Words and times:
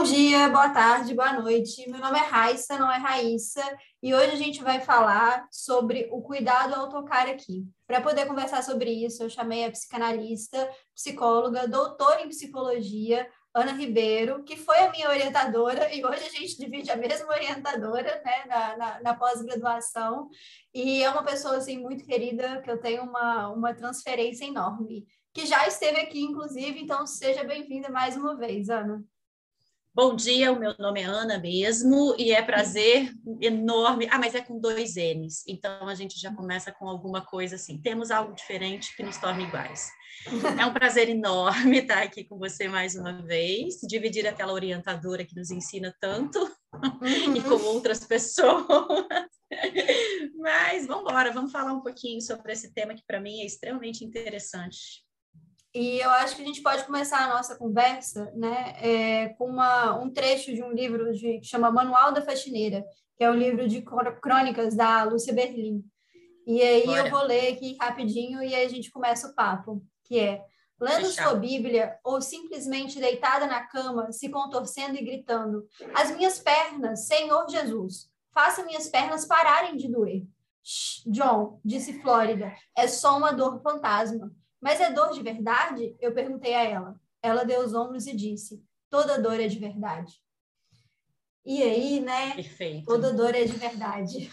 Bom 0.00 0.04
dia, 0.04 0.48
boa 0.48 0.70
tarde, 0.70 1.14
boa 1.14 1.34
noite. 1.34 1.86
Meu 1.90 2.00
nome 2.00 2.18
é 2.18 2.22
Raissa, 2.22 2.78
não 2.78 2.90
é 2.90 2.96
Raíssa, 2.96 3.62
e 4.02 4.14
hoje 4.14 4.30
a 4.30 4.36
gente 4.36 4.62
vai 4.62 4.80
falar 4.80 5.46
sobre 5.52 6.08
o 6.10 6.22
cuidado 6.22 6.74
ao 6.74 6.88
tocar 6.88 7.28
aqui. 7.28 7.66
Para 7.86 8.00
poder 8.00 8.24
conversar 8.24 8.62
sobre 8.62 8.90
isso, 8.90 9.22
eu 9.22 9.28
chamei 9.28 9.62
a 9.62 9.70
psicanalista, 9.70 10.70
psicóloga, 10.94 11.68
doutora 11.68 12.22
em 12.22 12.28
psicologia, 12.28 13.28
Ana 13.52 13.72
Ribeiro, 13.72 14.42
que 14.42 14.56
foi 14.56 14.78
a 14.78 14.90
minha 14.90 15.10
orientadora, 15.10 15.94
e 15.94 16.02
hoje 16.02 16.24
a 16.24 16.30
gente 16.30 16.56
divide 16.56 16.90
a 16.90 16.96
mesma 16.96 17.28
orientadora 17.34 18.22
né, 18.24 18.44
na, 18.46 18.76
na, 18.78 19.00
na 19.02 19.14
pós-graduação, 19.14 20.30
e 20.72 21.02
é 21.04 21.10
uma 21.10 21.22
pessoa 21.22 21.58
assim, 21.58 21.76
muito 21.78 22.06
querida, 22.06 22.62
que 22.62 22.70
eu 22.70 22.80
tenho 22.80 23.02
uma, 23.02 23.48
uma 23.48 23.74
transferência 23.74 24.46
enorme, 24.46 25.06
que 25.34 25.44
já 25.44 25.68
esteve 25.68 26.00
aqui, 26.00 26.22
inclusive, 26.22 26.80
então 26.80 27.06
seja 27.06 27.44
bem-vinda 27.44 27.90
mais 27.90 28.16
uma 28.16 28.34
vez, 28.34 28.70
Ana. 28.70 29.04
Bom 29.92 30.14
dia, 30.14 30.52
o 30.52 30.58
meu 30.58 30.72
nome 30.78 31.00
é 31.00 31.04
Ana 31.04 31.36
mesmo, 31.36 32.14
e 32.16 32.30
é 32.30 32.40
prazer 32.40 33.12
enorme. 33.40 34.06
Ah, 34.08 34.18
mas 34.18 34.36
é 34.36 34.40
com 34.40 34.60
dois 34.60 34.94
N's, 34.94 35.42
então 35.48 35.88
a 35.88 35.96
gente 35.96 36.16
já 36.16 36.32
começa 36.32 36.70
com 36.70 36.88
alguma 36.88 37.20
coisa 37.20 37.56
assim. 37.56 37.76
Temos 37.76 38.12
algo 38.12 38.32
diferente 38.32 38.96
que 38.96 39.02
nos 39.02 39.16
torna 39.16 39.42
iguais. 39.42 39.90
É 40.60 40.64
um 40.64 40.72
prazer 40.72 41.08
enorme 41.08 41.78
estar 41.78 42.04
aqui 42.04 42.22
com 42.22 42.38
você 42.38 42.68
mais 42.68 42.94
uma 42.94 43.20
vez, 43.22 43.80
dividir 43.82 44.28
aquela 44.28 44.52
orientadora 44.52 45.24
que 45.24 45.34
nos 45.34 45.50
ensina 45.50 45.92
tanto 46.00 46.38
uhum. 46.72 47.36
e 47.36 47.42
com 47.42 47.60
outras 47.64 48.04
pessoas. 48.04 48.66
Mas 50.38 50.86
vamos 50.86 51.10
embora, 51.10 51.32
vamos 51.32 51.50
falar 51.50 51.72
um 51.72 51.80
pouquinho 51.80 52.20
sobre 52.20 52.52
esse 52.52 52.72
tema 52.72 52.94
que 52.94 53.04
para 53.04 53.20
mim 53.20 53.40
é 53.40 53.44
extremamente 53.44 54.04
interessante. 54.04 55.04
E 55.72 56.00
eu 56.00 56.10
acho 56.10 56.34
que 56.34 56.42
a 56.42 56.44
gente 56.44 56.62
pode 56.62 56.84
começar 56.84 57.24
a 57.24 57.34
nossa 57.34 57.56
conversa 57.56 58.32
né, 58.34 58.74
é, 58.80 59.28
com 59.30 59.46
uma, 59.46 59.96
um 60.00 60.10
trecho 60.10 60.52
de 60.52 60.62
um 60.62 60.72
livro 60.72 61.12
de, 61.12 61.38
que 61.38 61.46
chama 61.46 61.70
Manual 61.70 62.12
da 62.12 62.22
Faxineira, 62.22 62.84
que 63.16 63.22
é 63.22 63.30
um 63.30 63.36
livro 63.36 63.68
de 63.68 63.84
crônicas 64.20 64.74
da 64.74 65.04
Lúcia 65.04 65.32
Berlim. 65.32 65.84
E 66.46 66.60
aí 66.60 66.86
Bora. 66.86 67.06
eu 67.06 67.10
vou 67.10 67.22
ler 67.22 67.52
aqui 67.52 67.76
rapidinho 67.80 68.42
e 68.42 68.52
aí 68.54 68.64
a 68.64 68.68
gente 68.68 68.90
começa 68.90 69.28
o 69.28 69.34
papo, 69.34 69.80
que 70.04 70.18
é 70.18 70.42
lendo 70.80 71.06
sua 71.06 71.34
Bíblia 71.34 71.96
ou 72.02 72.20
simplesmente 72.20 72.98
deitada 72.98 73.46
na 73.46 73.64
cama, 73.66 74.10
se 74.10 74.28
contorcendo 74.28 74.96
e 74.96 75.04
gritando: 75.04 75.64
As 75.94 76.10
minhas 76.10 76.40
pernas, 76.40 77.06
Senhor 77.06 77.46
Jesus, 77.48 78.10
faça 78.32 78.64
minhas 78.64 78.88
pernas 78.88 79.26
pararem 79.26 79.76
de 79.76 79.88
doer. 79.88 80.24
John, 81.06 81.60
disse 81.64 82.00
Flórida, 82.00 82.52
é 82.76 82.88
só 82.88 83.16
uma 83.16 83.32
dor 83.32 83.62
fantasma. 83.62 84.30
Mas 84.60 84.80
é 84.80 84.90
dor 84.92 85.12
de 85.12 85.22
verdade? 85.22 85.96
Eu 85.98 86.12
perguntei 86.12 86.54
a 86.54 86.62
ela. 86.62 87.00
Ela 87.22 87.44
deu 87.44 87.60
os 87.60 87.74
ombros 87.74 88.06
e 88.06 88.14
disse: 88.14 88.62
toda 88.90 89.20
dor 89.20 89.40
é 89.40 89.48
de 89.48 89.58
verdade. 89.58 90.14
E 91.44 91.62
aí, 91.62 92.00
né? 92.00 92.34
Perfeito. 92.34 92.84
Toda 92.84 93.12
dor 93.12 93.34
é 93.34 93.44
de 93.44 93.52
verdade. 93.52 94.30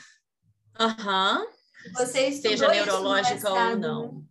Aham. 0.78 1.40
Uhum. 1.40 1.94
Você 1.94 2.32
Seja 2.32 2.68
neurológica 2.68 3.50
ou 3.50 3.78
não. 3.78 4.14
Né? 4.14 4.24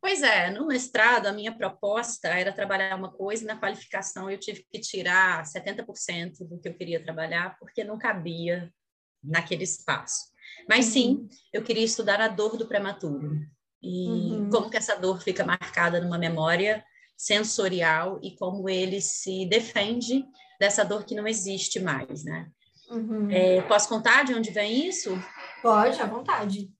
Pois 0.00 0.22
é, 0.22 0.50
no 0.50 0.66
mestrado 0.66 1.26
a 1.26 1.32
minha 1.32 1.54
proposta 1.54 2.28
era 2.28 2.52
trabalhar 2.52 2.96
uma 2.96 3.10
coisa 3.12 3.42
e 3.42 3.46
na 3.46 3.58
qualificação 3.58 4.30
eu 4.30 4.38
tive 4.38 4.64
que 4.70 4.80
tirar 4.80 5.44
70% 5.44 6.48
do 6.48 6.58
que 6.58 6.68
eu 6.68 6.74
queria 6.74 7.02
trabalhar 7.02 7.58
porque 7.58 7.84
não 7.84 7.98
cabia 7.98 8.72
naquele 9.22 9.64
espaço. 9.64 10.30
Mas 10.68 10.86
sim, 10.86 11.16
uhum. 11.16 11.28
eu 11.52 11.62
queria 11.62 11.84
estudar 11.84 12.20
a 12.20 12.28
dor 12.28 12.56
do 12.56 12.66
prematuro 12.66 13.40
e 13.82 14.08
uhum. 14.08 14.50
como 14.50 14.70
que 14.70 14.76
essa 14.76 14.96
dor 14.96 15.20
fica 15.20 15.44
marcada 15.44 16.00
numa 16.00 16.18
memória 16.18 16.84
sensorial 17.16 18.18
e 18.22 18.34
como 18.36 18.68
ele 18.68 19.00
se 19.00 19.46
defende 19.46 20.24
dessa 20.58 20.84
dor 20.84 21.04
que 21.04 21.14
não 21.14 21.26
existe 21.26 21.80
mais, 21.80 22.24
né? 22.24 22.50
Uhum. 22.90 23.30
É, 23.30 23.62
posso 23.62 23.88
contar 23.88 24.24
de 24.24 24.34
onde 24.34 24.50
vem 24.50 24.86
isso? 24.86 25.10
Pode, 25.62 26.00
à 26.00 26.06
vontade. 26.06 26.70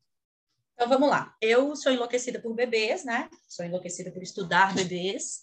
Então 0.75 0.89
vamos 0.89 1.09
lá. 1.09 1.35
Eu 1.41 1.77
sou 1.77 1.93
enlouquecida 1.93 2.41
por 2.41 2.55
bebês, 2.55 3.05
né? 3.05 3.29
Sou 3.49 3.65
enlouquecida 3.65 4.11
por 4.11 4.23
estudar 4.23 4.75
bebês 4.75 5.43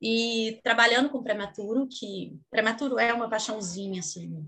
e 0.00 0.58
trabalhando 0.64 1.10
com 1.10 1.22
prematuro, 1.22 1.86
que 1.86 2.38
prematuro 2.50 2.98
é 2.98 3.12
uma 3.12 3.28
paixãozinha 3.28 4.00
assim 4.00 4.44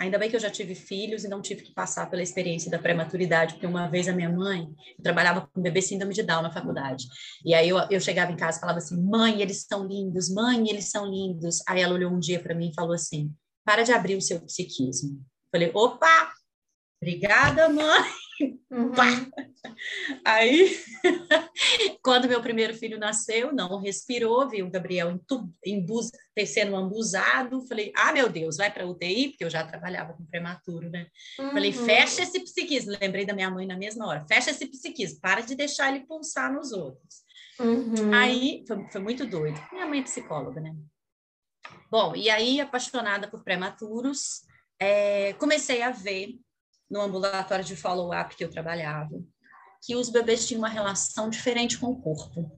Ainda 0.00 0.16
bem 0.16 0.30
que 0.30 0.36
eu 0.36 0.40
já 0.40 0.48
tive 0.48 0.76
filhos 0.76 1.24
e 1.24 1.28
não 1.28 1.42
tive 1.42 1.62
que 1.62 1.72
passar 1.72 2.08
pela 2.08 2.22
experiência 2.22 2.70
da 2.70 2.78
prematuridade, 2.78 3.54
porque 3.54 3.66
uma 3.66 3.88
vez 3.88 4.06
a 4.06 4.12
minha 4.12 4.30
mãe, 4.30 4.68
eu 4.96 5.02
trabalhava 5.02 5.48
com 5.52 5.60
bebê 5.60 5.82
síndrome 5.82 6.14
de 6.14 6.22
Down 6.22 6.42
na 6.42 6.52
faculdade. 6.52 7.04
E 7.44 7.52
aí 7.52 7.68
eu, 7.68 7.78
eu 7.90 8.00
chegava 8.00 8.30
em 8.30 8.36
casa 8.36 8.58
e 8.58 8.60
falava 8.60 8.78
assim: 8.78 9.02
mãe, 9.02 9.42
eles 9.42 9.66
são 9.68 9.84
lindos, 9.84 10.32
mãe, 10.32 10.70
eles 10.70 10.88
são 10.90 11.04
lindos. 11.04 11.62
Aí 11.66 11.80
ela 11.80 11.94
olhou 11.94 12.12
um 12.12 12.20
dia 12.20 12.40
para 12.40 12.54
mim 12.54 12.70
e 12.70 12.74
falou 12.74 12.94
assim: 12.94 13.34
para 13.64 13.82
de 13.82 13.92
abrir 13.92 14.16
o 14.16 14.22
seu 14.22 14.40
psiquismo. 14.40 15.20
Falei: 15.50 15.70
opa, 15.74 16.32
obrigada, 17.02 17.68
mãe. 17.68 18.10
Uhum. 18.70 18.92
Aí, 20.24 20.76
quando 22.02 22.28
meu 22.28 22.40
primeiro 22.40 22.74
filho 22.74 22.98
nasceu, 22.98 23.52
não 23.52 23.80
respirou, 23.80 24.48
viu 24.48 24.66
o 24.66 24.70
Gabriel 24.70 25.18
sendo 26.46 26.76
ambusado. 26.76 27.66
Falei, 27.66 27.92
ah, 27.96 28.12
meu 28.12 28.28
Deus, 28.28 28.56
vai 28.56 28.72
para 28.72 28.86
UTI, 28.86 29.30
porque 29.30 29.44
eu 29.44 29.50
já 29.50 29.66
trabalhava 29.66 30.12
com 30.12 30.24
prematuro, 30.24 30.88
né? 30.90 31.06
Uhum. 31.38 31.50
Falei, 31.50 31.72
fecha 31.72 32.22
esse 32.22 32.40
psiquismo. 32.40 32.96
Lembrei 33.00 33.24
da 33.24 33.34
minha 33.34 33.50
mãe 33.50 33.66
na 33.66 33.76
mesma 33.76 34.06
hora, 34.06 34.26
fecha 34.26 34.50
esse 34.50 34.66
psiquismo, 34.66 35.20
para 35.20 35.40
de 35.40 35.54
deixar 35.54 35.94
ele 35.94 36.06
pulsar 36.06 36.52
nos 36.52 36.72
outros. 36.72 37.22
Uhum. 37.58 38.12
Aí, 38.14 38.64
foi, 38.66 38.86
foi 38.90 39.00
muito 39.00 39.26
doido. 39.26 39.60
Minha 39.72 39.86
mãe 39.86 40.00
é 40.00 40.04
psicóloga, 40.04 40.60
né? 40.60 40.74
Bom, 41.90 42.14
e 42.14 42.30
aí, 42.30 42.60
apaixonada 42.60 43.28
por 43.28 43.42
prematuros, 43.42 44.42
é, 44.78 45.32
comecei 45.34 45.82
a 45.82 45.90
ver 45.90 46.38
no 46.88 47.00
ambulatório 47.00 47.64
de 47.64 47.76
follow-up 47.76 48.36
que 48.36 48.44
eu 48.44 48.50
trabalhava, 48.50 49.20
que 49.82 49.96
os 49.96 50.10
bebês 50.10 50.46
tinham 50.46 50.60
uma 50.60 50.68
relação 50.68 51.28
diferente 51.28 51.78
com 51.78 51.86
o 51.86 52.00
corpo. 52.00 52.50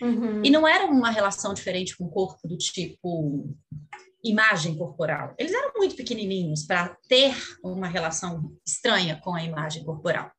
Uhum. 0.00 0.44
E 0.44 0.50
não 0.50 0.66
era 0.66 0.84
uma 0.86 1.10
relação 1.10 1.54
diferente 1.54 1.96
com 1.96 2.04
o 2.04 2.10
corpo 2.10 2.46
do 2.46 2.56
tipo 2.56 3.48
imagem 4.22 4.76
corporal. 4.76 5.34
Eles 5.38 5.52
eram 5.52 5.72
muito 5.76 5.94
pequenininhos 5.94 6.64
para 6.64 6.96
ter 7.08 7.34
uma 7.62 7.86
relação 7.86 8.52
estranha 8.66 9.20
com 9.22 9.34
a 9.34 9.42
imagem 9.42 9.84
corporal. 9.84 10.30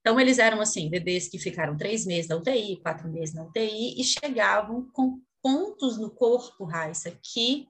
Então, 0.00 0.18
eles 0.20 0.38
eram 0.38 0.60
assim, 0.60 0.88
bebês 0.88 1.28
que 1.28 1.38
ficaram 1.38 1.76
três 1.76 2.06
meses 2.06 2.28
na 2.28 2.36
UTI, 2.36 2.80
quatro 2.80 3.08
meses 3.10 3.34
na 3.34 3.44
UTI, 3.44 4.00
e 4.00 4.04
chegavam 4.04 4.88
com 4.92 5.20
pontos 5.42 5.98
no 5.98 6.10
corpo, 6.10 6.64
Raissa, 6.64 7.10
que 7.22 7.66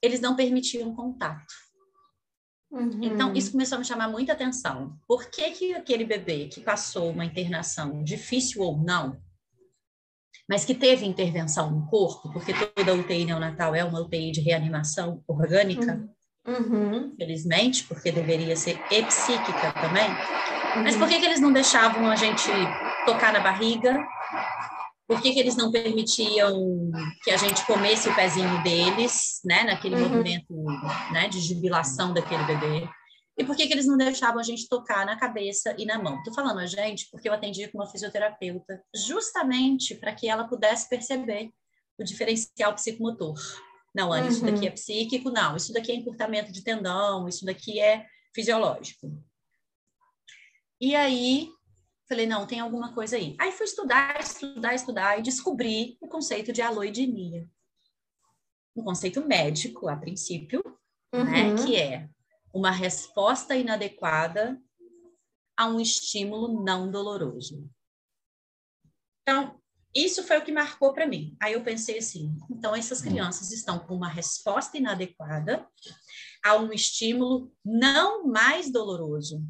eles 0.00 0.20
não 0.20 0.36
permitiam 0.36 0.94
contato. 0.94 1.52
Uhum. 2.70 3.00
Então, 3.02 3.32
isso 3.34 3.52
começou 3.52 3.76
a 3.76 3.78
me 3.78 3.84
chamar 3.84 4.08
muita 4.08 4.32
atenção. 4.32 4.98
Por 5.06 5.30
que, 5.30 5.50
que 5.52 5.74
aquele 5.74 6.04
bebê 6.04 6.48
que 6.48 6.60
passou 6.60 7.10
uma 7.10 7.24
internação, 7.24 8.02
difícil 8.04 8.62
ou 8.62 8.76
não, 8.76 9.18
mas 10.48 10.64
que 10.64 10.74
teve 10.74 11.06
intervenção 11.06 11.70
no 11.70 11.86
corpo, 11.86 12.32
porque 12.32 12.52
toda 12.52 12.94
UTI 12.94 13.24
neonatal 13.24 13.74
é 13.74 13.84
uma 13.84 14.00
UTI 14.00 14.32
de 14.32 14.40
reanimação 14.40 15.22
orgânica, 15.26 16.08
uhum. 16.46 17.12
infelizmente, 17.12 17.84
porque 17.84 18.10
deveria 18.10 18.56
ser 18.56 18.80
e 18.90 19.02
psíquica 19.02 19.72
também, 19.72 20.08
uhum. 20.08 20.82
mas 20.84 20.96
por 20.96 21.08
que, 21.08 21.18
que 21.18 21.26
eles 21.26 21.40
não 21.40 21.52
deixavam 21.52 22.10
a 22.10 22.16
gente 22.16 22.48
tocar 23.04 23.32
na 23.32 23.40
barriga 23.40 24.06
por 25.08 25.22
que, 25.22 25.32
que, 25.32 25.40
eles 25.40 25.56
não 25.56 25.72
permitiam 25.72 26.90
que 27.24 27.30
a 27.30 27.38
gente 27.38 27.64
comesse 27.64 28.10
o 28.10 28.14
pezinho 28.14 28.62
deles, 28.62 29.40
né, 29.42 29.64
naquele 29.64 29.96
uhum. 29.96 30.02
movimento 30.02 30.54
né, 31.10 31.26
de 31.28 31.40
jubilação 31.40 32.12
daquele 32.12 32.44
bebê? 32.44 32.86
E 33.38 33.42
por 33.42 33.56
que, 33.56 33.66
que 33.66 33.72
eles 33.72 33.86
não 33.86 33.96
deixavam 33.96 34.38
a 34.38 34.42
gente 34.42 34.68
tocar 34.68 35.06
na 35.06 35.16
cabeça 35.16 35.74
e 35.78 35.86
na 35.86 35.98
mão? 35.98 36.18
Estou 36.18 36.34
falando 36.34 36.58
a 36.58 36.66
gente 36.66 37.08
porque 37.10 37.26
eu 37.26 37.32
atendia 37.32 37.72
com 37.72 37.78
uma 37.78 37.90
fisioterapeuta, 37.90 38.84
justamente 38.94 39.94
para 39.94 40.12
que 40.12 40.28
ela 40.28 40.46
pudesse 40.46 40.86
perceber 40.90 41.50
o 41.98 42.04
diferencial 42.04 42.74
psicomotor. 42.74 43.34
Não, 43.94 44.12
Ana, 44.12 44.24
uhum. 44.24 44.28
isso 44.28 44.44
daqui 44.44 44.66
é 44.66 44.68
uhum. 44.68 44.74
psíquico, 44.74 45.30
não, 45.30 45.56
isso 45.56 45.72
daqui 45.72 45.90
é 45.90 45.94
encurtamento 45.94 46.52
de 46.52 46.62
tendão, 46.62 47.26
isso 47.26 47.46
daqui 47.46 47.80
é 47.80 48.04
fisiológico. 48.34 49.10
E 50.78 50.94
aí 50.94 51.48
Falei, 52.08 52.26
não, 52.26 52.46
tem 52.46 52.58
alguma 52.58 52.94
coisa 52.94 53.16
aí. 53.16 53.36
Aí 53.38 53.52
fui 53.52 53.66
estudar, 53.66 54.18
estudar, 54.18 54.74
estudar 54.74 55.18
e 55.18 55.22
descobri 55.22 55.98
o 56.00 56.08
conceito 56.08 56.52
de 56.52 56.62
aloidemia. 56.62 57.48
Um 58.74 58.82
conceito 58.82 59.26
médico, 59.26 59.88
a 59.88 59.96
princípio, 59.96 60.62
né, 61.12 61.20
uhum. 61.20 61.54
né, 61.54 61.64
que 61.64 61.76
é 61.76 62.08
uma 62.52 62.70
resposta 62.70 63.54
inadequada 63.54 64.58
a 65.56 65.66
um 65.66 65.80
estímulo 65.80 66.64
não 66.64 66.90
doloroso. 66.90 67.68
Então, 69.22 69.60
isso 69.94 70.22
foi 70.22 70.38
o 70.38 70.44
que 70.44 70.52
marcou 70.52 70.94
para 70.94 71.06
mim. 71.06 71.36
Aí 71.40 71.52
eu 71.52 71.62
pensei 71.62 71.98
assim: 71.98 72.34
então 72.50 72.74
essas 72.74 73.00
crianças 73.00 73.52
estão 73.52 73.78
com 73.78 73.94
uma 73.94 74.08
resposta 74.08 74.78
inadequada 74.78 75.66
a 76.44 76.56
um 76.56 76.72
estímulo 76.72 77.52
não 77.64 78.26
mais 78.26 78.70
doloroso, 78.70 79.42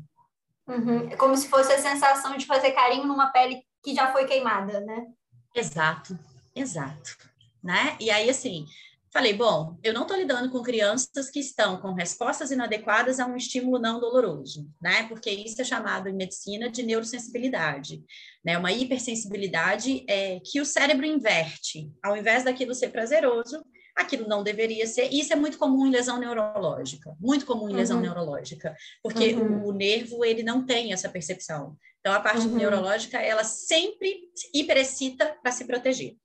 Uhum. 0.69 1.09
É 1.11 1.17
como 1.17 1.37
se 1.37 1.49
fosse 1.49 1.73
a 1.73 1.79
sensação 1.79 2.37
de 2.37 2.47
fazer 2.47 2.73
carinho 2.73 3.07
numa 3.07 3.33
pele 3.33 3.63
que 3.83 3.95
já 3.95 4.13
foi 4.13 4.27
queimada, 4.27 4.81
né? 4.81 5.07
Exato, 5.55 6.19
exato. 6.55 7.17
Né? 7.63 7.97
E 7.99 8.11
aí, 8.11 8.29
assim, 8.29 8.67
Falei, 9.11 9.33
bom, 9.33 9.79
eu 9.83 9.95
não 9.95 10.03
estou 10.03 10.19
lidando 10.19 10.51
com 10.51 10.63
crianças 10.63 11.31
que 11.31 11.41
estão 11.41 11.81
com 11.81 11.95
respostas 11.95 12.51
inadequadas 12.51 13.19
a 13.19 13.27
um 13.27 13.37
estímulo 13.37 13.79
não 13.79 13.99
doloroso, 13.99 14.69
né? 14.81 15.05
Porque 15.09 15.31
isso 15.31 15.61
é 15.63 15.65
chamado 15.65 16.11
em 16.11 16.15
medicina 16.15 16.69
de 16.69 16.83
neurosensibilidade, 16.83 18.05
né? 18.45 18.59
Uma 18.59 18.71
hipersensibilidade 18.71 20.05
é, 20.07 20.39
que 20.45 20.61
o 20.61 20.65
cérebro 20.65 21.07
inverte. 21.07 21.91
Ao 22.05 22.19
invés 22.19 22.45
daquilo 22.45 22.75
ser 22.75 22.91
prazeroso, 22.91 23.65
aquilo 23.99 24.29
não 24.29 24.43
deveria 24.43 24.87
ser. 24.87 25.13
Isso 25.13 25.33
é 25.33 25.37
muito 25.37 25.59
comum 25.59 25.87
em 25.87 25.91
lesão 25.91 26.19
neurológica, 26.19 27.17
muito 27.21 27.45
comum 27.45 27.69
em 27.69 27.75
lesão 27.75 27.97
uhum. 27.97 28.03
neurológica, 28.03 28.75
porque 29.03 29.35
uhum. 29.35 29.65
o, 29.65 29.69
o, 29.69 29.73
nervo 29.73 30.25
ele 30.25 30.43
não 30.43 30.65
tem 30.65 30.93
essa 30.93 31.09
percepção. 31.09 31.77
Então 32.01 32.13
a 32.13 32.21
parte 32.21 32.47
uhum. 32.47 32.57
neurológica 32.57 33.19
ela 33.19 33.45
sempre 33.45 34.21
hiperexcita 34.55 35.37
para 35.43 35.53
se 35.53 35.65
proteger. 35.65 36.17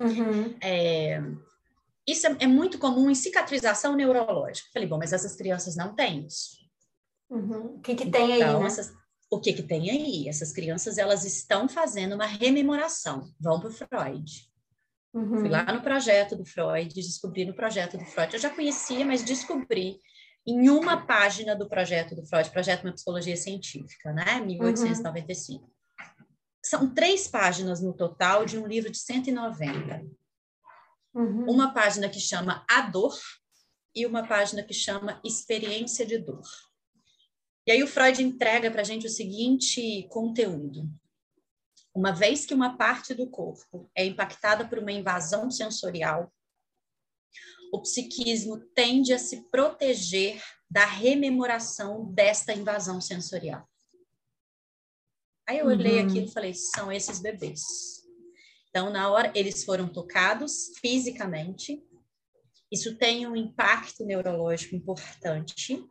Uhum. 0.00 0.54
É, 0.62 1.22
isso 2.06 2.26
é, 2.26 2.36
é, 2.40 2.46
muito 2.46 2.78
comum 2.78 3.10
em 3.10 3.14
cicatrização 3.14 3.96
neurológica. 3.96 4.68
Falei, 4.72 4.88
bom, 4.88 4.98
mas 4.98 5.12
essas 5.12 5.34
crianças 5.36 5.76
não 5.76 5.94
têm 5.94 6.26
isso. 6.26 6.58
Uhum. 7.30 7.76
O 7.76 7.80
que, 7.80 7.94
que 7.94 8.10
tem 8.10 8.32
aí? 8.32 8.40
Então, 8.40 8.60
né? 8.60 8.66
essas, 8.66 8.92
o 9.30 9.40
que, 9.40 9.52
que 9.52 9.62
tem 9.62 9.90
aí? 9.90 10.28
Essas 10.28 10.52
crianças 10.52 10.98
elas 10.98 11.24
estão 11.24 11.68
fazendo 11.68 12.14
uma 12.14 12.26
rememoração. 12.26 13.30
Vão 13.38 13.60
para 13.60 13.68
o 13.68 13.72
Freud. 13.72 14.49
Uhum. 15.12 15.40
Fui 15.40 15.48
lá 15.48 15.64
no 15.72 15.82
projeto 15.82 16.36
do 16.36 16.44
Freud, 16.44 16.94
descobri 16.94 17.44
no 17.44 17.54
projeto 17.54 17.98
do 17.98 18.04
Freud. 18.04 18.32
Eu 18.32 18.40
já 18.40 18.50
conhecia, 18.50 19.04
mas 19.04 19.22
descobri 19.22 19.98
em 20.46 20.70
uma 20.70 21.04
página 21.06 21.54
do 21.54 21.68
projeto 21.68 22.14
do 22.14 22.24
Freud, 22.24 22.50
Projeto 22.50 22.84
de 22.84 22.92
Psicologia 22.92 23.36
Científica, 23.36 24.12
né? 24.12 24.40
1895. 24.40 25.64
Uhum. 25.64 25.70
São 26.62 26.94
três 26.94 27.26
páginas 27.26 27.80
no 27.80 27.92
total 27.92 28.44
de 28.44 28.58
um 28.58 28.66
livro 28.66 28.90
de 28.90 28.98
190. 28.98 30.06
Uhum. 31.14 31.50
Uma 31.50 31.74
página 31.74 32.08
que 32.08 32.20
chama 32.20 32.64
A 32.70 32.82
Dor 32.82 33.18
e 33.94 34.06
uma 34.06 34.26
página 34.26 34.62
que 34.62 34.74
chama 34.74 35.20
Experiência 35.24 36.06
de 36.06 36.18
Dor. 36.18 36.46
E 37.66 37.72
aí 37.72 37.82
o 37.82 37.86
Freud 37.86 38.22
entrega 38.22 38.70
para 38.70 38.80
a 38.80 38.84
gente 38.84 39.06
o 39.06 39.10
seguinte 39.10 40.06
conteúdo. 40.08 40.88
Uma 41.94 42.12
vez 42.12 42.46
que 42.46 42.54
uma 42.54 42.76
parte 42.76 43.14
do 43.14 43.28
corpo 43.28 43.90
é 43.96 44.04
impactada 44.04 44.66
por 44.66 44.78
uma 44.78 44.92
invasão 44.92 45.50
sensorial, 45.50 46.32
o 47.72 47.80
psiquismo 47.82 48.58
tende 48.74 49.12
a 49.12 49.18
se 49.18 49.48
proteger 49.50 50.42
da 50.70 50.84
rememoração 50.84 52.12
desta 52.12 52.52
invasão 52.52 53.00
sensorial. 53.00 53.68
Aí 55.48 55.58
eu 55.58 55.66
olhei 55.66 56.00
uhum. 56.00 56.06
aquilo 56.06 56.26
e 56.26 56.32
falei: 56.32 56.54
são 56.54 56.92
esses 56.92 57.20
bebês. 57.20 57.60
Então, 58.68 58.88
na 58.88 59.10
hora, 59.10 59.32
eles 59.34 59.64
foram 59.64 59.88
tocados 59.88 60.70
fisicamente, 60.80 61.82
isso 62.70 62.96
tem 62.96 63.26
um 63.26 63.34
impacto 63.34 64.04
neurológico 64.04 64.76
importante, 64.76 65.84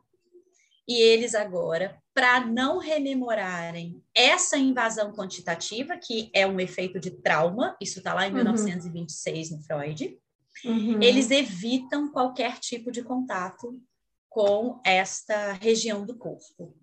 e 0.88 0.94
eles 1.02 1.34
agora, 1.34 2.02
para 2.14 2.44
não 2.44 2.78
rememorarem 2.78 4.02
essa 4.14 4.58
invasão 4.58 5.12
quantitativa, 5.12 5.96
que 5.96 6.30
é 6.34 6.46
um 6.46 6.58
efeito 6.58 6.98
de 6.98 7.10
trauma, 7.10 7.76
isso 7.80 7.98
está 7.98 8.14
lá 8.14 8.26
em 8.26 8.30
uhum. 8.30 8.36
1926 8.36 9.50
no 9.52 9.62
Freud, 9.62 10.18
uhum. 10.64 11.00
eles 11.00 11.30
evitam 11.30 12.10
qualquer 12.10 12.58
tipo 12.58 12.90
de 12.90 13.02
contato 13.02 13.80
com 14.28 14.80
esta 14.84 15.52
região 15.52 16.04
do 16.04 16.16
corpo. 16.16 16.76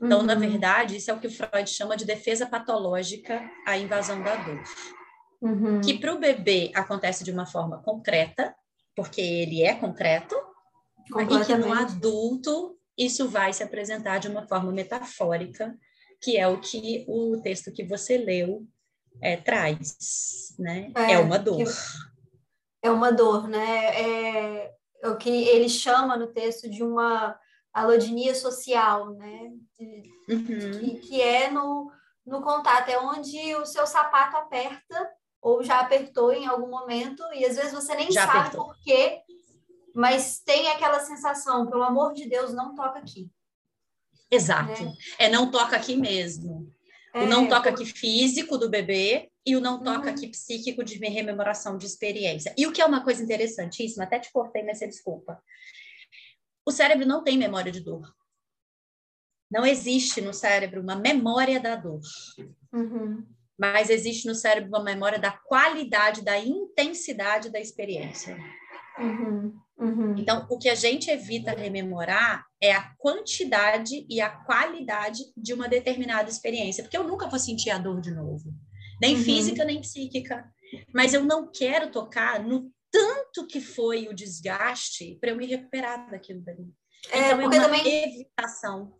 Então, 0.00 0.20
uhum. 0.20 0.26
na 0.26 0.34
verdade, 0.34 0.96
isso 0.96 1.10
é 1.10 1.14
o 1.14 1.20
que 1.20 1.28
o 1.28 1.32
Freud 1.32 1.68
chama 1.68 1.96
de 1.96 2.04
defesa 2.04 2.46
patológica 2.46 3.42
à 3.66 3.78
invasão 3.78 4.22
da 4.22 4.36
dor 4.36 4.62
uhum. 5.44 5.80
que 5.80 5.98
para 5.98 6.14
o 6.14 6.18
bebê 6.18 6.72
acontece 6.74 7.22
de 7.22 7.30
uma 7.30 7.46
forma 7.46 7.78
concreta, 7.82 8.54
porque 8.96 9.20
ele 9.20 9.62
é 9.62 9.74
concreto, 9.74 10.34
e 11.06 11.44
que 11.44 11.54
no 11.56 11.72
adulto 11.72 12.78
isso 12.96 13.28
vai 13.28 13.52
se 13.52 13.62
apresentar 13.62 14.18
de 14.18 14.28
uma 14.28 14.46
forma 14.46 14.72
metafórica, 14.72 15.76
que 16.20 16.36
é 16.36 16.46
o 16.46 16.60
que 16.60 17.04
o 17.08 17.40
texto 17.42 17.72
que 17.72 17.84
você 17.84 18.16
leu 18.16 18.66
é, 19.20 19.36
traz, 19.36 20.54
né? 20.58 20.90
É, 20.96 21.12
é 21.12 21.18
uma 21.18 21.38
dor. 21.38 21.62
É 22.82 22.90
uma 22.90 23.10
dor, 23.10 23.48
né? 23.48 23.86
É, 24.00 24.74
é 25.02 25.08
o 25.08 25.16
que 25.16 25.30
ele 25.30 25.68
chama 25.68 26.16
no 26.16 26.28
texto 26.28 26.68
de 26.68 26.82
uma 26.82 27.38
alodinia 27.72 28.34
social, 28.34 29.10
né? 29.14 29.50
De, 29.78 30.02
uhum. 30.34 30.80
que, 30.80 30.94
que 31.00 31.20
é 31.20 31.50
no, 31.50 31.90
no 32.24 32.42
contato, 32.42 32.88
é 32.88 32.98
onde 32.98 33.54
o 33.56 33.66
seu 33.66 33.86
sapato 33.86 34.36
aperta 34.36 35.10
ou 35.42 35.62
já 35.62 35.80
apertou 35.80 36.32
em 36.32 36.46
algum 36.46 36.68
momento 36.70 37.22
e 37.34 37.44
às 37.44 37.56
vezes 37.56 37.72
você 37.72 37.94
nem 37.94 38.10
já 38.10 38.26
sabe 38.26 38.38
apertou. 38.38 38.64
por 38.64 38.80
quê, 38.80 39.20
mas 39.94 40.40
tem 40.40 40.68
aquela 40.68 41.00
sensação, 41.00 41.66
pelo 41.66 41.82
amor 41.82 42.12
de 42.12 42.28
Deus, 42.28 42.52
não 42.52 42.74
toca 42.74 42.98
aqui. 42.98 43.30
Exato. 44.30 44.84
Né? 44.84 44.92
É 45.18 45.28
não 45.28 45.50
toca 45.50 45.76
aqui 45.76 45.96
mesmo. 45.96 46.72
É, 47.14 47.22
o 47.22 47.26
não 47.26 47.48
toca 47.48 47.70
aqui 47.70 47.86
físico 47.86 48.58
do 48.58 48.68
bebê 48.68 49.30
e 49.46 49.54
o 49.54 49.60
não 49.60 49.82
toca 49.82 50.08
uhum. 50.08 50.14
aqui 50.14 50.28
psíquico 50.28 50.82
de 50.82 50.96
rememoração 50.98 51.78
de 51.78 51.86
experiência. 51.86 52.52
E 52.58 52.66
o 52.66 52.72
que 52.72 52.82
é 52.82 52.86
uma 52.86 53.04
coisa 53.04 53.22
interessantíssima, 53.22 54.04
até 54.04 54.18
te 54.18 54.32
cortei, 54.32 54.64
mas 54.64 54.78
você 54.78 54.88
desculpa. 54.88 55.40
O 56.66 56.72
cérebro 56.72 57.06
não 57.06 57.22
tem 57.22 57.38
memória 57.38 57.70
de 57.70 57.80
dor. 57.80 58.12
Não 59.50 59.64
existe 59.64 60.20
no 60.20 60.32
cérebro 60.32 60.80
uma 60.80 60.96
memória 60.96 61.60
da 61.60 61.76
dor. 61.76 62.00
Uhum 62.72 63.24
mas 63.58 63.88
existe 63.88 64.26
no 64.26 64.34
cérebro 64.34 64.68
uma 64.68 64.82
memória 64.82 65.18
da 65.18 65.30
qualidade, 65.30 66.22
da 66.22 66.38
intensidade 66.38 67.50
da 67.50 67.60
experiência. 67.60 68.36
Uhum, 68.98 69.56
uhum. 69.78 70.14
Então, 70.18 70.46
o 70.50 70.58
que 70.58 70.68
a 70.68 70.74
gente 70.74 71.10
evita 71.10 71.52
rememorar 71.52 72.44
é 72.60 72.72
a 72.72 72.94
quantidade 72.98 74.06
e 74.08 74.20
a 74.20 74.30
qualidade 74.30 75.22
de 75.36 75.52
uma 75.52 75.68
determinada 75.68 76.28
experiência, 76.28 76.82
porque 76.82 76.96
eu 76.96 77.06
nunca 77.06 77.28
vou 77.28 77.38
sentir 77.38 77.70
a 77.70 77.78
dor 77.78 78.00
de 78.00 78.10
novo, 78.10 78.52
nem 79.00 79.16
uhum. 79.16 79.22
física, 79.22 79.64
nem 79.64 79.80
psíquica, 79.80 80.44
mas 80.92 81.14
eu 81.14 81.24
não 81.24 81.50
quero 81.50 81.90
tocar 81.90 82.42
no 82.42 82.70
tanto 82.90 83.46
que 83.46 83.60
foi 83.60 84.08
o 84.08 84.14
desgaste 84.14 85.18
para 85.20 85.30
eu 85.30 85.36
me 85.36 85.46
recuperar 85.46 86.10
daquilo 86.10 86.40
dali. 86.42 86.72
É, 87.10 87.18
então, 87.18 87.40
é 87.40 87.46
uma 87.46 87.50
também... 87.50 88.04
evitação 88.04 88.94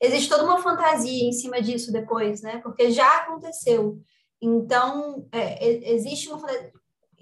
existe 0.00 0.28
toda 0.28 0.44
uma 0.44 0.62
fantasia 0.62 1.24
em 1.24 1.32
cima 1.32 1.60
disso 1.60 1.92
depois, 1.92 2.42
né? 2.42 2.58
Porque 2.58 2.90
já 2.90 3.18
aconteceu. 3.18 4.00
Então, 4.40 5.28
é, 5.32 5.92
existe 5.92 6.28
uma 6.28 6.38
fantasia. 6.38 6.72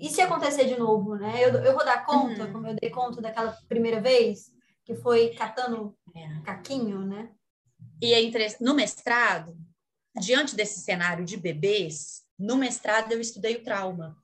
E 0.01 0.09
se 0.09 0.21
acontecer 0.21 0.67
de 0.67 0.79
novo, 0.79 1.15
né? 1.15 1.45
Eu, 1.45 1.51
eu 1.63 1.75
vou 1.75 1.85
dar 1.85 2.05
conta, 2.05 2.45
uhum. 2.45 2.53
como 2.53 2.67
eu 2.67 2.75
dei 2.75 2.91
conta 2.91 3.21
daquela 3.21 3.53
primeira 3.69 4.01
vez, 4.01 4.53
que 4.85 4.95
foi 4.95 5.31
catando 5.35 5.97
é. 6.15 6.41
caquinho, 6.43 7.01
né? 7.01 7.31
E 8.01 8.15
entre, 8.15 8.57
no 8.61 8.75
mestrado, 8.75 9.57
diante 10.19 10.57
desse 10.57 10.81
cenário 10.81 11.25
de 11.25 11.37
bebês, 11.37 12.23
no 12.39 12.57
mestrado 12.57 13.13
eu 13.13 13.21
estudei 13.21 13.57
o 13.57 13.63
trauma 13.63 14.17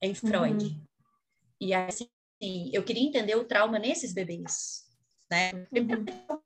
em 0.00 0.14
Freud. 0.14 0.64
Uhum. 0.64 0.84
E 1.60 1.74
assim, 1.74 2.08
eu 2.72 2.84
queria 2.84 3.02
entender 3.02 3.34
o 3.34 3.44
trauma 3.44 3.78
nesses 3.78 4.12
bebês, 4.12 4.84
né? 5.30 5.52
Uhum 5.72 6.38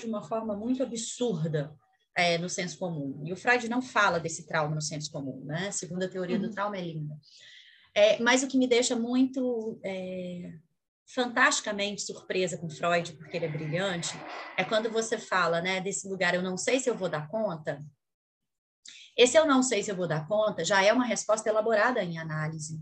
de 0.00 0.06
uma 0.06 0.22
forma 0.22 0.56
muito 0.56 0.82
absurda 0.82 1.76
é, 2.16 2.38
no 2.38 2.48
senso 2.48 2.78
comum. 2.78 3.22
E 3.24 3.32
o 3.32 3.36
Freud 3.36 3.68
não 3.68 3.82
fala 3.82 4.18
desse 4.18 4.46
trauma 4.46 4.74
no 4.74 4.82
senso 4.82 5.10
comum, 5.10 5.44
né? 5.44 5.70
Segundo 5.70 6.04
a 6.04 6.08
teoria 6.08 6.36
uhum. 6.36 6.42
do 6.42 6.50
trauma 6.50 6.76
é 6.76 6.80
linda. 6.80 7.14
É, 7.94 8.22
mas 8.22 8.42
o 8.42 8.48
que 8.48 8.56
me 8.56 8.66
deixa 8.66 8.96
muito 8.96 9.78
é, 9.84 10.52
fantasticamente 11.06 12.02
surpresa 12.02 12.56
com 12.56 12.70
Freud, 12.70 13.12
porque 13.14 13.36
ele 13.36 13.46
é 13.46 13.50
brilhante, 13.50 14.14
é 14.56 14.64
quando 14.64 14.90
você 14.90 15.18
fala, 15.18 15.60
né, 15.60 15.80
desse 15.80 16.08
lugar, 16.08 16.34
eu 16.34 16.42
não 16.42 16.56
sei 16.56 16.80
se 16.80 16.88
eu 16.88 16.96
vou 16.96 17.08
dar 17.08 17.28
conta. 17.28 17.84
Esse 19.16 19.36
eu 19.36 19.46
não 19.46 19.62
sei 19.62 19.82
se 19.82 19.90
eu 19.90 19.96
vou 19.96 20.08
dar 20.08 20.26
conta 20.26 20.64
já 20.64 20.82
é 20.82 20.92
uma 20.92 21.04
resposta 21.04 21.48
elaborada 21.48 22.02
em 22.02 22.18
análise. 22.18 22.80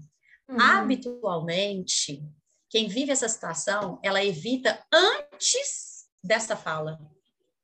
Uhum. 0.49 0.61
Habitualmente, 0.61 2.23
quem 2.69 2.87
vive 2.87 3.11
essa 3.11 3.29
situação, 3.29 3.99
ela 4.03 4.25
evita 4.25 4.81
antes 4.93 6.09
dessa 6.23 6.57
fala. 6.57 7.01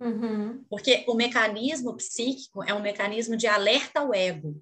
Uhum. 0.00 0.64
Porque 0.68 1.04
o 1.06 1.14
mecanismo 1.14 1.96
psíquico 1.96 2.62
é 2.64 2.74
um 2.74 2.82
mecanismo 2.82 3.36
de 3.36 3.46
alerta 3.46 4.00
ao 4.00 4.12
ego. 4.12 4.60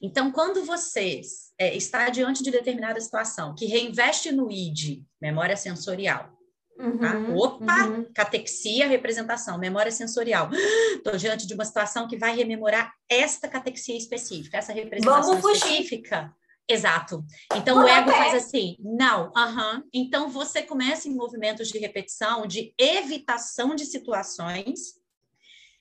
Então, 0.00 0.30
quando 0.30 0.64
você 0.64 1.20
é, 1.58 1.76
está 1.76 2.08
diante 2.08 2.42
de 2.42 2.50
determinada 2.50 3.00
situação 3.00 3.54
que 3.54 3.66
reinveste 3.66 4.30
no 4.30 4.50
ID, 4.50 5.02
memória 5.20 5.56
sensorial, 5.56 6.30
tá? 6.76 6.84
uhum. 6.84 6.98
tá? 6.98 7.34
opa, 7.34 7.86
uhum. 7.86 8.06
catexia, 8.14 8.86
representação, 8.86 9.58
memória 9.58 9.90
sensorial. 9.90 10.50
Estou 10.94 11.16
diante 11.16 11.46
de 11.46 11.54
uma 11.54 11.64
situação 11.64 12.06
que 12.06 12.16
vai 12.16 12.34
rememorar 12.34 12.92
esta 13.08 13.48
catexia 13.48 13.96
específica, 13.96 14.58
essa 14.58 14.72
representação 14.72 15.40
Vamos 15.40 15.56
específica. 15.56 16.32
Exato. 16.70 17.24
Então 17.56 17.82
o 17.82 17.88
ego 17.88 18.10
faz 18.10 18.34
assim, 18.34 18.76
não, 18.78 19.32
aham. 19.34 19.82
Então 19.92 20.28
você 20.28 20.62
começa 20.62 21.08
em 21.08 21.14
movimentos 21.14 21.68
de 21.68 21.78
repetição, 21.78 22.46
de 22.46 22.74
evitação 22.76 23.74
de 23.74 23.86
situações 23.86 24.98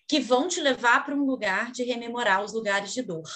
que 0.07 0.21
vão 0.21 0.47
te 0.47 0.61
levar 0.61 1.03
para 1.03 1.13
um 1.13 1.25
lugar 1.25 1.73
de 1.73 1.83
rememorar 1.83 2.41
os 2.41 2.53
lugares 2.53 2.93
de 2.93 3.01
dor. 3.01 3.27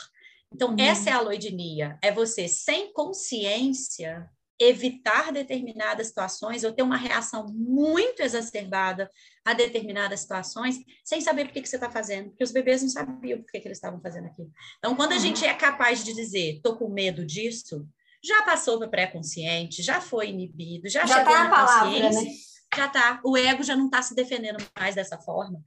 Então, 0.54 0.70
uhum. 0.70 0.80
essa 0.80 1.10
é 1.10 1.14
a 1.14 1.18
aloidinia, 1.18 1.98
é 2.02 2.12
você 2.12 2.48
sem 2.48 2.92
consciência 2.94 4.30
evitar 4.60 5.32
determinadas 5.32 6.08
situações 6.08 6.64
ou 6.64 6.72
ter 6.72 6.84
uma 6.84 6.98
reação 6.98 7.48
muito 7.48 8.22
exacerbada 8.22 9.10
a 9.44 9.54
determinadas 9.54 10.20
situações 10.20 10.76
sem 11.04 11.20
saber 11.20 11.46
por 11.46 11.54
que, 11.54 11.62
que 11.62 11.70
você 11.70 11.78
está 11.78 11.90
fazendo, 11.90 12.30
porque 12.30 12.44
os 12.44 12.52
bebês 12.52 12.84
não 12.84 12.90
sabiam 12.90 13.40
por 13.42 13.52
que, 13.52 13.60
que 13.60 13.68
eles 13.68 13.80
estavam 13.80 14.00
fazendo 14.00 14.28
aquilo. 14.28 14.52
Então, 14.78 14.96
quando 14.96 15.14
a 15.14 15.16
uhum. 15.16 15.22
gente 15.22 15.44
é 15.44 15.54
capaz 15.54 16.04
de 16.04 16.14
dizer, 16.14 16.58
estou 16.58 16.78
com 16.78 16.90
medo 16.90 17.26
disso, 17.26 17.88
já 18.24 18.44
passou 18.44 18.78
para 18.78 18.88
pré-consciente, 18.88 19.82
já 19.82 20.00
foi 20.00 20.30
inibido, 20.30 20.88
já, 20.88 21.08
já 21.08 21.18
chegou 21.18 21.34
tá 21.34 21.40
na, 21.40 21.44
na 21.46 21.50
palavra, 21.50 22.02
consciência, 22.02 22.22
né? 22.22 22.38
já 22.76 22.86
está. 22.86 23.22
O 23.26 23.36
ego 23.36 23.64
já 23.64 23.76
não 23.76 23.86
está 23.86 24.02
se 24.02 24.14
defendendo 24.14 24.64
mais 24.78 24.94
dessa 24.94 25.18
forma. 25.18 25.60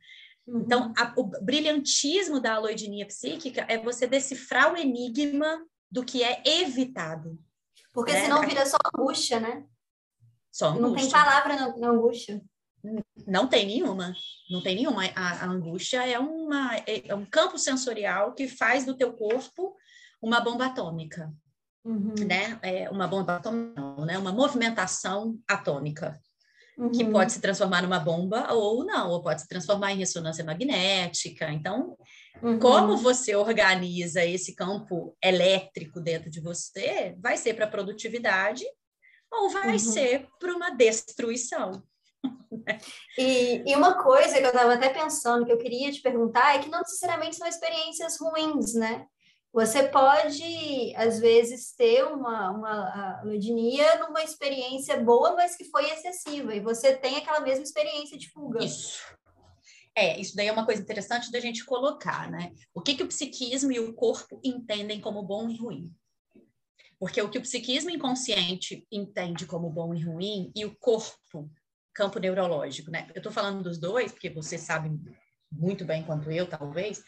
Uhum. 0.46 0.60
Então, 0.60 0.92
a, 0.96 1.12
o 1.16 1.24
brilhantismo 1.24 2.40
da 2.40 2.54
aloidinia 2.54 3.06
psíquica 3.06 3.64
é 3.68 3.78
você 3.78 4.06
decifrar 4.06 4.72
o 4.72 4.76
enigma 4.76 5.64
do 5.90 6.04
que 6.04 6.22
é 6.22 6.42
evitado. 6.44 7.38
Porque 7.92 8.12
né? 8.12 8.22
senão 8.22 8.46
vira 8.46 8.66
só 8.66 8.76
angústia, 8.94 9.40
né? 9.40 9.64
Só 10.50 10.68
angústia. 10.68 10.88
Não 10.88 10.94
tem 10.96 11.10
palavra 11.10 11.56
na, 11.56 11.76
na 11.76 11.88
angústia. 11.90 12.42
Não 13.26 13.48
tem 13.48 13.66
nenhuma, 13.66 14.14
não 14.50 14.62
tem 14.62 14.76
nenhuma. 14.76 15.04
A, 15.16 15.44
a 15.44 15.46
angústia 15.46 16.06
é, 16.06 16.18
uma, 16.18 16.76
é, 16.76 17.08
é 17.08 17.14
um 17.14 17.24
campo 17.24 17.58
sensorial 17.58 18.34
que 18.34 18.46
faz 18.46 18.84
do 18.84 18.94
teu 18.94 19.14
corpo 19.14 19.74
uma 20.20 20.40
bomba 20.40 20.66
atômica, 20.66 21.32
uhum. 21.82 22.14
né? 22.26 22.58
É 22.62 22.90
uma 22.90 23.06
bomba 23.08 23.36
atômica, 23.36 23.80
né? 24.04 24.18
Uma 24.18 24.32
movimentação 24.32 25.38
atômica 25.48 26.20
uhum. 26.76 26.90
que 26.90 27.04
pode 27.04 27.32
se 27.32 27.40
transformar 27.40 27.82
numa 27.82 27.98
bomba 27.98 28.52
ou 28.52 28.84
não, 28.84 29.10
ou 29.10 29.22
pode 29.22 29.42
se 29.42 29.48
transformar 29.48 29.92
em 29.92 29.98
ressonância 29.98 30.44
magnética. 30.44 31.50
Então, 31.50 31.96
uhum. 32.42 32.58
como 32.58 32.96
você 32.96 33.34
organiza 33.34 34.24
esse 34.24 34.54
campo 34.54 35.16
elétrico 35.22 36.00
dentro 36.00 36.30
de 36.30 36.40
você, 36.40 37.14
vai 37.18 37.36
ser 37.36 37.54
para 37.54 37.66
produtividade 37.66 38.64
ou 39.30 39.50
vai 39.50 39.72
uhum. 39.72 39.78
ser 39.78 40.28
para 40.38 40.54
uma 40.54 40.70
destruição. 40.70 41.82
E, 43.18 43.62
e, 43.66 43.76
uma 43.76 44.02
coisa 44.02 44.38
que 44.38 44.44
eu 44.44 44.50
estava 44.50 44.74
até 44.74 44.88
pensando, 44.88 45.44
que 45.44 45.52
eu 45.52 45.58
queria 45.58 45.92
te 45.92 46.00
perguntar, 46.00 46.54
é 46.54 46.58
que 46.60 46.70
não 46.70 46.78
necessariamente 46.78 47.36
são 47.36 47.46
experiências 47.46 48.16
ruins, 48.18 48.74
né? 48.74 49.06
Você 49.54 49.86
pode, 49.86 50.92
às 50.96 51.20
vezes, 51.20 51.72
ter 51.76 52.04
uma, 52.04 52.50
uma 52.50 53.22
numa 54.00 54.24
experiência 54.24 55.00
boa, 55.00 55.36
mas 55.36 55.54
que 55.54 55.64
foi 55.66 55.88
excessiva, 55.92 56.52
e 56.52 56.58
você 56.58 56.96
tem 56.96 57.14
aquela 57.14 57.38
mesma 57.38 57.62
experiência 57.62 58.18
de 58.18 58.28
fuga. 58.30 58.64
Isso. 58.64 59.00
É, 59.96 60.18
isso 60.18 60.34
daí 60.34 60.48
é 60.48 60.52
uma 60.52 60.66
coisa 60.66 60.82
interessante 60.82 61.30
da 61.30 61.38
gente 61.38 61.64
colocar, 61.64 62.28
né? 62.28 62.52
O 62.74 62.80
que, 62.80 62.96
que 62.96 63.04
o 63.04 63.06
psiquismo 63.06 63.70
e 63.70 63.78
o 63.78 63.94
corpo 63.94 64.40
entendem 64.42 65.00
como 65.00 65.22
bom 65.22 65.48
e 65.48 65.56
ruim? 65.56 65.94
Porque 66.98 67.22
o 67.22 67.30
que 67.30 67.38
o 67.38 67.42
psiquismo 67.42 67.90
inconsciente 67.90 68.84
entende 68.90 69.46
como 69.46 69.70
bom 69.70 69.94
e 69.94 70.02
ruim, 70.02 70.50
e 70.56 70.64
o 70.64 70.76
corpo, 70.76 71.48
campo 71.94 72.18
neurológico, 72.18 72.90
né? 72.90 73.06
Eu 73.14 73.20
estou 73.20 73.30
falando 73.30 73.62
dos 73.62 73.78
dois, 73.78 74.10
porque 74.10 74.30
você 74.30 74.58
sabe 74.58 74.90
muito 75.52 75.84
bem 75.84 76.02
quanto 76.02 76.28
eu, 76.28 76.48
talvez, 76.48 77.04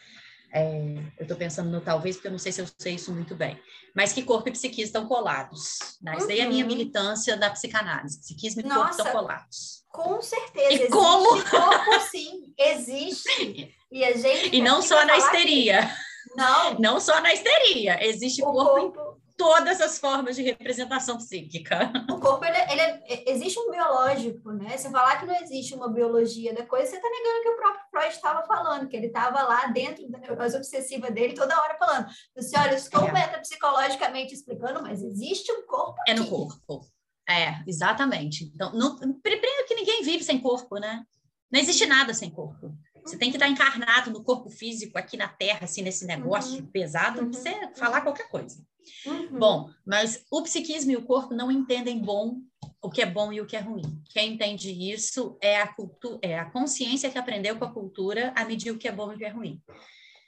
é, 0.56 0.96
eu 1.18 1.22
estou 1.22 1.36
pensando 1.36 1.70
no 1.70 1.82
talvez, 1.82 2.16
porque 2.16 2.28
eu 2.28 2.32
não 2.32 2.38
sei 2.38 2.50
se 2.50 2.62
eu 2.62 2.66
sei 2.78 2.94
isso 2.94 3.12
muito 3.12 3.34
bem. 3.34 3.60
Mas 3.94 4.14
que 4.14 4.22
corpo 4.22 4.48
e 4.48 4.52
psiquismo 4.52 4.86
estão 4.86 5.06
colados. 5.06 5.98
Né? 6.00 6.12
Isso 6.12 6.22
uhum. 6.22 6.28
daí 6.28 6.40
é 6.40 6.44
a 6.44 6.48
minha 6.48 6.64
uhum. 6.64 6.70
militância 6.70 7.36
da 7.36 7.50
psicanálise. 7.50 8.20
Psiquismo 8.20 8.62
e 8.62 8.64
Nossa, 8.64 8.78
corpo 8.78 8.90
estão 8.92 9.12
colados. 9.12 9.84
Com 9.90 10.22
certeza. 10.22 10.70
E 10.70 10.74
existe 10.74 10.90
como? 10.90 11.44
corpo, 11.44 12.00
sim. 12.10 12.54
Existe. 12.58 13.74
E 13.92 14.02
a 14.02 14.16
gente. 14.16 14.56
E 14.56 14.62
não 14.62 14.80
só 14.80 15.04
na 15.04 15.18
histeria. 15.18 15.82
Que... 15.86 16.36
Não. 16.36 16.74
Não 16.78 17.00
só 17.00 17.20
na 17.20 17.34
histeria. 17.34 18.02
Existe 18.02 18.42
o 18.42 18.46
corpo, 18.46 18.92
corpo 18.92 19.05
todas 19.36 19.80
as 19.80 19.98
formas 19.98 20.34
de 20.34 20.42
representação 20.42 21.16
psíquica. 21.18 21.92
O 22.10 22.18
corpo, 22.18 22.44
ele, 22.44 22.56
ele 22.72 22.80
é, 22.80 23.30
existe 23.30 23.58
um 23.58 23.70
biológico, 23.70 24.52
né? 24.52 24.76
Se 24.76 24.90
falar 24.90 25.20
que 25.20 25.26
não 25.26 25.36
existe 25.36 25.74
uma 25.74 25.88
biologia 25.88 26.54
da 26.54 26.64
coisa, 26.66 26.90
você 26.90 26.96
está 26.96 27.08
negando 27.08 27.38
o 27.38 27.42
que 27.42 27.48
o 27.48 27.56
próprio 27.56 27.86
Freud 27.90 28.14
estava 28.14 28.46
falando, 28.46 28.88
que 28.88 28.96
ele 28.96 29.06
estava 29.06 29.42
lá 29.42 29.66
dentro 29.66 30.08
da 30.08 30.18
neurose 30.18 30.56
obsessiva 30.56 31.10
dele 31.10 31.34
toda 31.34 31.60
hora 31.60 31.76
falando. 31.78 32.06
Assim, 32.36 32.56
olha, 32.58 32.74
estou 32.74 33.08
é. 33.08 33.12
metapsicologicamente 33.12 34.34
explicando, 34.34 34.82
mas 34.82 35.02
existe 35.02 35.52
um 35.52 35.66
corpo 35.66 36.00
aqui. 36.00 36.10
É 36.12 36.14
no 36.14 36.26
corpo. 36.26 36.86
É, 37.28 37.62
exatamente. 37.66 38.44
Então, 38.44 38.72
não, 38.72 38.96
primeiro 39.20 39.66
que 39.66 39.74
ninguém 39.74 40.02
vive 40.02 40.24
sem 40.24 40.40
corpo, 40.40 40.78
né? 40.78 41.04
Não 41.50 41.60
existe 41.60 41.86
nada 41.86 42.14
sem 42.14 42.30
corpo. 42.30 42.72
Você 43.06 43.16
tem 43.16 43.30
que 43.30 43.36
estar 43.36 43.48
encarnado 43.48 44.10
no 44.10 44.24
corpo 44.24 44.50
físico 44.50 44.98
aqui 44.98 45.16
na 45.16 45.28
Terra, 45.28 45.60
assim, 45.62 45.80
nesse 45.80 46.04
negócio 46.04 46.60
uhum. 46.60 46.66
pesado, 46.66 47.20
uhum. 47.20 47.30
para 47.30 47.40
você 47.40 47.70
falar 47.76 48.00
qualquer 48.00 48.28
coisa. 48.28 48.60
Uhum. 49.06 49.38
Bom, 49.38 49.70
mas 49.86 50.24
o 50.30 50.42
psiquismo 50.42 50.90
e 50.90 50.96
o 50.96 51.04
corpo 51.04 51.34
não 51.34 51.50
entendem 51.50 52.00
bom 52.00 52.40
o 52.82 52.90
que 52.90 53.02
é 53.02 53.06
bom 53.06 53.32
e 53.32 53.40
o 53.40 53.46
que 53.46 53.56
é 53.56 53.60
ruim. 53.60 54.02
Quem 54.10 54.34
entende 54.34 54.70
isso 54.70 55.36
é 55.40 55.60
a 55.60 55.66
cultura, 55.66 56.18
é 56.22 56.38
a 56.38 56.50
consciência 56.50 57.10
que 57.10 57.18
aprendeu 57.18 57.56
com 57.56 57.64
a 57.64 57.72
cultura 57.72 58.32
a 58.36 58.44
medir 58.44 58.72
o 58.72 58.78
que 58.78 58.88
é 58.88 58.92
bom 58.92 59.12
e 59.12 59.14
o 59.14 59.18
que 59.18 59.24
é 59.24 59.30
ruim. 59.30 59.60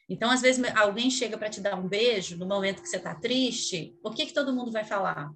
Então, 0.08 0.30
às 0.30 0.40
vezes, 0.40 0.64
alguém 0.75 1.11
chega 1.11 1.37
para 1.37 1.50
te 1.50 1.61
dar 1.61 1.78
um 1.78 1.87
beijo 1.87 2.37
no 2.38 2.47
momento 2.47 2.80
que 2.80 2.88
você 2.88 2.97
está 2.97 3.14
triste, 3.14 3.94
o 4.02 4.11
que, 4.11 4.26
que 4.26 4.32
todo 4.32 4.54
mundo 4.54 4.73
vai 4.73 4.85
falar? 4.85 5.30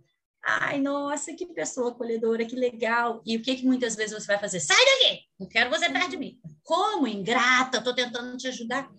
Ai, 0.45 0.81
nossa, 0.81 1.33
que 1.35 1.47
pessoa 1.47 1.93
acolhedora, 1.93 2.45
que 2.45 2.57
legal. 2.57 3.23
E 3.25 3.37
o 3.37 3.43
que, 3.43 3.55
que 3.57 3.65
muitas 3.65 3.95
vezes 3.95 4.13
você 4.13 4.27
vai 4.27 4.39
fazer? 4.39 4.59
Sai 4.59 4.77
daqui! 4.77 5.23
Não 5.39 5.49
quero 5.49 5.71
você 5.71 5.89
perto 5.89 6.11
de 6.11 6.17
mim. 6.17 6.41
Como 6.65 7.07
ingrata, 7.07 7.79
estou 7.79 7.95
tentando 7.95 8.37
te 8.37 8.49
ajudar. 8.49 8.91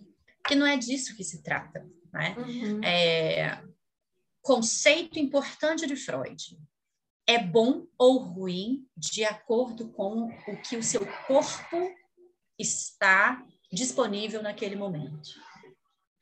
Porque 0.42 0.56
não 0.56 0.66
é 0.66 0.78
disso 0.78 1.16
que 1.16 1.24
se 1.24 1.44
trata. 1.44 1.86
Né? 2.14 2.36
Uhum. 2.38 2.84
É, 2.84 3.62
conceito 4.42 5.20
importante 5.20 5.86
de 5.86 5.96
Freud. 5.96 6.58
É 7.28 7.38
bom 7.38 7.88
ou 7.98 8.20
ruim 8.20 8.86
de 8.96 9.26
acordo 9.26 9.90
com 9.90 10.28
o 10.28 10.62
que 10.62 10.78
o 10.78 10.84
seu 10.84 11.06
corpo 11.28 11.92
está 12.58 13.46
disponível 13.72 14.42
naquele 14.42 14.76
momento. 14.76 15.30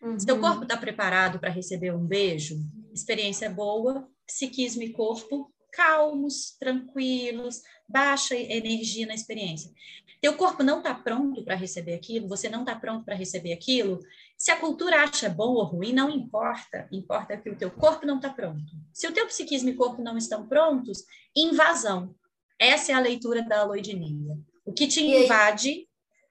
Uhum. 0.01 0.19
Seu 0.19 0.39
corpo 0.39 0.63
está 0.63 0.77
preparado 0.77 1.39
para 1.39 1.49
receber 1.49 1.93
um 1.93 2.05
beijo? 2.05 2.55
Experiência 2.93 3.49
boa, 3.49 4.10
psiquismo 4.33 4.83
e 4.83 4.91
corpo 4.91 5.51
calmos, 5.71 6.55
tranquilos, 6.59 7.61
baixa 7.87 8.35
energia 8.35 9.07
na 9.07 9.13
experiência. 9.13 9.71
Teu 10.19 10.35
corpo 10.35 10.61
não 10.61 10.79
está 10.79 10.93
pronto 10.93 11.43
para 11.43 11.55
receber 11.55 11.95
aquilo, 11.95 12.27
você 12.27 12.47
não 12.47 12.59
está 12.59 12.75
pronto 12.75 13.03
para 13.03 13.15
receber 13.15 13.53
aquilo. 13.53 13.99
Se 14.37 14.51
a 14.51 14.59
cultura 14.59 15.03
acha 15.03 15.27
bom 15.29 15.53
ou 15.53 15.63
ruim, 15.63 15.93
não 15.93 16.09
importa. 16.11 16.87
Importa 16.91 17.37
que 17.37 17.49
o 17.49 17.55
teu 17.55 17.71
corpo 17.71 18.05
não 18.05 18.17
está 18.17 18.29
pronto. 18.29 18.71
Se 18.93 19.07
o 19.07 19.13
teu 19.13 19.25
psiquismo 19.25 19.69
e 19.69 19.75
corpo 19.75 20.01
não 20.01 20.17
estão 20.17 20.47
prontos, 20.47 21.03
invasão. 21.35 22.13
Essa 22.59 22.91
é 22.91 22.95
a 22.95 22.99
leitura 22.99 23.41
da 23.41 23.61
aloidinia. 23.61 24.37
O 24.63 24.71
que 24.71 24.87
te 24.87 25.03
invade 25.03 25.87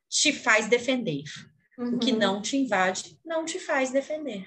te 0.09 0.33
faz 0.33 0.69
defender. 0.69 1.25
Uhum. 1.77 1.97
O 1.97 1.99
que 1.99 2.13
uhum. 2.13 2.19
não 2.19 2.43
te 2.43 2.57
invade 2.57 3.19
não 3.25 3.45
te 3.45 3.59
faz 3.59 3.91
defender. 3.91 4.47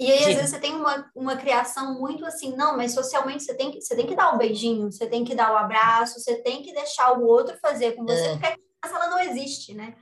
E 0.00 0.10
aí, 0.10 0.18
às 0.20 0.34
vezes, 0.34 0.50
você 0.50 0.58
tem 0.58 0.74
uma, 0.74 1.10
uma 1.14 1.36
criação 1.36 2.00
muito 2.00 2.24
assim, 2.24 2.56
não, 2.56 2.74
mas 2.74 2.94
socialmente 2.94 3.44
você 3.44 3.54
tem, 3.54 3.70
que, 3.70 3.82
você 3.82 3.94
tem 3.94 4.06
que 4.06 4.16
dar 4.16 4.34
o 4.34 4.38
beijinho, 4.38 4.90
você 4.90 5.06
tem 5.06 5.22
que 5.22 5.34
dar 5.34 5.52
o 5.52 5.58
abraço, 5.58 6.18
você 6.18 6.36
tem 6.36 6.62
que 6.62 6.72
deixar 6.72 7.18
o 7.18 7.26
outro 7.26 7.58
fazer 7.58 7.92
com 7.92 8.06
você, 8.06 8.28
é. 8.28 8.30
porque 8.30 8.46
a 8.46 8.56
criança 8.56 8.96
ela 8.96 9.10
não 9.10 9.20
existe, 9.20 9.74
né? 9.74 9.94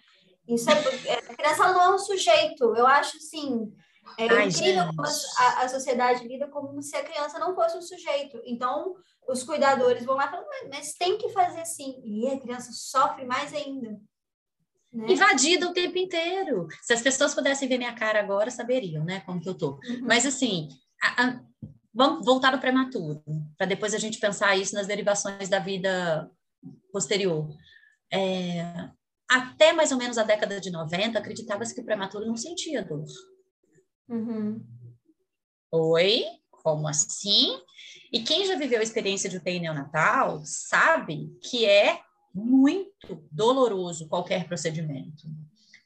Isso 0.46 0.70
é, 0.70 0.74
é, 1.08 1.14
a 1.14 1.34
criança 1.34 1.64
ela 1.64 1.72
não 1.72 1.82
é 1.82 1.94
um 1.96 1.98
sujeito. 1.98 2.76
Eu 2.76 2.86
acho, 2.86 3.16
assim, 3.16 3.72
é 4.16 4.26
incrível 4.44 4.86
como 4.86 5.02
a, 5.02 5.62
a, 5.62 5.68
sociedade 5.68 6.28
lida 6.28 6.46
como 6.46 6.80
se 6.80 6.96
a 6.96 7.02
criança 7.02 7.40
não 7.40 7.52
fosse 7.52 7.76
um 7.76 7.82
sujeito. 7.82 8.40
Então, 8.44 8.94
os 9.28 9.42
cuidadores 9.42 10.04
vão 10.04 10.14
lá 10.14 10.26
e 10.26 10.30
falam, 10.30 10.46
mas 10.72 10.92
tem 10.92 11.18
que 11.18 11.28
fazer 11.30 11.60
assim. 11.60 12.00
E 12.04 12.28
a 12.28 12.38
criança 12.38 12.70
sofre 12.72 13.24
mais 13.24 13.52
ainda. 13.52 13.98
Né? 14.92 15.12
Invadida 15.12 15.68
o 15.68 15.72
tempo 15.72 15.98
inteiro. 15.98 16.66
Se 16.82 16.92
as 16.92 17.02
pessoas 17.02 17.34
pudessem 17.34 17.68
ver 17.68 17.78
minha 17.78 17.94
cara 17.94 18.20
agora, 18.20 18.50
saberiam, 18.50 19.04
né, 19.04 19.20
como 19.20 19.40
que 19.40 19.48
eu 19.48 19.56
tô. 19.56 19.72
Uhum. 19.72 20.00
Mas 20.02 20.24
assim, 20.24 20.68
a, 21.02 21.24
a, 21.24 21.40
vamos 21.92 22.24
voltar 22.24 22.54
ao 22.54 22.60
prematuro, 22.60 23.22
para 23.56 23.66
depois 23.66 23.94
a 23.94 23.98
gente 23.98 24.18
pensar 24.18 24.56
isso 24.56 24.74
nas 24.74 24.86
derivações 24.86 25.48
da 25.48 25.58
vida 25.58 26.30
posterior. 26.92 27.48
É, 28.10 28.90
até 29.28 29.72
mais 29.72 29.92
ou 29.92 29.98
menos 29.98 30.16
a 30.16 30.24
década 30.24 30.60
de 30.60 30.70
90, 30.70 31.18
acreditava-se 31.18 31.74
que 31.74 31.82
o 31.82 31.84
prematuro 31.84 32.26
não 32.26 32.36
sentia 32.36 32.82
dor. 32.82 33.04
Uhum. 34.08 34.64
Oi? 35.70 36.24
Como 36.50 36.88
assim? 36.88 37.60
E 38.12 38.22
quem 38.22 38.46
já 38.46 38.56
viveu 38.56 38.80
a 38.80 38.82
experiência 38.82 39.28
de 39.28 39.36
UTI 39.36 39.60
neonatal 39.60 40.40
sabe 40.44 41.36
que 41.42 41.66
é 41.66 42.00
muito 42.38 43.26
doloroso 43.30 44.08
qualquer 44.08 44.46
procedimento. 44.46 45.28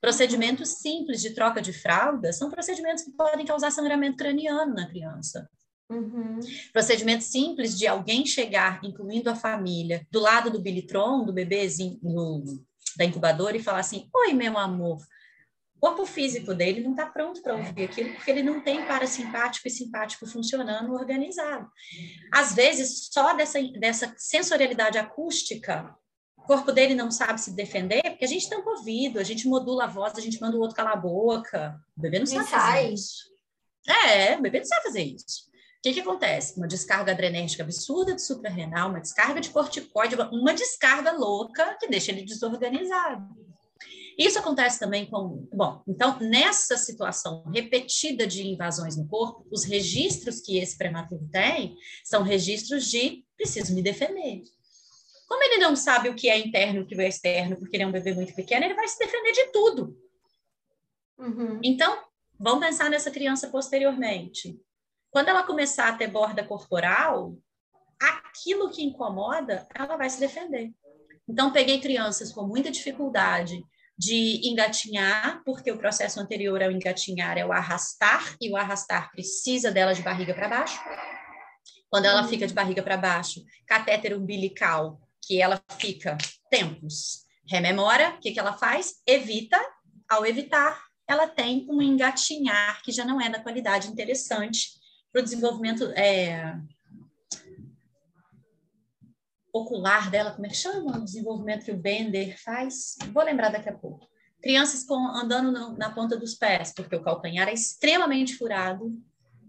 Procedimentos 0.00 0.70
simples 0.70 1.20
de 1.20 1.30
troca 1.30 1.62
de 1.62 1.72
fralda 1.72 2.32
são 2.32 2.50
procedimentos 2.50 3.04
que 3.04 3.12
podem 3.12 3.46
causar 3.46 3.70
sangramento 3.70 4.16
craniano 4.16 4.74
na 4.74 4.88
criança. 4.88 5.48
Uhum. 5.88 6.40
Procedimento 6.72 7.22
simples 7.22 7.78
de 7.78 7.86
alguém 7.86 8.24
chegar, 8.26 8.80
incluindo 8.82 9.30
a 9.30 9.36
família, 9.36 10.06
do 10.10 10.20
lado 10.20 10.50
do 10.50 10.60
bilitron, 10.60 11.24
do 11.24 11.32
bebezinho, 11.32 11.98
no, 12.02 12.42
da 12.96 13.04
incubadora, 13.04 13.56
e 13.56 13.62
falar 13.62 13.80
assim: 13.80 14.08
Oi, 14.14 14.32
meu 14.32 14.56
amor, 14.58 14.98
corpo 15.82 16.06
físico 16.06 16.54
dele 16.54 16.80
não 16.80 16.92
está 16.92 17.06
pronto 17.06 17.42
para 17.42 17.56
ouvir 17.56 17.84
aquilo, 17.84 18.14
porque 18.14 18.30
ele 18.30 18.42
não 18.42 18.60
tem 18.60 18.86
parasimpático 18.86 19.66
e 19.66 19.70
simpático 19.70 20.26
funcionando 20.26 20.92
organizado. 20.94 21.68
Às 22.32 22.54
vezes, 22.54 23.08
só 23.12 23.34
dessa, 23.34 23.60
dessa 23.78 24.14
sensorialidade 24.16 24.96
acústica, 24.96 25.92
o 26.42 26.46
corpo 26.46 26.72
dele 26.72 26.94
não 26.94 27.10
sabe 27.10 27.40
se 27.40 27.52
defender, 27.52 28.02
porque 28.02 28.24
a 28.24 28.28
gente 28.28 28.48
tampa 28.48 28.68
o 28.68 28.72
ouvido, 28.74 29.20
a 29.20 29.22
gente 29.22 29.46
modula 29.46 29.84
a 29.84 29.86
voz, 29.86 30.18
a 30.18 30.20
gente 30.20 30.40
manda 30.40 30.56
o 30.56 30.60
outro 30.60 30.76
calar 30.76 30.94
a 30.94 30.96
boca. 30.96 31.80
O 31.96 32.00
bebê 32.00 32.18
não 32.18 32.26
sabe 32.26 32.48
fazer 32.48 32.90
isso. 32.90 33.30
É, 33.88 34.36
o 34.36 34.42
bebê 34.42 34.58
não 34.58 34.66
sabe 34.66 34.82
fazer 34.82 35.02
isso. 35.02 35.48
O 35.78 35.82
que, 35.82 35.94
que 35.94 36.00
acontece? 36.00 36.56
Uma 36.56 36.66
descarga 36.66 37.12
adrenérgica 37.12 37.62
absurda 37.62 38.14
de 38.14 38.22
suprarrenal, 38.22 38.90
uma 38.90 39.00
descarga 39.00 39.40
de 39.40 39.50
corticóide, 39.50 40.16
uma 40.32 40.52
descarga 40.52 41.12
louca 41.12 41.76
que 41.78 41.88
deixa 41.88 42.10
ele 42.10 42.24
desorganizado. 42.24 43.24
Isso 44.18 44.38
acontece 44.38 44.78
também 44.78 45.06
com. 45.06 45.48
Bom, 45.52 45.82
então, 45.86 46.18
nessa 46.20 46.76
situação 46.76 47.44
repetida 47.52 48.26
de 48.26 48.46
invasões 48.46 48.96
no 48.96 49.06
corpo, 49.06 49.46
os 49.50 49.64
registros 49.64 50.40
que 50.40 50.58
esse 50.58 50.76
prematuro 50.76 51.26
tem 51.30 51.76
são 52.04 52.22
registros 52.22 52.90
de 52.90 53.24
preciso 53.36 53.74
me 53.74 53.82
defender. 53.82 54.42
Como 55.32 55.44
ele 55.44 55.56
não 55.56 55.74
sabe 55.74 56.10
o 56.10 56.14
que 56.14 56.28
é 56.28 56.36
interno 56.36 56.80
e 56.80 56.82
o 56.82 56.86
que 56.86 56.94
é 57.00 57.08
externo, 57.08 57.56
porque 57.56 57.74
ele 57.74 57.84
é 57.84 57.86
um 57.86 57.90
bebê 57.90 58.12
muito 58.12 58.34
pequeno, 58.34 58.66
ele 58.66 58.74
vai 58.74 58.86
se 58.86 58.98
defender 58.98 59.32
de 59.32 59.46
tudo. 59.46 59.98
Uhum. 61.16 61.58
Então, 61.64 62.04
vamos 62.38 62.62
pensar 62.62 62.90
nessa 62.90 63.10
criança 63.10 63.48
posteriormente. 63.48 64.60
Quando 65.10 65.28
ela 65.28 65.42
começar 65.42 65.88
a 65.88 65.96
ter 65.96 66.08
borda 66.08 66.44
corporal, 66.44 67.34
aquilo 67.98 68.68
que 68.68 68.82
incomoda, 68.82 69.66
ela 69.74 69.96
vai 69.96 70.10
se 70.10 70.20
defender. 70.20 70.70
Então, 71.26 71.50
peguei 71.50 71.80
crianças 71.80 72.30
com 72.30 72.46
muita 72.46 72.70
dificuldade 72.70 73.64
de 73.96 74.46
engatinhar, 74.46 75.42
porque 75.46 75.72
o 75.72 75.78
processo 75.78 76.20
anterior 76.20 76.62
ao 76.62 76.70
engatinhar 76.70 77.38
é 77.38 77.46
o 77.46 77.52
arrastar, 77.52 78.36
e 78.38 78.50
o 78.50 78.56
arrastar 78.58 79.10
precisa 79.10 79.72
dela 79.72 79.94
de 79.94 80.02
barriga 80.02 80.34
para 80.34 80.46
baixo. 80.46 80.78
Quando 81.88 82.04
ela 82.04 82.28
fica 82.28 82.46
de 82.46 82.52
barriga 82.52 82.82
para 82.82 82.98
baixo, 82.98 83.42
catéter 83.66 84.14
umbilical, 84.14 85.00
que 85.22 85.40
ela 85.40 85.62
fica 85.78 86.18
tempos, 86.50 87.24
rememora, 87.46 88.10
o 88.10 88.18
que, 88.18 88.32
que 88.32 88.40
ela 88.40 88.52
faz? 88.52 88.96
Evita, 89.06 89.60
ao 90.08 90.26
evitar, 90.26 90.82
ela 91.06 91.26
tem 91.26 91.66
um 91.68 91.80
engatinhar 91.80 92.82
que 92.82 92.92
já 92.92 93.04
não 93.04 93.20
é 93.20 93.28
da 93.28 93.40
qualidade 93.40 93.88
interessante 93.88 94.70
para 95.12 95.20
o 95.20 95.24
desenvolvimento 95.24 95.84
é, 95.92 96.56
ocular 99.52 100.10
dela, 100.10 100.32
como 100.32 100.46
é 100.46 100.48
que 100.48 100.56
chama? 100.56 100.98
O 100.98 101.04
desenvolvimento 101.04 101.64
que 101.64 101.72
o 101.72 101.76
Bender 101.76 102.42
faz. 102.42 102.96
Vou 103.12 103.22
lembrar 103.22 103.50
daqui 103.50 103.68
a 103.68 103.76
pouco. 103.76 104.08
Crianças 104.40 104.82
com, 104.84 105.06
andando 105.08 105.52
no, 105.52 105.76
na 105.76 105.90
ponta 105.90 106.16
dos 106.16 106.34
pés, 106.34 106.72
porque 106.74 106.96
o 106.96 107.02
calcanhar 107.02 107.48
é 107.48 107.52
extremamente 107.52 108.36
furado, 108.36 108.90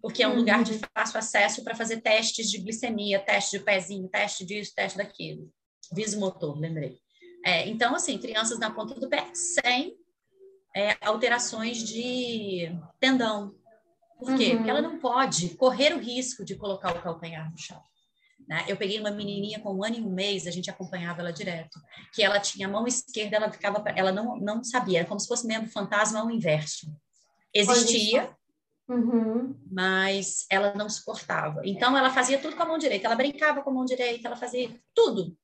porque 0.02 0.22
é 0.22 0.28
um 0.28 0.32
uhum. 0.32 0.40
lugar 0.40 0.64
de 0.64 0.80
fácil 0.94 1.18
acesso 1.18 1.64
para 1.64 1.74
fazer 1.74 2.02
testes 2.02 2.52
de 2.52 2.60
glicemia, 2.60 3.20
teste 3.20 3.58
de 3.58 3.64
pezinho, 3.64 4.10
teste 4.10 4.46
disso, 4.46 4.74
teste 4.76 4.98
daquilo. 4.98 5.50
Visomotor, 5.92 6.58
lembrei. 6.58 7.00
É, 7.46 7.68
então, 7.68 7.94
assim, 7.96 8.18
crianças 8.18 8.58
na 8.60 8.72
ponta 8.72 9.00
do 9.00 9.10
pé 9.10 9.30
sem 9.34 9.98
é, 10.76 10.98
alterações 11.02 11.84
de 11.84 12.72
tendão. 13.00 13.54
Por 14.18 14.38
quê? 14.38 14.52
Uhum. 14.52 14.58
Porque 14.58 14.70
ela 14.70 14.82
não 14.82 15.00
pode 15.00 15.50
correr 15.56 15.94
o 15.94 16.00
risco 16.00 16.46
de 16.46 16.56
colocar 16.56 16.96
o 16.96 17.02
calcanhar 17.02 17.52
no 17.52 17.58
chão. 17.58 17.82
Né? 18.48 18.66
Eu 18.68 18.78
peguei 18.78 19.00
uma 19.00 19.12
menininha 19.12 19.60
com 19.60 19.74
um 19.74 19.84
ano 19.84 19.98
e 19.98 20.02
um 20.02 20.10
mês, 20.10 20.48
a 20.48 20.52
gente 20.52 20.70
acompanhava 20.70 21.22
ela 21.22 21.32
direto, 21.32 21.80
que 22.14 22.24
ela 22.24 22.40
tinha 22.40 22.68
a 22.68 22.72
mão 22.72 22.88
esquerda, 22.88 23.38
ela 23.38 23.52
ficava, 23.52 23.84
ela 23.96 24.12
não, 24.12 24.38
não 24.38 24.64
sabia, 24.64 25.00
era 25.00 25.08
como 25.08 25.20
se 25.20 25.28
fosse 25.28 25.48
membro 25.48 25.70
fantasma 25.70 26.20
ao 26.20 26.32
inverso. 26.32 26.88
Existia, 27.54 28.36
uhum. 28.88 29.56
mas 29.72 30.46
ela 30.50 30.74
não 30.74 30.90
suportava. 30.90 31.62
Então, 31.64 31.98
ela 31.98 32.10
fazia 32.10 32.40
tudo 32.40 32.56
com 32.56 32.64
a 32.64 32.68
mão 32.68 32.78
direita, 32.78 33.08
ela 33.08 33.16
brincava 33.16 33.62
com 33.62 33.70
a 33.70 33.74
mão 33.74 33.86
direita, 33.86 34.28
ela 34.28 34.38
fazia 34.38 34.76
tudo. 34.94 35.38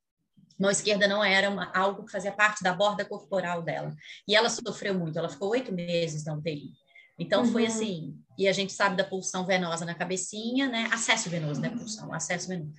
Mão 0.59 0.69
esquerda 0.69 1.07
não 1.07 1.23
era 1.23 1.49
uma, 1.49 1.71
algo 1.73 2.03
que 2.03 2.11
fazia 2.11 2.31
parte 2.31 2.61
da 2.61 2.73
borda 2.73 3.05
corporal 3.05 3.61
dela. 3.61 3.95
E 4.27 4.35
ela 4.35 4.49
sofreu 4.49 4.93
muito, 4.93 5.17
ela 5.17 5.29
ficou 5.29 5.49
oito 5.49 5.71
meses 5.71 6.25
na 6.25 6.33
UTI. 6.35 6.73
Então, 7.17 7.43
uhum. 7.43 7.51
foi 7.51 7.65
assim, 7.65 8.17
e 8.37 8.47
a 8.47 8.53
gente 8.53 8.71
sabe 8.71 8.95
da 8.95 9.03
pulsão 9.03 9.45
venosa 9.45 9.85
na 9.85 9.93
cabecinha, 9.93 10.67
né? 10.67 10.89
Acesso 10.91 11.29
venoso, 11.29 11.59
né? 11.59 11.69
Pulsão, 11.69 12.13
acesso 12.13 12.47
venoso. 12.47 12.73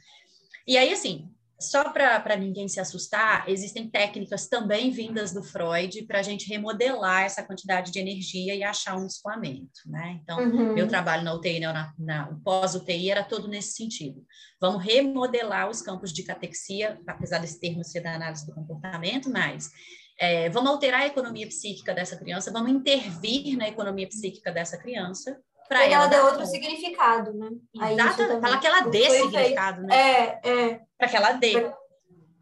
E 0.66 0.76
aí, 0.76 0.92
assim, 0.92 1.30
só 1.60 1.90
para 1.90 2.36
ninguém 2.36 2.66
se 2.68 2.80
assustar, 2.80 3.48
existem 3.48 3.88
técnicas 3.88 4.48
também 4.48 4.90
vindas 4.90 5.32
do 5.32 5.42
Freud 5.42 6.02
para 6.06 6.20
a 6.20 6.22
gente 6.22 6.48
remodelar 6.48 7.24
essa 7.24 7.42
quantidade 7.42 7.92
de 7.92 7.98
energia 7.98 8.54
e 8.54 8.62
achar 8.62 8.96
um 8.96 9.06
escoamento, 9.06 9.80
né? 9.86 10.18
Então, 10.22 10.40
uhum. 10.40 10.72
meu 10.72 10.88
trabalho 10.88 11.22
na 11.22 11.34
UTI, 11.34 11.60
né, 11.60 11.72
na, 11.72 11.92
na 11.98 12.38
pós-UTI, 12.42 13.10
era 13.10 13.22
todo 13.22 13.46
nesse 13.46 13.72
sentido. 13.72 14.24
Vamos 14.58 14.82
remodelar 14.82 15.68
os 15.68 15.82
campos 15.82 16.12
de 16.12 16.22
catexia, 16.22 16.98
apesar 17.06 17.38
desse 17.38 17.60
termo 17.60 17.84
ser 17.84 18.00
da 18.00 18.14
análise 18.14 18.46
do 18.46 18.54
comportamento, 18.54 19.30
mas 19.30 19.70
é, 20.18 20.48
vamos 20.48 20.70
alterar 20.70 21.02
a 21.02 21.06
economia 21.06 21.46
psíquica 21.46 21.94
dessa 21.94 22.16
criança, 22.16 22.50
vamos 22.50 22.70
intervir 22.70 23.56
na 23.56 23.68
economia 23.68 24.08
psíquica 24.08 24.50
dessa 24.50 24.78
criança 24.78 25.38
para 25.70 25.84
ela, 25.84 25.94
ela 25.94 26.06
dê 26.08 26.18
outro 26.18 26.44
significado, 26.44 27.32
né? 27.32 27.48
Exato, 27.92 28.40
para 28.40 28.58
que 28.58 28.66
ela 28.66 28.80
dê 28.80 29.08
significado, 29.08 29.82
né? 29.82 29.94
É, 29.94 30.50
é. 30.50 30.80
Para 30.98 31.08
que 31.08 31.16
ela 31.16 31.32
dê. 31.34 31.72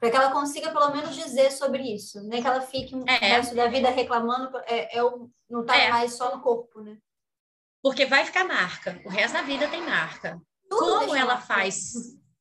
Para 0.01 0.11
que 0.11 0.17
ela 0.17 0.31
consiga 0.31 0.71
pelo 0.71 0.91
menos 0.93 1.15
dizer 1.15 1.53
sobre 1.53 1.83
isso, 1.83 2.27
né? 2.27 2.41
Que 2.41 2.47
ela 2.47 2.63
fique 2.63 2.97
o 2.97 3.05
é. 3.07 3.19
resto 3.19 3.55
da 3.55 3.67
vida 3.67 3.91
reclamando, 3.91 4.57
é, 4.67 4.97
é 4.97 5.05
o, 5.05 5.29
não 5.51 5.61
está 5.61 5.77
é. 5.77 5.91
mais 5.91 6.15
só 6.15 6.35
no 6.35 6.41
corpo, 6.41 6.81
né? 6.81 6.97
Porque 7.83 8.07
vai 8.07 8.25
ficar 8.25 8.47
marca, 8.47 8.99
o 9.05 9.11
resto 9.11 9.35
da 9.35 9.43
vida 9.43 9.69
tem 9.69 9.83
marca. 9.83 10.41
Tudo 10.67 11.01
Como 11.01 11.15
ela 11.15 11.35
marca. 11.35 11.47
faz 11.47 11.93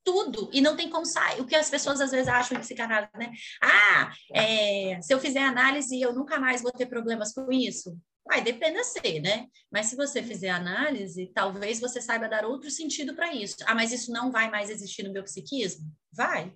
tudo 0.06 0.50
e 0.54 0.62
não 0.62 0.78
tem 0.78 0.90
como 0.90 1.06
sair. 1.06 1.42
O 1.42 1.46
que 1.46 1.56
as 1.56 1.70
pessoas 1.70 2.00
às 2.00 2.12
vezes 2.12 2.30
acham 2.30 2.58
em 2.58 2.62
psicanálise, 2.62 3.12
né? 3.14 3.30
Ah, 3.62 4.10
é, 4.32 5.02
se 5.02 5.14
eu 5.14 5.20
fizer 5.20 5.44
análise, 5.44 6.00
eu 6.00 6.14
nunca 6.14 6.40
mais 6.40 6.62
vou 6.62 6.72
ter 6.72 6.86
problemas 6.86 7.34
com 7.34 7.52
isso. 7.52 7.98
Vai 8.28 8.42
depender 8.42 8.84
ser, 8.84 9.22
né? 9.22 9.48
Mas 9.72 9.88
se 9.88 9.96
você 9.96 10.22
fizer 10.22 10.50
análise, 10.50 11.32
talvez 11.34 11.80
você 11.80 12.02
saiba 12.02 12.28
dar 12.28 12.46
outro 12.46 12.70
sentido 12.70 13.16
para 13.16 13.34
isso. 13.34 13.58
Ah, 13.66 13.74
mas 13.74 13.92
isso 13.92 14.12
não 14.12 14.32
vai 14.32 14.50
mais 14.52 14.70
existir 14.70 15.04
no 15.04 15.14
meu 15.14 15.24
psiquismo? 15.24 15.90
Vai. 16.12 16.54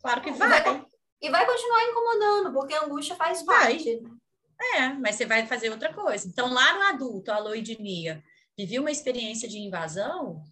Claro 0.00 0.22
que 0.22 0.32
vai. 0.32 0.62
vai 0.62 0.86
e 1.24 1.30
vai 1.30 1.46
continuar 1.46 1.84
incomodando, 1.84 2.52
porque 2.52 2.74
a 2.74 2.84
angústia 2.84 3.16
faz 3.16 3.42
parte. 3.42 4.02
Vai. 4.02 4.82
É, 4.82 4.88
mas 4.94 5.16
você 5.16 5.24
vai 5.24 5.46
fazer 5.46 5.70
outra 5.70 5.92
coisa. 5.92 6.28
Então, 6.28 6.52
lá 6.52 6.74
no 6.74 6.82
adulto, 6.82 7.32
a 7.32 7.38
loidemia, 7.38 8.22
vivi 8.56 8.78
uma 8.78 8.90
experiência 8.90 9.48
de 9.48 9.58
invasão, 9.58 10.44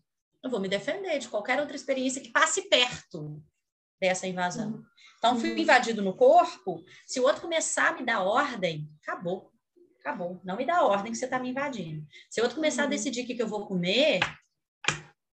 eu 0.42 0.50
vou 0.50 0.58
me 0.58 0.68
defender 0.68 1.18
de 1.18 1.28
qualquer 1.28 1.60
outra 1.60 1.76
experiência 1.76 2.22
que 2.22 2.32
passe 2.32 2.68
perto 2.70 3.42
dessa 4.00 4.26
invasão. 4.26 4.72
Uhum. 4.72 4.84
Então, 5.18 5.38
fui 5.38 5.52
uhum. 5.52 5.58
invadido 5.58 6.02
no 6.02 6.16
corpo, 6.16 6.82
se 7.06 7.20
o 7.20 7.24
outro 7.24 7.42
começar 7.42 7.90
a 7.90 7.92
me 7.92 8.04
dar 8.04 8.22
ordem, 8.22 8.88
acabou. 9.02 9.51
Acabou. 10.04 10.40
Não 10.44 10.56
me 10.56 10.66
dá 10.66 10.82
ordem 10.82 11.12
que 11.12 11.18
você 11.18 11.26
está 11.26 11.38
me 11.38 11.50
invadindo. 11.50 12.04
Se 12.28 12.40
outro 12.40 12.56
começar 12.56 12.82
uhum. 12.82 12.88
a 12.88 12.90
decidir 12.90 13.22
o 13.22 13.26
que, 13.26 13.36
que 13.36 13.42
eu 13.42 13.46
vou 13.46 13.66
comer, 13.66 14.18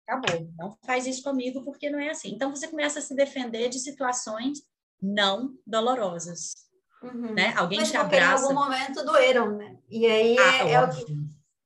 acabou. 0.07 0.52
Não 0.59 0.76
faz 0.85 1.07
isso 1.07 1.22
comigo 1.22 1.64
porque 1.64 1.88
não 1.88 2.00
é 2.00 2.11
assim. 2.11 2.35
Então, 2.35 2.50
você 2.50 2.66
começa 2.66 2.98
a 2.98 3.02
se 3.02 3.14
defender 3.14 3.68
de 3.68 3.79
situações 3.79 4.59
não 5.00 5.55
dolorosas. 5.64 6.55
Uhum. 7.00 7.33
Né? 7.33 7.55
Alguém 7.57 7.79
Mas 7.79 7.90
te 7.90 7.96
abraça. 7.96 8.42
em 8.44 8.48
algum 8.48 8.55
momento 8.55 9.05
doeram, 9.05 9.57
né? 9.57 9.76
E 9.88 10.05
aí 10.07 10.37
ah, 10.37 10.57
é, 10.57 10.72
é, 10.72 10.83
o 10.83 10.90
que, 10.90 11.05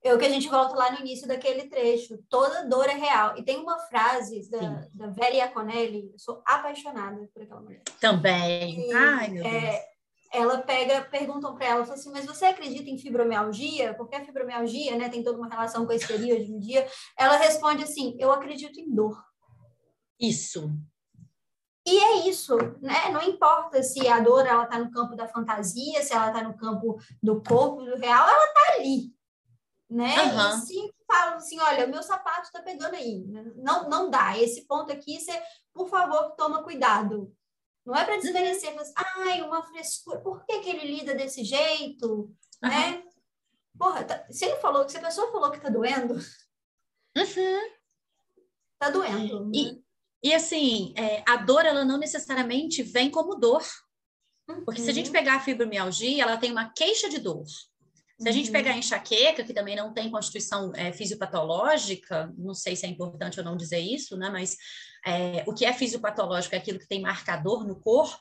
é 0.04 0.14
o 0.14 0.18
que 0.18 0.26
a 0.26 0.30
gente 0.30 0.48
volta 0.48 0.74
lá 0.74 0.92
no 0.92 0.98
início 0.98 1.26
daquele 1.26 1.68
trecho. 1.68 2.18
Toda 2.28 2.68
dor 2.68 2.86
é 2.86 2.94
real. 2.94 3.38
E 3.38 3.42
tem 3.42 3.58
uma 3.58 3.78
frase 3.78 4.50
da, 4.50 4.88
da 4.92 5.06
Vera 5.06 5.36
Iaconelli, 5.36 6.10
eu 6.12 6.18
sou 6.18 6.42
apaixonada 6.44 7.26
por 7.32 7.42
aquela 7.42 7.62
mulher. 7.62 7.82
Também. 7.98 8.90
E, 8.90 8.92
Ai, 8.92 9.28
meu 9.28 9.46
é, 9.46 9.60
Deus. 9.60 9.89
Ela 10.32 10.58
pega, 10.58 11.02
perguntam 11.02 11.54
para 11.54 11.66
ela, 11.66 11.82
assim, 11.82 12.10
mas 12.12 12.24
você 12.24 12.44
acredita 12.46 12.88
em 12.88 12.98
fibromialgia? 12.98 13.94
Porque 13.94 14.14
a 14.14 14.24
fibromialgia, 14.24 14.96
né, 14.96 15.08
tem 15.08 15.24
toda 15.24 15.38
uma 15.38 15.48
relação 15.48 15.84
com 15.84 15.92
a 15.92 15.96
histeria 15.96 16.34
hoje 16.34 16.52
em 16.52 16.58
dia. 16.58 16.86
Ela 17.18 17.36
responde 17.36 17.82
assim, 17.82 18.16
eu 18.18 18.30
acredito 18.30 18.78
em 18.78 18.94
dor. 18.94 19.20
Isso. 20.20 20.70
E 21.86 21.98
é 21.98 22.28
isso, 22.28 22.56
né? 22.80 23.08
Não 23.10 23.22
importa 23.22 23.82
se 23.82 24.06
a 24.06 24.20
dor 24.20 24.46
ela 24.46 24.64
está 24.64 24.78
no 24.78 24.90
campo 24.90 25.16
da 25.16 25.26
fantasia, 25.26 26.02
se 26.02 26.12
ela 26.12 26.28
está 26.28 26.42
no 26.42 26.56
campo 26.56 27.00
do 27.22 27.42
corpo, 27.42 27.82
do 27.82 27.96
real, 27.96 28.28
ela 28.28 28.44
está 28.44 28.74
ali 28.74 29.12
né? 29.90 30.14
Uhum. 30.22 30.48
E 30.48 30.60
se 30.60 30.94
falam 31.06 31.36
assim, 31.36 31.58
olha, 31.58 31.86
meu 31.88 32.02
sapato 32.02 32.42
está 32.42 32.62
pegando 32.62 32.94
aí, 32.94 33.26
não, 33.56 33.88
não 33.88 34.08
dá. 34.08 34.38
Esse 34.38 34.64
ponto 34.66 34.92
aqui, 34.92 35.18
você, 35.18 35.32
por 35.74 35.88
favor, 35.88 36.30
toma 36.36 36.62
cuidado. 36.62 37.34
Não 37.90 37.98
é 37.98 38.05
para 38.05 38.14
uhum. 38.14 38.20
desmerecer, 38.20 38.72
mas, 38.76 38.92
ai, 38.96 39.42
uma 39.42 39.64
frescura, 39.64 40.20
por 40.20 40.46
que, 40.46 40.61
que 40.61 40.70
ele 40.70 40.96
lida 40.96 41.12
desse 41.12 41.42
jeito, 41.42 42.33
uhum. 42.62 42.68
né? 42.68 43.03
Porra, 43.76 44.05
tá, 44.05 44.24
se 44.31 44.44
ele 44.44 44.57
falou, 44.57 44.88
se 44.88 44.96
a 44.96 45.00
pessoa 45.00 45.33
falou 45.33 45.50
que 45.50 45.61
tá 45.61 45.68
doendo, 45.68 46.14
uhum. 46.14 47.70
tá 48.79 48.90
doendo. 48.90 49.46
Né? 49.46 49.50
E, 49.53 49.83
e 50.22 50.33
assim, 50.33 50.94
é, 50.96 51.24
a 51.26 51.37
dor, 51.38 51.66
ela 51.66 51.85
não 51.85 51.98
necessariamente 51.98 52.81
vem 52.85 53.11
como 53.11 53.35
dor. 53.35 53.64
Porque 54.64 54.83
se 54.83 54.90
a 54.90 54.92
gente 54.92 55.07
uhum. 55.07 55.12
pegar 55.12 55.37
a 55.37 55.40
fibromialgia, 55.40 56.22
ela 56.22 56.37
tem 56.37 56.53
uma 56.53 56.70
queixa 56.70 57.09
de 57.09 57.18
dor. 57.18 57.44
Se 58.20 58.28
a 58.28 58.33
gente 58.33 58.48
uhum. 58.48 58.52
pegar 58.52 58.72
a 58.72 58.76
enxaqueca, 58.76 59.42
que 59.42 59.54
também 59.54 59.74
não 59.74 59.94
tem 59.94 60.11
constituição 60.11 60.72
é, 60.74 60.92
fisiopatológica, 60.92 62.33
não 62.37 62.54
sei 62.54 62.76
se 62.76 62.85
é 62.85 62.88
importante 62.88 63.38
ou 63.38 63.44
não 63.44 63.56
dizer 63.56 63.78
isso, 63.78 64.16
né? 64.16 64.28
Mas 64.28 64.56
é, 65.06 65.42
o 65.46 65.54
que 65.54 65.64
é 65.64 65.72
fisiopatológico 65.72 66.54
é 66.54 66.59
aquilo 66.59 66.78
que 66.78 66.87
tem 66.87 67.00
marcador 67.00 67.66
no 67.66 67.76
corpo. 67.76 68.20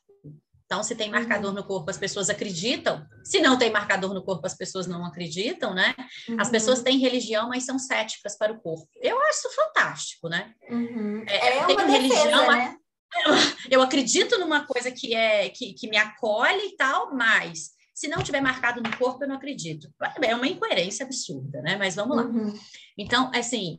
Então, 0.66 0.84
se 0.84 0.96
tem 0.96 1.10
marcador 1.10 1.50
uhum. 1.50 1.58
no 1.58 1.64
corpo, 1.64 1.90
as 1.90 1.98
pessoas 1.98 2.30
acreditam. 2.30 3.06
Se 3.24 3.42
não 3.42 3.58
tem 3.58 3.72
marcador 3.72 4.14
no 4.14 4.24
corpo, 4.24 4.46
as 4.46 4.56
pessoas 4.56 4.88
não 4.88 5.04
acreditam, 5.04 5.74
né? 5.74 5.94
Uhum. 6.30 6.40
As 6.40 6.50
pessoas 6.50 6.82
têm 6.82 7.00
religião, 7.00 7.50
mas 7.50 7.66
são 7.66 7.78
céticas 7.78 8.38
para 8.38 8.54
o 8.54 8.62
corpo. 8.62 8.88
Eu 9.02 9.20
acho 9.24 9.54
fantástico, 9.54 10.30
né? 10.30 10.54
Uhum. 10.70 11.26
É, 11.28 11.58
é 11.58 11.68
uma 11.68 11.84
religião, 11.86 12.24
defesa, 12.24 12.48
né? 12.48 12.78
eu 13.70 13.82
acredito 13.82 14.38
numa 14.38 14.66
coisa 14.66 14.92
que 14.92 15.14
é 15.16 15.50
que, 15.50 15.74
que 15.74 15.90
me 15.90 15.98
acolhe 15.98 16.68
e 16.68 16.76
tal, 16.78 17.14
mas 17.16 17.72
se 18.00 18.08
não 18.08 18.24
tiver 18.24 18.40
marcado 18.40 18.82
no 18.82 18.98
corpo, 18.98 19.26
eu 19.26 19.28
não 19.28 19.36
acredito. 19.36 19.94
É 20.22 20.34
uma 20.34 20.48
incoerência 20.48 21.06
absurda, 21.06 21.62
né? 21.62 21.76
Mas 21.76 21.96
vamos 21.96 22.16
lá. 22.16 22.24
Uhum. 22.24 22.58
Então, 22.98 23.30
assim, 23.36 23.78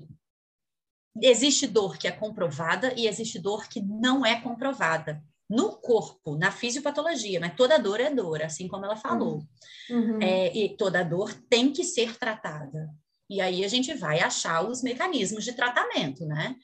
existe 1.23 1.67
dor 1.67 1.97
que 1.97 2.07
é 2.07 2.13
comprovada 2.13 2.93
e 2.99 3.07
existe 3.07 3.39
dor 3.39 3.67
que 3.67 3.81
não 3.81 4.27
é 4.27 4.39
comprovada. 4.39 5.25
No 5.49 5.73
corpo, 5.73 6.37
na 6.37 6.53
fisiopatologia, 6.53 7.41
mas 7.41 7.57
toda 7.57 7.79
dor 7.79 7.99
é 7.99 8.15
dor, 8.15 8.43
assim 8.43 8.69
como 8.69 8.85
ela 8.85 8.95
falou. 8.95 9.43
Uhum. 9.89 9.99
uhum. 9.99 10.19
É, 10.23 10.55
e 10.55 10.77
toda 10.77 11.03
dor 11.03 11.33
tem 11.49 11.73
que 11.73 11.83
ser 11.83 12.19
tratada. 12.19 12.91
E 13.29 13.41
aí 13.41 13.65
a 13.65 13.69
gente 13.69 13.95
vai 13.95 14.21
achar 14.21 14.69
os 14.69 14.83
mecanismos 14.83 15.45
de 15.45 15.55
tratamento, 15.55 16.27
né? 16.27 16.57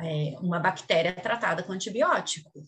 É, 0.00 0.36
uma 0.40 0.58
bactéria 0.58 1.14
tratada 1.14 1.62
com 1.62 1.72
antibiótico 1.72 2.64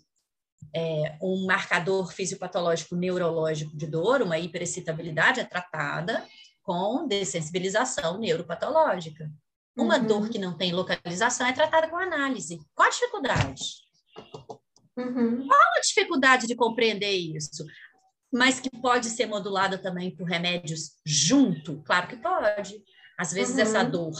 é, 0.74 1.16
um 1.22 1.46
marcador 1.46 2.12
fisiopatológico 2.12 2.94
neurológico 2.94 3.76
de 3.76 3.86
dor, 3.86 4.22
uma 4.22 4.38
hiperexcitabilidade, 4.38 5.40
é 5.40 5.44
tratada 5.44 6.26
com 6.62 7.06
dessensibilização 7.06 8.18
neuropatológica. 8.18 9.30
Uma 9.76 9.98
uhum. 9.98 10.06
dor 10.06 10.28
que 10.28 10.38
não 10.38 10.56
tem 10.56 10.72
localização 10.72 11.46
é 11.46 11.52
tratada 11.52 11.88
com 11.88 11.96
análise. 11.96 12.58
Qual 12.74 12.88
a 12.88 12.90
dificuldade? 12.90 13.62
Uhum. 14.96 15.46
Qual 15.46 15.60
a 15.76 15.80
dificuldade 15.80 16.46
de 16.46 16.54
compreender 16.54 17.12
isso? 17.12 17.64
Mas 18.32 18.58
que 18.58 18.70
pode 18.70 19.10
ser 19.10 19.26
modulada 19.26 19.78
também 19.78 20.14
por 20.14 20.24
remédios 20.24 20.92
junto? 21.04 21.82
Claro 21.82 22.08
que 22.08 22.16
pode. 22.16 22.82
Às 23.18 23.32
vezes 23.32 23.54
uhum. 23.54 23.62
essa 23.62 23.84
dor, 23.84 24.14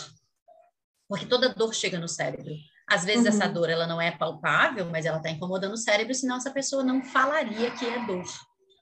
porque 1.09 1.27
toda 1.27 1.55
dor 1.55 1.75
chega 1.75 1.99
no 1.99 2.09
cérebro. 2.09 2.55
Às 2.89 3.05
vezes 3.05 3.23
uhum. 3.23 3.29
essa 3.29 3.49
dor 3.49 3.69
ela 3.69 3.87
não 3.87 4.01
é 4.01 4.11
palpável, 4.13 4.87
mas 4.87 5.05
ela 5.05 5.17
está 5.17 5.31
incomodando 5.31 5.73
o 5.73 5.79
cérebro, 5.79 6.15
senão 6.15 6.37
essa 6.37 6.51
pessoa 6.51 6.85
não 6.85 7.03
falaria 7.03 7.71
que 7.73 7.85
é 7.85 8.07
dor. 8.07 8.25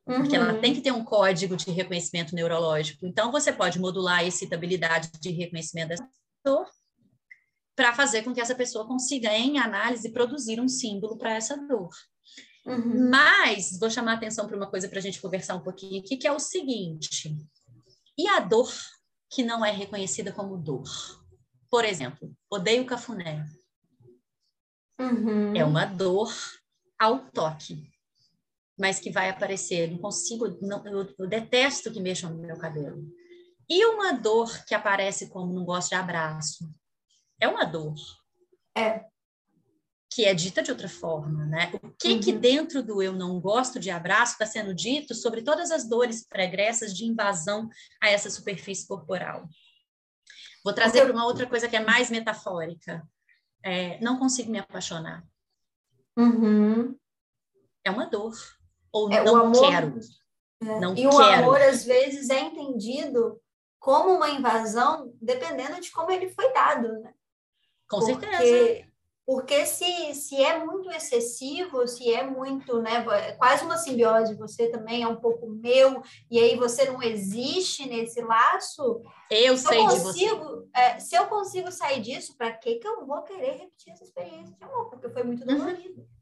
Uhum. 0.07 0.21
Porque 0.21 0.37
ela 0.37 0.53
uhum. 0.53 0.61
tem 0.61 0.75
que 0.75 0.83
ter 0.83 0.93
um 0.93 1.03
código 1.03 1.57
de 1.57 1.71
reconhecimento 1.71 2.35
neurológico. 2.35 3.07
Então, 3.07 3.33
você 3.33 3.53
pode 3.53 3.81
modular 3.81 4.19
a 4.19 4.25
excitabilidade 4.25 5.11
de 5.19 5.31
reconhecimento 5.31 5.88
dessa 5.88 6.07
dor 6.45 6.67
para 7.75 7.95
fazer 7.95 8.23
com 8.23 8.33
que 8.33 8.40
essa 8.40 8.55
pessoa 8.55 8.87
consiga, 8.87 9.33
em 9.33 9.59
análise, 9.59 10.12
produzir 10.12 10.61
um 10.61 10.69
símbolo 10.69 11.17
para 11.17 11.35
essa 11.35 11.57
dor. 11.57 11.88
Uhum. 12.67 13.11
Mas, 13.11 13.79
vou 13.79 13.90
chamar 13.90 14.12
a 14.12 14.14
atenção 14.17 14.47
para 14.47 14.57
uma 14.57 14.71
coisa 14.71 14.88
para 14.88 14.99
a 14.99 15.03
gente 15.03 15.21
conversar 15.21 15.55
um 15.55 15.62
pouquinho 15.62 16.01
aqui, 16.01 16.17
que 16.17 16.27
é 16.27 16.33
o 16.33 16.38
seguinte: 16.38 17.35
e 18.17 18.29
a 18.29 18.40
dor 18.40 18.71
que 19.31 19.43
não 19.43 19.64
é 19.64 19.71
reconhecida 19.71 20.33
como 20.33 20.57
dor? 20.57 20.85
Por 21.71 21.85
exemplo, 21.85 22.33
odeio 22.51 22.87
cafuné. 22.87 23.45
Uhum. 24.98 25.54
É 25.57 25.64
uma 25.64 25.85
dor 25.85 26.33
ao 26.98 27.18
toque, 27.30 27.90
mas 28.78 29.00
que 29.00 29.11
vai 29.11 29.28
aparecer. 29.28 29.90
Não 29.90 29.98
consigo, 29.98 30.48
não, 30.61 30.85
eu, 30.87 31.14
eu 31.18 31.28
detesto 31.28 31.92
que 31.92 32.00
mexam 32.00 32.30
no 32.30 32.40
meu 32.40 32.57
cabelo. 32.57 33.04
E 33.68 33.85
uma 33.87 34.12
dor 34.12 34.64
que 34.66 34.74
aparece 34.74 35.28
como 35.30 35.52
não 35.52 35.64
gosto 35.64 35.90
de 35.90 35.94
abraço. 35.94 36.68
É 37.40 37.48
uma 37.48 37.64
dor. 37.64 37.94
É. 38.76 39.04
Que 40.12 40.26
é 40.26 40.35
dita 40.35 40.62
de 40.62 40.70
outra 40.70 40.88
forma, 40.88 41.44
né? 41.46 41.72
O 41.83 41.90
que 41.90 42.12
uhum. 42.12 42.20
que 42.20 42.33
dentro 42.33 42.83
do 42.83 43.02
eu 43.02 43.12
não 43.12 43.40
gosto 43.40 43.80
de 43.80 43.90
abraço 43.90 44.35
está 44.35 44.46
sendo 44.46 44.72
dito 44.72 45.14
sobre 45.14 45.42
todas 45.42 45.72
as 45.72 45.88
dores 45.88 46.26
pregressas 46.26 46.94
de 46.94 47.04
invasão 47.04 47.68
a 48.00 48.11
essa 48.11 48.30
superfície 48.30 48.87
corporal? 48.87 49.48
Vou 50.62 50.72
trazer 50.72 51.02
para 51.02 51.12
uma 51.12 51.26
outra 51.26 51.46
coisa 51.46 51.68
que 51.68 51.76
é 51.76 51.85
mais 51.85 52.11
metafórica 52.11 53.02
é, 53.64 53.98
não 54.00 54.18
consigo 54.18 54.53
me 54.53 54.59
apaixonar. 54.59 55.24
Uhum. 56.16 56.96
É 57.83 57.90
uma 57.90 58.07
dor. 58.07 58.35
Ou 58.92 59.11
é, 59.11 59.24
não 59.24 59.37
amor, 59.37 59.61
quero. 59.61 59.98
É. 60.62 60.81
Não 60.81 60.92
e 60.92 60.96
quero. 60.96 61.16
o 61.16 61.20
amor, 61.20 61.61
às 61.61 61.85
vezes, 61.85 62.31
é 62.31 62.40
entendido 62.40 63.40
como 63.81 64.14
uma 64.14 64.31
invasão, 64.31 65.12
dependendo 65.20 65.81
de 65.81 65.90
como 65.90 66.11
ele 66.11 66.29
foi 66.29 66.53
dado, 66.53 67.00
né? 67.00 67.12
Com 67.88 67.98
Porque 67.98 68.27
certeza. 68.27 68.94
Porque 69.27 69.64
se, 69.64 70.14
se 70.14 70.37
é 70.37 70.62
muito 70.62 70.90
excessivo, 70.90 71.88
se 71.88 72.12
é 72.12 72.22
muito, 72.22 72.83
né, 72.83 73.05
é 73.11 73.33
quase 73.33 73.64
uma 73.64 73.79
simbiose, 73.79 74.35
você 74.35 74.68
também 74.68 75.03
é 75.03 75.09
um 75.09 75.16
pouco 75.16 75.48
meu, 75.48 76.03
e 76.31 76.38
aí 76.38 76.57
você 76.57 76.85
não 76.85 77.03
existe 77.03 77.88
nesse 77.88 78.20
laço. 78.20 79.00
Eu 79.35 79.57
sei 79.57 79.79
consigo, 79.79 80.12
de 80.12 80.20
você. 80.20 80.68
É, 80.75 80.99
se 80.99 81.16
eu 81.16 81.27
consigo 81.27 81.73
sair 81.73 82.01
disso, 82.01 82.37
para 82.37 82.53
que, 82.53 82.77
que 82.77 82.87
eu 82.87 83.07
vou 83.07 83.23
querer 83.23 83.59
repetir 83.59 83.92
essa 83.92 84.05
experiência 84.05 84.55
de 84.55 84.64
amor? 84.64 84.90
Porque 84.90 85.09
foi 85.09 85.25
muito 85.25 85.44
dolorido. 85.44 86.01
Uhum. 86.01 86.14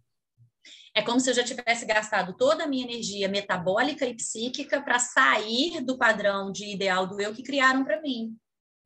É 0.95 1.03
como 1.03 1.21
se 1.21 1.31
eu 1.31 1.35
já 1.35 1.43
tivesse 1.43 1.87
gastado 1.87 2.37
toda 2.37 2.65
a 2.65 2.67
minha 2.67 2.85
energia 2.85 3.29
metabólica 3.29 4.07
e 4.07 4.15
psíquica 4.15 4.81
para 4.81 4.99
sair 4.99 5.81
do 5.81 5.97
padrão 5.97 6.53
de 6.53 6.67
ideal 6.67 7.07
do 7.07 7.21
eu 7.21 7.35
que 7.35 7.43
criaram 7.43 7.85
para 7.85 8.01
mim. 8.01 8.37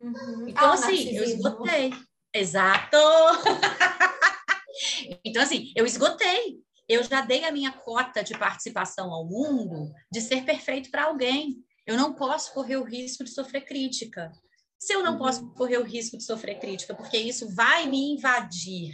Uhum. 0.01 0.49
Então, 0.49 0.71
ah, 0.71 0.75
assim, 0.75 1.17
eu 1.17 1.25
esgotei. 1.25 1.93
Exato! 2.33 2.97
então, 5.25 5.43
assim, 5.43 5.73
eu 5.75 5.85
esgotei. 5.85 6.61
Eu 6.89 7.03
já 7.03 7.21
dei 7.21 7.45
a 7.45 7.51
minha 7.51 7.73
cota 7.73 8.23
de 8.23 8.39
participação 8.39 9.13
ao 9.13 9.27
mundo 9.27 9.93
de 10.11 10.21
ser 10.21 10.45
perfeito 10.45 10.91
para 10.91 11.05
alguém. 11.05 11.66
Eu 11.87 11.97
não 11.97 12.13
posso 12.13 12.53
correr 12.53 12.77
o 12.77 12.85
risco 12.85 13.23
de 13.23 13.31
sofrer 13.31 13.65
crítica. 13.65 14.33
Se 14.79 14.93
eu 14.93 15.03
não 15.03 15.13
uhum. 15.13 15.19
posso 15.19 15.49
correr 15.55 15.79
o 15.79 15.85
risco 15.85 16.19
de 16.19 16.25
sofrer 16.25 16.59
crítica, 16.59 16.95
porque 16.95 17.17
isso 17.17 17.55
vai 17.55 17.87
me 17.87 18.13
invadir 18.13 18.93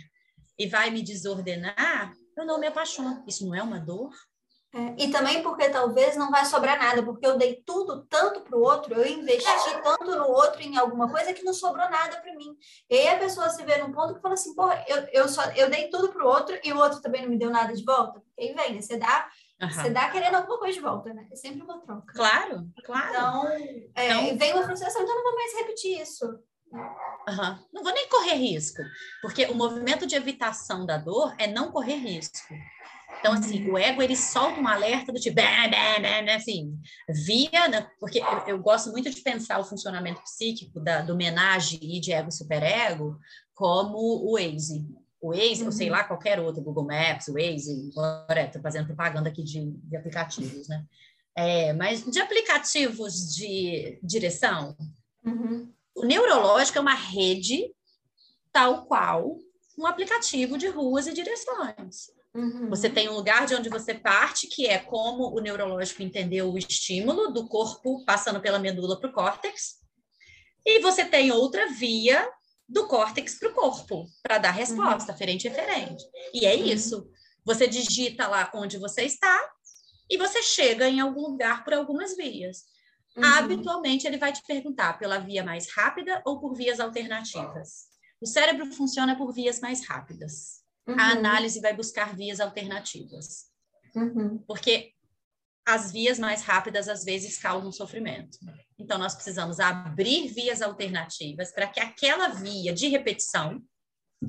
e 0.59 0.67
vai 0.67 0.91
me 0.91 1.03
desordenar, 1.03 2.13
eu 2.37 2.47
não 2.47 2.61
me 2.61 2.67
apaixono. 2.67 3.25
Isso 3.27 3.47
não 3.47 3.55
é 3.55 3.63
uma 3.63 3.81
dor? 3.81 4.11
É, 4.75 5.05
e 5.05 5.11
também 5.11 5.43
porque 5.43 5.69
talvez 5.69 6.17
não 6.17 6.31
vai 6.31 6.47
sobrar 6.47 6.79
nada, 6.79 7.03
porque 7.03 7.27
eu 7.27 7.37
dei 7.37 7.63
tudo 7.67 8.07
tanto 8.09 8.41
para 8.41 8.57
o 8.57 8.63
outro, 8.63 8.95
eu 8.95 9.07
investi 9.07 9.83
tanto 9.83 10.17
no 10.17 10.29
outro 10.29 10.63
em 10.63 10.79
alguma 10.79 11.11
coisa 11.11 11.35
que 11.35 11.45
não 11.45 11.53
sobrou 11.53 11.91
nada 11.91 12.17
para 12.23 12.35
mim. 12.35 12.57
E 12.89 12.97
aí 12.97 13.09
a 13.09 13.19
pessoa 13.19 13.51
se 13.51 13.63
vê 13.65 13.77
num 13.77 13.93
ponto 13.93 14.15
que 14.15 14.23
fala 14.23 14.33
assim, 14.33 14.55
porra, 14.55 14.83
eu, 14.89 14.97
eu, 15.13 15.29
só, 15.29 15.43
eu 15.53 15.69
dei 15.69 15.91
tudo 15.91 16.11
para 16.11 16.25
o 16.25 16.29
outro 16.29 16.59
e 16.65 16.73
o 16.73 16.79
outro 16.79 17.03
também 17.03 17.21
não 17.21 17.29
me 17.29 17.39
deu 17.39 17.51
nada 17.51 17.75
de 17.75 17.85
volta. 17.85 18.23
E 18.39 18.49
aí 18.49 18.55
vem, 18.55 18.75
né? 18.75 18.81
Você 18.81 18.97
dá, 18.97 19.29
uhum. 19.63 19.71
você 19.71 19.91
dá 19.91 20.11
querendo 20.11 20.35
alguma 20.35 20.59
coisa 20.59 20.75
de 20.75 20.81
volta, 20.81 21.13
né? 21.13 21.27
É 21.31 21.37
sempre 21.37 21.63
uma 21.63 21.81
troca. 21.81 22.13
Claro, 22.13 22.69
claro. 22.85 23.11
Então, 23.11 23.49
é, 23.95 24.11
então... 24.11 24.39
vem 24.39 24.53
uma 24.53 24.65
frustração, 24.65 25.03
então 25.03 25.15
não 25.15 25.23
vou 25.23 25.35
mais 25.35 25.55
repetir 25.55 26.01
isso. 26.01 26.27
Uhum. 26.73 27.59
Não 27.73 27.83
vou 27.83 27.93
nem 27.93 28.09
correr 28.09 28.35
risco, 28.35 28.83
porque 29.21 29.45
o 29.47 29.55
movimento 29.55 30.07
de 30.07 30.17
evitação 30.17 30.87
da 30.87 30.97
dor 30.97 31.35
é 31.39 31.47
não 31.47 31.71
correr 31.71 31.97
risco. 31.97 32.55
Então, 33.21 33.35
assim, 33.35 33.71
o 33.71 33.79
ego, 33.79 34.03
ele 34.03 34.17
solta 34.17 34.59
um 34.59 34.67
alerta 34.67 35.13
do 35.13 35.21
tipo, 35.21 35.37
bah, 35.37 35.69
bah, 35.71 36.01
bah, 36.01 36.35
assim, 36.35 36.77
via, 37.09 37.69
né? 37.69 37.87
porque 38.01 38.19
eu, 38.19 38.39
eu, 38.49 38.59
gosto 38.59 38.91
muito 38.91 39.09
de 39.11 39.21
pensar 39.21 39.61
o 39.61 39.65
funcionamento 39.65 40.21
psíquico 40.23 40.81
da, 40.81 41.03
do 41.03 41.15
menage 41.15 41.79
e 41.81 42.01
de 42.01 42.13
ego 42.13 42.33
superego 42.33 43.17
como 43.55 43.97
o 43.97 44.33
Waze. 44.33 44.85
O 45.23 45.29
Waze, 45.29 45.61
uhum. 45.61 45.67
ou 45.67 45.73
sei 45.73 45.89
lá, 45.89 46.03
qualquer 46.03 46.41
outro, 46.41 46.61
Google 46.61 46.85
Maps, 46.85 47.29
o 47.29 47.35
Waze, 47.35 47.89
estou 47.89 48.61
fazendo 48.61 48.87
propaganda 48.87 49.29
aqui 49.29 49.45
de, 49.45 49.71
de 49.71 49.97
aplicativos, 49.97 50.67
né? 50.67 50.85
É, 51.35 51.73
mas 51.73 52.05
de 52.05 52.21
aplicativos 52.21 53.33
de 53.35 54.01
direção, 54.03 54.77
uhum. 55.25 55.73
o 55.95 56.05
neurológico 56.05 56.77
é 56.77 56.81
uma 56.81 56.95
rede 56.95 57.73
tal 58.53 58.85
qual 58.85 59.39
um 59.79 59.87
aplicativo 59.87 60.59
de 60.59 60.67
ruas 60.67 61.07
e 61.07 61.15
direções. 61.15 62.11
Uhum. 62.35 62.69
Você 62.69 62.91
tem 62.91 63.09
um 63.09 63.15
lugar 63.15 63.47
de 63.47 63.55
onde 63.55 63.69
você 63.69 63.95
parte, 63.95 64.47
que 64.47 64.67
é 64.67 64.79
como 64.79 65.35
o 65.35 65.41
neurológico 65.41 66.03
entendeu 66.03 66.53
o 66.53 66.59
estímulo 66.59 67.33
do 67.33 67.47
corpo 67.47 68.05
passando 68.05 68.41
pela 68.41 68.59
medula 68.59 68.99
para 68.99 69.09
o 69.09 69.13
córtex, 69.13 69.81
e 70.67 70.81
você 70.81 71.05
tem 71.05 71.31
outra 71.31 71.71
via 71.73 72.29
do 72.69 72.87
córtex 72.87 73.35
para 73.39 73.51
o 73.51 73.55
corpo, 73.55 74.07
para 74.23 74.39
dar 74.39 74.51
resposta, 74.51 75.13
uhum. 75.13 75.19
ferente 75.19 75.49
referente. 75.49 76.05
E 76.33 76.47
é 76.47 76.55
uhum. 76.55 76.65
isso. 76.65 77.11
Você 77.45 77.67
digita 77.67 78.29
lá 78.29 78.51
onde 78.55 78.79
você 78.79 79.03
está 79.03 79.41
e 80.09 80.17
você 80.17 80.43
chega 80.43 80.89
em 80.89 81.01
algum 81.01 81.23
lugar 81.23 81.65
por 81.65 81.75
algumas 81.75 82.17
vias. 82.17 82.65
Uhum. 83.17 83.25
Habitualmente, 83.25 84.07
ele 84.07 84.19
vai 84.19 84.33
te 84.33 84.43
perguntar 84.47 84.99
pela 84.99 85.19
via 85.19 85.45
mais 85.45 85.69
rápida 85.71 86.23
ou 86.25 86.41
por 86.41 86.55
vias 86.55 86.81
alternativas. 86.81 87.89
O 88.21 88.27
cérebro 88.27 88.73
funciona 88.73 89.17
por 89.17 89.33
vias 89.33 89.61
mais 89.61 89.87
rápidas. 89.87 90.63
Uhum. 90.87 90.99
A 90.99 91.11
análise 91.11 91.61
vai 91.61 91.75
buscar 91.75 92.17
vias 92.17 92.41
alternativas. 92.41 93.51
Uhum. 93.95 94.39
Porque 94.47 94.93
as 95.67 95.93
vias 95.93 96.19
mais 96.19 96.43
rápidas 96.43 96.89
às 96.89 97.05
vezes 97.05 97.39
causam 97.39 97.71
sofrimento. 97.71 98.39
Então, 98.83 98.99
nós 98.99 99.15
precisamos 99.15 99.61
abrir 99.61 100.29
vias 100.29 100.61
alternativas 100.61 101.53
para 101.53 101.67
que 101.67 101.81
aquela 101.81 102.29
via 102.29 102.73
de 102.73 102.89
repetição 102.89 103.61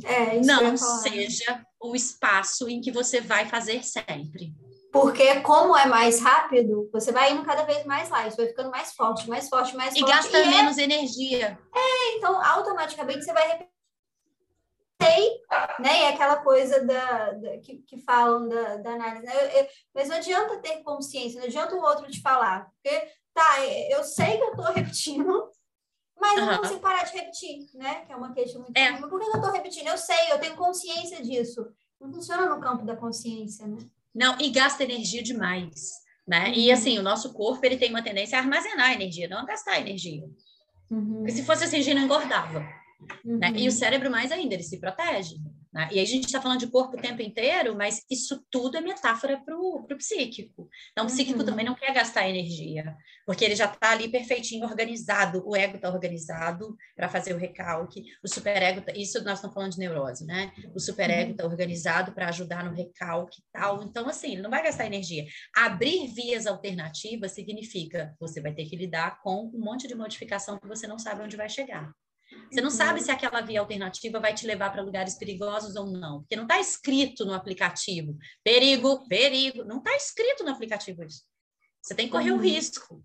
é, 0.04 0.40
não 0.42 0.78
seja 0.78 1.66
o 1.82 1.96
espaço 1.96 2.70
em 2.70 2.82
que 2.82 2.92
você 2.92 3.20
vai 3.20 3.48
fazer 3.48 3.84
sempre. 3.84 4.54
Porque 4.92 5.42
como 5.42 5.76
é 5.76 5.88
mais 5.88 6.22
rápido, 6.22 6.90
você 6.94 7.12
vai 7.12 7.32
indo 7.34 7.44
cada 7.44 7.64
vez 7.64 7.84
mais 7.84 8.10
lá, 8.10 8.28
isso 8.28 8.38
vai 8.38 8.48
ficando 8.48 8.70
mais 8.70 8.94
forte, 8.94 9.28
mais 9.28 9.50
forte, 9.50 9.76
mais 9.76 9.96
e 9.96 10.00
forte. 10.00 10.12
Gasta 10.12 10.40
e 10.40 10.44
gasta 10.44 10.58
menos 10.58 10.78
é... 10.78 10.84
energia. 10.84 11.60
É, 11.76 12.18
então 12.18 12.40
automaticamente 12.44 13.24
você 13.24 13.34
vai 13.34 13.48
repetir 13.48 13.74
né? 15.80 16.02
E 16.02 16.06
aquela 16.06 16.38
coisa 16.38 16.84
da, 16.86 17.32
da 17.32 17.58
que, 17.60 17.78
que, 17.80 17.98
falam 17.98 18.48
da, 18.48 18.78
da 18.78 18.92
análise. 18.92 19.26
Né? 19.26 19.34
Eu, 19.36 19.62
eu, 19.62 19.68
mas 19.94 20.10
não 20.10 20.18
adianta 20.18 20.60
ter 20.60 20.84
consciência, 20.84 21.40
não 21.40 21.48
adianta 21.48 21.76
o 21.76 21.82
outro 21.82 22.10
te 22.10 22.22
falar. 22.22 22.70
Porque, 22.72 23.08
tá, 23.34 23.66
eu 23.90 24.04
sei 24.04 24.38
que 24.38 24.44
eu 24.44 24.52
estou 24.52 24.74
repetindo, 24.74 25.52
mas 26.20 26.34
uhum. 26.34 26.40
eu 26.40 26.46
não 26.46 26.58
consigo 26.60 26.80
parar 26.80 27.04
de 27.04 27.14
repetir, 27.14 27.68
né? 27.74 28.06
Que 28.06 28.14
é 28.14 28.16
uma 28.16 28.34
queixa 28.34 28.58
muito 28.60 28.78
é. 28.78 28.94
Por 28.98 29.20
que 29.20 29.26
eu 29.26 29.34
estou 29.34 29.52
repetindo? 29.52 29.88
Eu 29.88 29.98
sei, 29.98 30.32
eu 30.32 30.40
tenho 30.40 30.56
consciência 30.56 31.22
disso. 31.22 31.66
Não 32.00 32.12
funciona 32.12 32.48
no 32.48 32.62
campo 32.62 32.86
da 32.86 32.96
consciência, 32.96 33.68
né? 33.68 33.78
Não, 34.14 34.40
e 34.40 34.50
gasta 34.50 34.84
energia 34.84 35.24
demais, 35.24 35.92
né? 36.28 36.48
Uhum. 36.48 36.54
E 36.54 36.72
assim, 36.72 37.00
o 37.00 37.04
nosso 37.04 37.34
corpo, 37.34 37.66
ele 37.66 37.78
tem 37.78 37.90
uma 37.90 38.04
tendência 38.04 38.38
a 38.38 38.42
armazenar 38.42 38.94
energia, 38.94 39.28
não 39.28 39.40
a 39.40 39.46
gastar 39.46 39.80
energia. 39.80 40.24
Uhum. 40.90 41.18
Porque 41.18 41.32
se 41.32 41.44
fosse 41.44 41.64
assim, 41.64 41.78
a 41.78 41.82
gente 41.82 41.96
não 41.96 42.04
engordava. 42.04 42.60
Né? 43.26 43.52
E 43.56 43.62
o 43.62 43.66
uhum. 43.66 43.72
cérebro, 43.72 44.12
mais 44.12 44.32
ainda, 44.32 44.54
ele 44.54 44.64
se 44.64 44.80
protege. 44.80 45.36
Né? 45.74 45.90
E 45.92 45.98
aí 45.98 46.06
a 46.06 46.08
gente 46.08 46.26
está 46.26 46.40
falando 46.40 46.60
de 46.60 46.68
corpo 46.68 46.96
o 46.96 47.02
tempo 47.02 47.22
inteiro, 47.22 47.76
mas 47.76 48.06
isso 48.10 48.46
tudo 48.52 48.78
é 48.78 48.82
metáfora 48.82 49.42
para 49.44 49.58
o 49.58 49.84
psíquico. 49.98 50.70
Então, 50.92 51.06
o 51.06 51.08
psíquico 51.08 51.40
uhum. 51.40 51.46
também 51.46 51.66
não 51.66 51.74
quer 51.74 51.92
gastar 51.94 52.30
energia, 52.30 52.96
porque 53.26 53.44
ele 53.44 53.56
já 53.56 53.66
está 53.66 53.92
ali 53.92 54.08
perfeitinho, 54.08 54.66
organizado. 54.66 55.42
O 55.46 55.56
ego 55.56 55.78
está 55.78 55.90
organizado 55.90 56.78
para 56.96 57.10
fazer 57.10 57.34
o 57.34 57.40
recalque. 57.40 58.04
O 58.24 58.28
superego, 58.28 58.82
tá, 58.82 58.94
isso 58.96 59.24
nós 59.24 59.40
estamos 59.40 59.56
falando 59.56 59.72
de 59.72 59.80
neurose, 59.80 60.26
né? 60.26 60.52
O 60.76 60.80
superego 60.80 61.32
está 61.32 61.44
uhum. 61.44 61.50
organizado 61.50 62.12
para 62.12 62.30
ajudar 62.30 62.64
no 62.64 62.76
recalque 62.76 63.40
e 63.40 63.46
tal. 63.52 63.84
Então, 63.84 64.08
assim, 64.08 64.34
ele 64.34 64.44
não 64.44 64.52
vai 64.52 64.62
gastar 64.62 64.86
energia. 64.86 65.26
Abrir 65.56 66.08
vias 66.14 66.46
alternativas 66.46 67.32
significa 67.32 68.16
você 68.20 68.40
vai 68.40 68.54
ter 68.54 68.66
que 68.66 68.76
lidar 68.76 69.20
com 69.24 69.50
um 69.52 69.60
monte 69.60 69.88
de 69.88 69.96
modificação 69.96 70.60
que 70.60 70.68
você 70.68 70.86
não 70.86 71.00
sabe 71.00 71.24
onde 71.24 71.36
vai 71.36 71.50
chegar. 71.50 71.92
Você 72.52 72.62
não 72.62 72.70
sabe 72.70 73.00
uhum. 73.00 73.06
se 73.06 73.12
aquela 73.12 73.42
via 73.42 73.60
alternativa 73.60 74.20
vai 74.20 74.34
te 74.34 74.46
levar 74.46 74.72
para 74.72 74.82
lugares 74.82 75.16
perigosos 75.16 75.76
ou 75.76 75.88
não, 75.88 76.20
porque 76.20 76.36
não 76.36 76.44
está 76.44 76.60
escrito 76.60 77.26
no 77.26 77.34
aplicativo. 77.34 78.18
Perigo, 78.44 79.08
perigo. 79.08 79.64
Não 79.64 79.80
está 79.80 79.96
escrito 79.96 80.44
no 80.44 80.52
aplicativo 80.52 81.04
isso. 81.04 81.24
Você 81.82 81.96
tem 81.96 82.06
que 82.06 82.12
correr 82.12 82.32
uhum. 82.32 82.38
o 82.38 82.42
risco. 82.42 83.04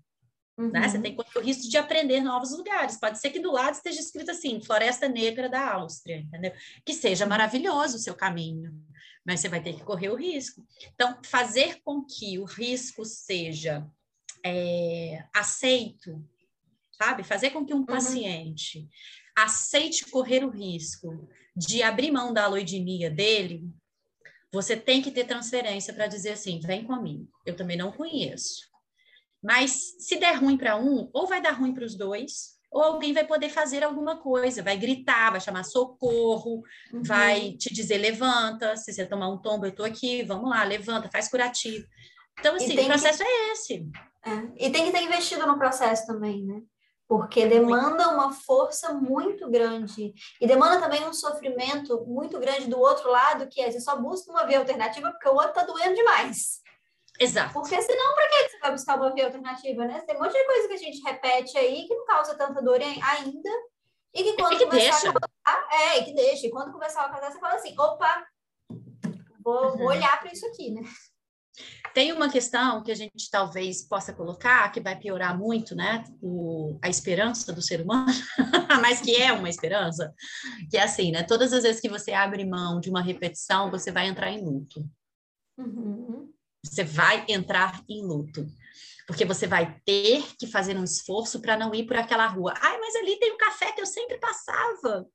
Uhum. 0.58 0.70
Né? 0.70 0.88
Você 0.88 0.96
uhum. 0.96 1.02
tem 1.02 1.16
que 1.16 1.22
correr 1.22 1.38
o 1.38 1.42
risco 1.42 1.68
de 1.68 1.78
aprender 1.78 2.20
novos 2.20 2.50
lugares. 2.50 2.98
Pode 3.00 3.18
ser 3.18 3.30
que 3.30 3.40
do 3.40 3.52
lado 3.52 3.74
esteja 3.74 4.00
escrito 4.00 4.30
assim, 4.30 4.60
Floresta 4.60 5.08
Negra 5.08 5.48
da 5.48 5.72
Áustria, 5.72 6.18
entendeu? 6.18 6.52
Que 6.84 6.92
seja 6.92 7.24
uhum. 7.24 7.30
maravilhoso 7.30 7.96
o 7.96 8.00
seu 8.00 8.14
caminho, 8.14 8.74
mas 9.24 9.40
você 9.40 9.48
vai 9.48 9.62
ter 9.62 9.74
que 9.74 9.84
correr 9.84 10.10
o 10.10 10.16
risco. 10.16 10.62
Então, 10.94 11.18
fazer 11.24 11.80
com 11.82 12.04
que 12.04 12.38
o 12.38 12.44
risco 12.44 13.04
seja 13.04 13.86
é, 14.44 15.24
aceito 15.34 16.22
sabe? 17.00 17.22
Fazer 17.22 17.50
com 17.50 17.64
que 17.64 17.72
um 17.72 17.78
uhum. 17.78 17.87
paciente 17.87 18.80
uhum. 18.80 18.88
aceite 19.37 20.11
correr 20.11 20.44
o 20.44 20.50
risco 20.50 21.28
de 21.56 21.82
abrir 21.82 22.11
mão 22.11 22.32
da 22.32 22.44
aloidemia 22.44 23.11
dele, 23.11 23.64
você 24.52 24.76
tem 24.76 25.00
que 25.00 25.11
ter 25.11 25.24
transferência 25.24 25.94
para 25.94 26.06
dizer 26.06 26.32
assim: 26.32 26.61
vem 26.61 26.84
comigo, 26.84 27.28
eu 27.46 27.56
também 27.56 27.76
não 27.76 27.92
conheço. 27.92 28.66
Mas 29.42 29.94
se 30.00 30.16
der 30.16 30.34
ruim 30.37 30.56
para 30.56 30.76
um, 30.76 31.08
ou 31.12 31.26
vai 31.26 31.40
dar 31.40 31.52
ruim 31.52 31.72
para 31.72 31.84
os 31.84 31.94
dois, 31.94 32.58
ou 32.70 32.82
alguém 32.82 33.12
vai 33.12 33.24
poder 33.24 33.48
fazer 33.48 33.84
alguma 33.84 34.18
coisa, 34.20 34.62
vai 34.62 34.76
gritar, 34.76 35.30
vai 35.30 35.40
chamar 35.40 35.64
socorro, 35.64 36.62
uhum. 36.92 37.02
vai 37.02 37.52
te 37.52 37.72
dizer 37.72 37.98
levanta, 37.98 38.76
se 38.76 38.92
você 38.92 39.06
tomar 39.06 39.28
um 39.28 39.38
tombo, 39.38 39.66
eu 39.66 39.70
estou 39.70 39.87
aqui, 39.87 40.24
vamos 40.24 40.50
lá, 40.50 40.64
levanta, 40.64 41.11
faz 41.11 41.28
curativo. 41.28 41.87
Então, 42.38 42.56
assim, 42.56 42.78
o 42.78 42.87
processo 42.87 43.18
que... 43.18 43.24
é 43.24 43.52
esse. 43.52 43.90
É. 44.24 44.66
E 44.66 44.70
tem 44.70 44.84
que 44.84 44.92
ter 44.92 45.02
investido 45.02 45.46
no 45.46 45.58
processo 45.58 46.06
também, 46.06 46.44
né? 46.44 46.62
Porque 47.08 47.46
demanda 47.46 48.10
uma 48.10 48.32
força 48.32 48.92
muito 48.92 49.50
grande 49.50 50.12
e 50.38 50.46
demanda 50.46 50.78
também 50.78 51.02
um 51.08 51.12
sofrimento 51.14 52.04
muito 52.06 52.38
grande 52.38 52.66
do 52.66 52.78
outro 52.78 53.10
lado, 53.10 53.48
que 53.48 53.62
é 53.62 53.70
você 53.70 53.80
só 53.80 53.96
busca 53.96 54.30
uma 54.30 54.44
via 54.44 54.58
alternativa 54.58 55.10
porque 55.10 55.28
o 55.28 55.32
outro 55.32 55.48
está 55.48 55.64
doendo 55.64 55.94
demais. 55.94 56.60
Exato. 57.18 57.54
Porque 57.54 57.80
senão, 57.80 58.14
para 58.14 58.28
que 58.28 58.48
você 58.50 58.58
vai 58.58 58.72
buscar 58.72 58.96
uma 58.96 59.12
via 59.12 59.24
alternativa, 59.24 59.86
né? 59.86 60.02
Tem 60.02 60.16
um 60.16 60.20
monte 60.20 60.34
de 60.34 60.44
coisa 60.44 60.68
que 60.68 60.74
a 60.74 60.78
gente 60.78 61.02
repete 61.02 61.56
aí 61.56 61.88
que 61.88 61.94
não 61.94 62.04
causa 62.04 62.36
tanta 62.36 62.62
dor 62.62 62.78
ainda 62.80 63.50
e 64.14 64.22
que 64.22 64.34
quando 64.34 64.52
e 64.52 64.58
que 64.58 64.66
começar 64.66 64.90
deixa. 64.90 65.08
a 65.08 65.12
causar, 65.12 65.68
é, 65.72 65.98
e 65.98 66.04
que 66.04 66.14
deixa. 66.14 66.46
E 66.46 66.50
quando 66.50 66.72
começar 66.72 67.06
a 67.06 67.08
causar, 67.08 67.32
você 67.32 67.40
fala 67.40 67.54
assim, 67.54 67.74
opa, 67.78 68.26
vou, 69.42 69.70
vou 69.70 69.80
uhum. 69.80 69.86
olhar 69.86 70.20
para 70.20 70.30
isso 70.30 70.46
aqui, 70.46 70.70
né? 70.70 70.82
Tem 71.94 72.12
uma 72.12 72.31
questão 72.31 72.83
que 72.83 72.90
a 72.90 72.94
gente 72.94 73.31
talvez 73.31 73.87
possa 73.87 74.12
colocar, 74.12 74.70
que 74.70 74.81
vai 74.81 74.98
piorar 74.98 75.37
muito, 75.37 75.74
né, 75.74 76.05
o, 76.22 76.79
a 76.83 76.88
esperança 76.88 77.53
do 77.53 77.62
ser 77.62 77.81
humano, 77.81 78.12
mas 78.83 79.01
que 79.01 79.16
é 79.16 79.33
uma 79.33 79.48
esperança, 79.48 80.12
que 80.70 80.77
é 80.77 80.83
assim, 80.83 81.11
né, 81.11 81.22
todas 81.22 81.53
as 81.53 81.62
vezes 81.62 81.81
que 81.81 81.88
você 81.88 82.12
abre 82.12 82.44
mão 82.44 82.81
de 82.81 82.90
uma 82.90 83.03
repetição, 83.03 83.70
você 83.70 83.90
vai 83.90 84.07
entrar 84.07 84.31
em 84.31 84.44
luto. 84.44 84.85
Uhum. 85.59 86.33
Você 86.64 86.85
vai 86.85 87.24
entrar 87.29 87.83
em 87.88 88.03
luto. 88.03 88.46
Porque 89.07 89.24
você 89.24 89.46
vai 89.46 89.81
ter 89.87 90.22
que 90.38 90.46
fazer 90.46 90.77
um 90.77 90.85
esforço 90.85 91.40
para 91.40 91.57
não 91.57 91.74
ir 91.74 91.87
por 91.87 91.96
aquela 91.96 92.27
rua. 92.27 92.53
Ai, 92.61 92.79
mas 92.79 92.94
ali 92.96 93.18
tem 93.18 93.33
um 93.33 93.38
café 93.38 93.72
que 93.72 93.81
eu 93.81 93.87
sempre 93.87 94.18
passava. 94.18 95.07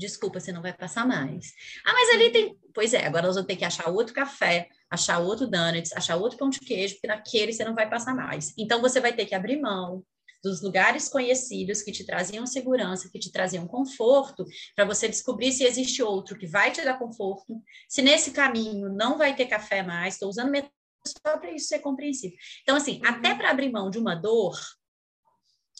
Desculpa, 0.00 0.40
você 0.40 0.50
não 0.50 0.62
vai 0.62 0.72
passar 0.72 1.06
mais. 1.06 1.52
Ah, 1.84 1.92
mas 1.92 2.08
ali 2.14 2.30
tem. 2.30 2.56
Pois 2.72 2.94
é, 2.94 3.06
agora 3.06 3.26
nós 3.26 3.36
vamos 3.36 3.46
ter 3.46 3.56
que 3.56 3.66
achar 3.66 3.90
outro 3.90 4.14
café, 4.14 4.66
achar 4.90 5.18
outro 5.18 5.46
donuts, 5.46 5.92
achar 5.92 6.16
outro 6.16 6.38
pão 6.38 6.48
de 6.48 6.58
queijo, 6.58 6.94
porque 6.94 7.06
naquele 7.06 7.52
você 7.52 7.64
não 7.64 7.74
vai 7.74 7.86
passar 7.88 8.14
mais. 8.14 8.54
Então 8.56 8.80
você 8.80 8.98
vai 8.98 9.12
ter 9.12 9.26
que 9.26 9.34
abrir 9.34 9.60
mão 9.60 10.02
dos 10.42 10.62
lugares 10.62 11.06
conhecidos 11.06 11.82
que 11.82 11.92
te 11.92 12.02
traziam 12.02 12.46
segurança, 12.46 13.10
que 13.10 13.18
te 13.18 13.30
traziam 13.30 13.66
conforto, 13.66 14.46
para 14.74 14.86
você 14.86 15.06
descobrir 15.06 15.52
se 15.52 15.64
existe 15.64 16.02
outro 16.02 16.38
que 16.38 16.46
vai 16.46 16.70
te 16.70 16.82
dar 16.82 16.98
conforto, 16.98 17.62
se 17.86 18.00
nesse 18.00 18.30
caminho 18.30 18.88
não 18.88 19.18
vai 19.18 19.36
ter 19.36 19.44
café 19.44 19.82
mais, 19.82 20.14
estou 20.14 20.30
usando 20.30 20.50
metáforas 20.50 20.80
só 21.06 21.36
para 21.36 21.52
isso 21.52 21.68
ser 21.68 21.80
compreensível. 21.80 22.38
Então, 22.62 22.74
assim, 22.74 23.02
uhum. 23.02 23.10
até 23.10 23.34
para 23.34 23.50
abrir 23.50 23.70
mão 23.70 23.90
de 23.90 23.98
uma 23.98 24.14
dor, 24.14 24.58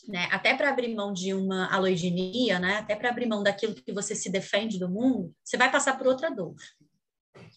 né, 0.08 0.28
até 0.30 0.54
para 0.54 0.70
abrir 0.70 0.94
mão 0.94 1.12
de 1.12 1.34
uma 1.34 1.72
aloidemia, 1.72 2.58
né, 2.58 2.78
até 2.78 2.94
para 2.94 3.10
abrir 3.10 3.26
mão 3.26 3.42
daquilo 3.42 3.74
que 3.74 3.92
você 3.92 4.14
se 4.14 4.30
defende 4.30 4.78
do 4.78 4.88
mundo, 4.88 5.34
você 5.44 5.56
vai 5.56 5.70
passar 5.70 5.96
por 5.98 6.06
outra 6.06 6.30
dor. 6.30 6.54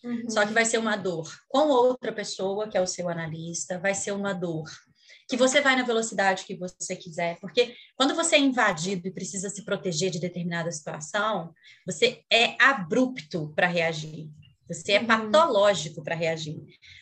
Uhum. 0.04 0.30
Só 0.30 0.46
que 0.46 0.54
vai 0.54 0.66
ser 0.66 0.78
uma 0.78 0.96
dor 0.96 1.32
com 1.48 1.70
outra 1.70 2.12
pessoa, 2.12 2.68
que 2.68 2.78
é 2.78 2.82
o 2.82 2.88
seu 2.88 3.10
analista, 3.10 3.80
vai 3.80 3.94
ser 3.94 4.12
uma 4.12 4.34
dor 4.34 4.70
que 5.28 5.38
você 5.38 5.62
vai 5.62 5.76
na 5.76 5.84
velocidade 5.84 6.46
que 6.46 6.56
você 6.56 6.96
quiser, 6.96 7.40
porque 7.40 7.76
quando 7.96 8.16
você 8.16 8.36
é 8.36 8.40
invadido 8.40 9.08
e 9.08 9.14
precisa 9.14 9.50
se 9.50 9.64
proteger 9.64 10.12
de 10.12 10.20
determinada 10.20 10.72
situação, 10.72 11.54
você 11.86 12.24
é 12.32 12.62
abrupto 12.62 13.52
para 13.56 13.68
reagir. 13.68 14.30
Você 14.68 14.94
é 14.94 15.00
uhum. 15.00 15.08
patológico 15.08 16.04
para 16.04 16.16
reagir. 16.16 16.62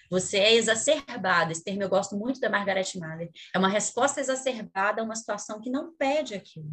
Você 0.10 0.38
é 0.38 0.54
exacerbado. 0.54 1.52
Esse 1.52 1.64
termo 1.64 1.84
eu 1.84 1.90
gosto 1.90 2.18
muito 2.18 2.40
da 2.40 2.50
Margaret 2.50 2.88
Mahler. 2.96 3.30
É 3.54 3.58
uma 3.58 3.70
resposta 3.70 4.20
exacerbada 4.20 5.02
a 5.02 5.06
uma 5.06 5.16
situação 5.16 5.60
que 5.60 5.70
não 5.70 5.96
pede 5.96 6.34
aquilo. 6.34 6.72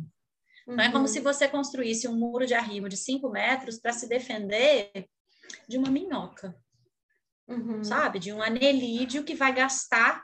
Uhum. 0.66 0.76
Não 0.76 0.84
é 0.84 0.90
como 0.90 1.02
uhum. 1.02 1.08
se 1.08 1.20
você 1.20 1.48
construísse 1.48 2.08
um 2.08 2.16
muro 2.16 2.46
de 2.46 2.54
arrimo 2.54 2.88
de 2.88 2.96
5 2.96 3.28
metros 3.30 3.78
para 3.78 3.92
se 3.92 4.08
defender 4.08 4.90
de 5.68 5.78
uma 5.78 5.90
minhoca. 5.90 6.56
Uhum. 7.46 7.84
Sabe? 7.84 8.18
De 8.18 8.32
um 8.32 8.42
anelídeo 8.42 9.24
que 9.24 9.34
vai 9.34 9.54
gastar 9.54 10.22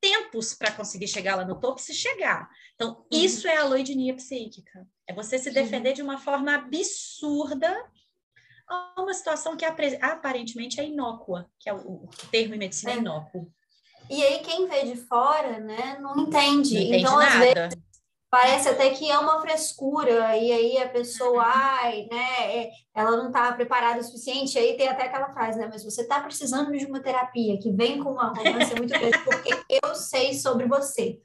tempos 0.00 0.54
para 0.54 0.72
conseguir 0.72 1.06
chegar 1.06 1.36
lá 1.36 1.44
no 1.44 1.60
topo, 1.60 1.80
se 1.80 1.92
chegar. 1.92 2.48
Então, 2.74 3.00
uhum. 3.00 3.06
isso 3.12 3.46
é 3.46 3.56
a 3.56 3.64
loidinia 3.64 4.14
psíquica. 4.14 4.86
É 5.06 5.12
você 5.12 5.38
se 5.38 5.50
defender 5.50 5.92
de 5.92 6.02
uma 6.02 6.18
forma 6.18 6.54
absurda 6.54 7.76
a 8.70 9.02
uma 9.02 9.12
situação 9.12 9.56
que 9.56 9.64
aparentemente 9.64 10.80
é 10.80 10.86
inócua, 10.86 11.50
que 11.58 11.68
é 11.68 11.74
o, 11.74 12.08
termo 12.30 12.54
em 12.54 12.58
medicina 12.58 12.92
é. 12.92 12.96
inócuo. 12.96 13.50
E 14.08 14.22
aí 14.22 14.38
quem 14.40 14.66
vê 14.66 14.84
de 14.84 14.96
fora, 14.96 15.58
né, 15.58 15.98
não 16.00 16.12
entende. 16.18 16.74
Não 16.74 16.82
entende 16.82 16.96
então, 16.96 17.16
nada. 17.16 17.26
às 17.26 17.54
vezes, 17.54 17.78
parece 18.30 18.68
até 18.68 18.90
que 18.90 19.10
é 19.10 19.18
uma 19.18 19.40
frescura, 19.40 20.36
e 20.36 20.52
aí 20.52 20.78
a 20.78 20.88
pessoa, 20.88 21.42
uhum. 21.42 21.52
ai, 21.52 22.08
né, 22.10 22.56
é, 22.56 22.70
ela 22.94 23.16
não 23.16 23.26
está 23.26 23.52
preparada 23.52 24.00
o 24.00 24.04
suficiente, 24.04 24.56
aí 24.56 24.76
tem 24.76 24.88
até 24.88 25.04
aquela 25.04 25.30
frase, 25.30 25.58
né, 25.58 25.68
mas 25.70 25.84
você 25.84 26.02
está 26.02 26.20
precisando 26.20 26.70
de 26.76 26.86
uma 26.86 27.00
terapia 27.00 27.58
que 27.58 27.72
vem 27.72 28.02
com 28.02 28.12
uma 28.12 28.30
arrogância 28.30 28.76
muito 28.76 28.90
grande, 28.90 29.18
porque 29.24 29.50
eu 29.68 29.94
sei 29.96 30.34
sobre 30.34 30.66
você, 30.66 31.20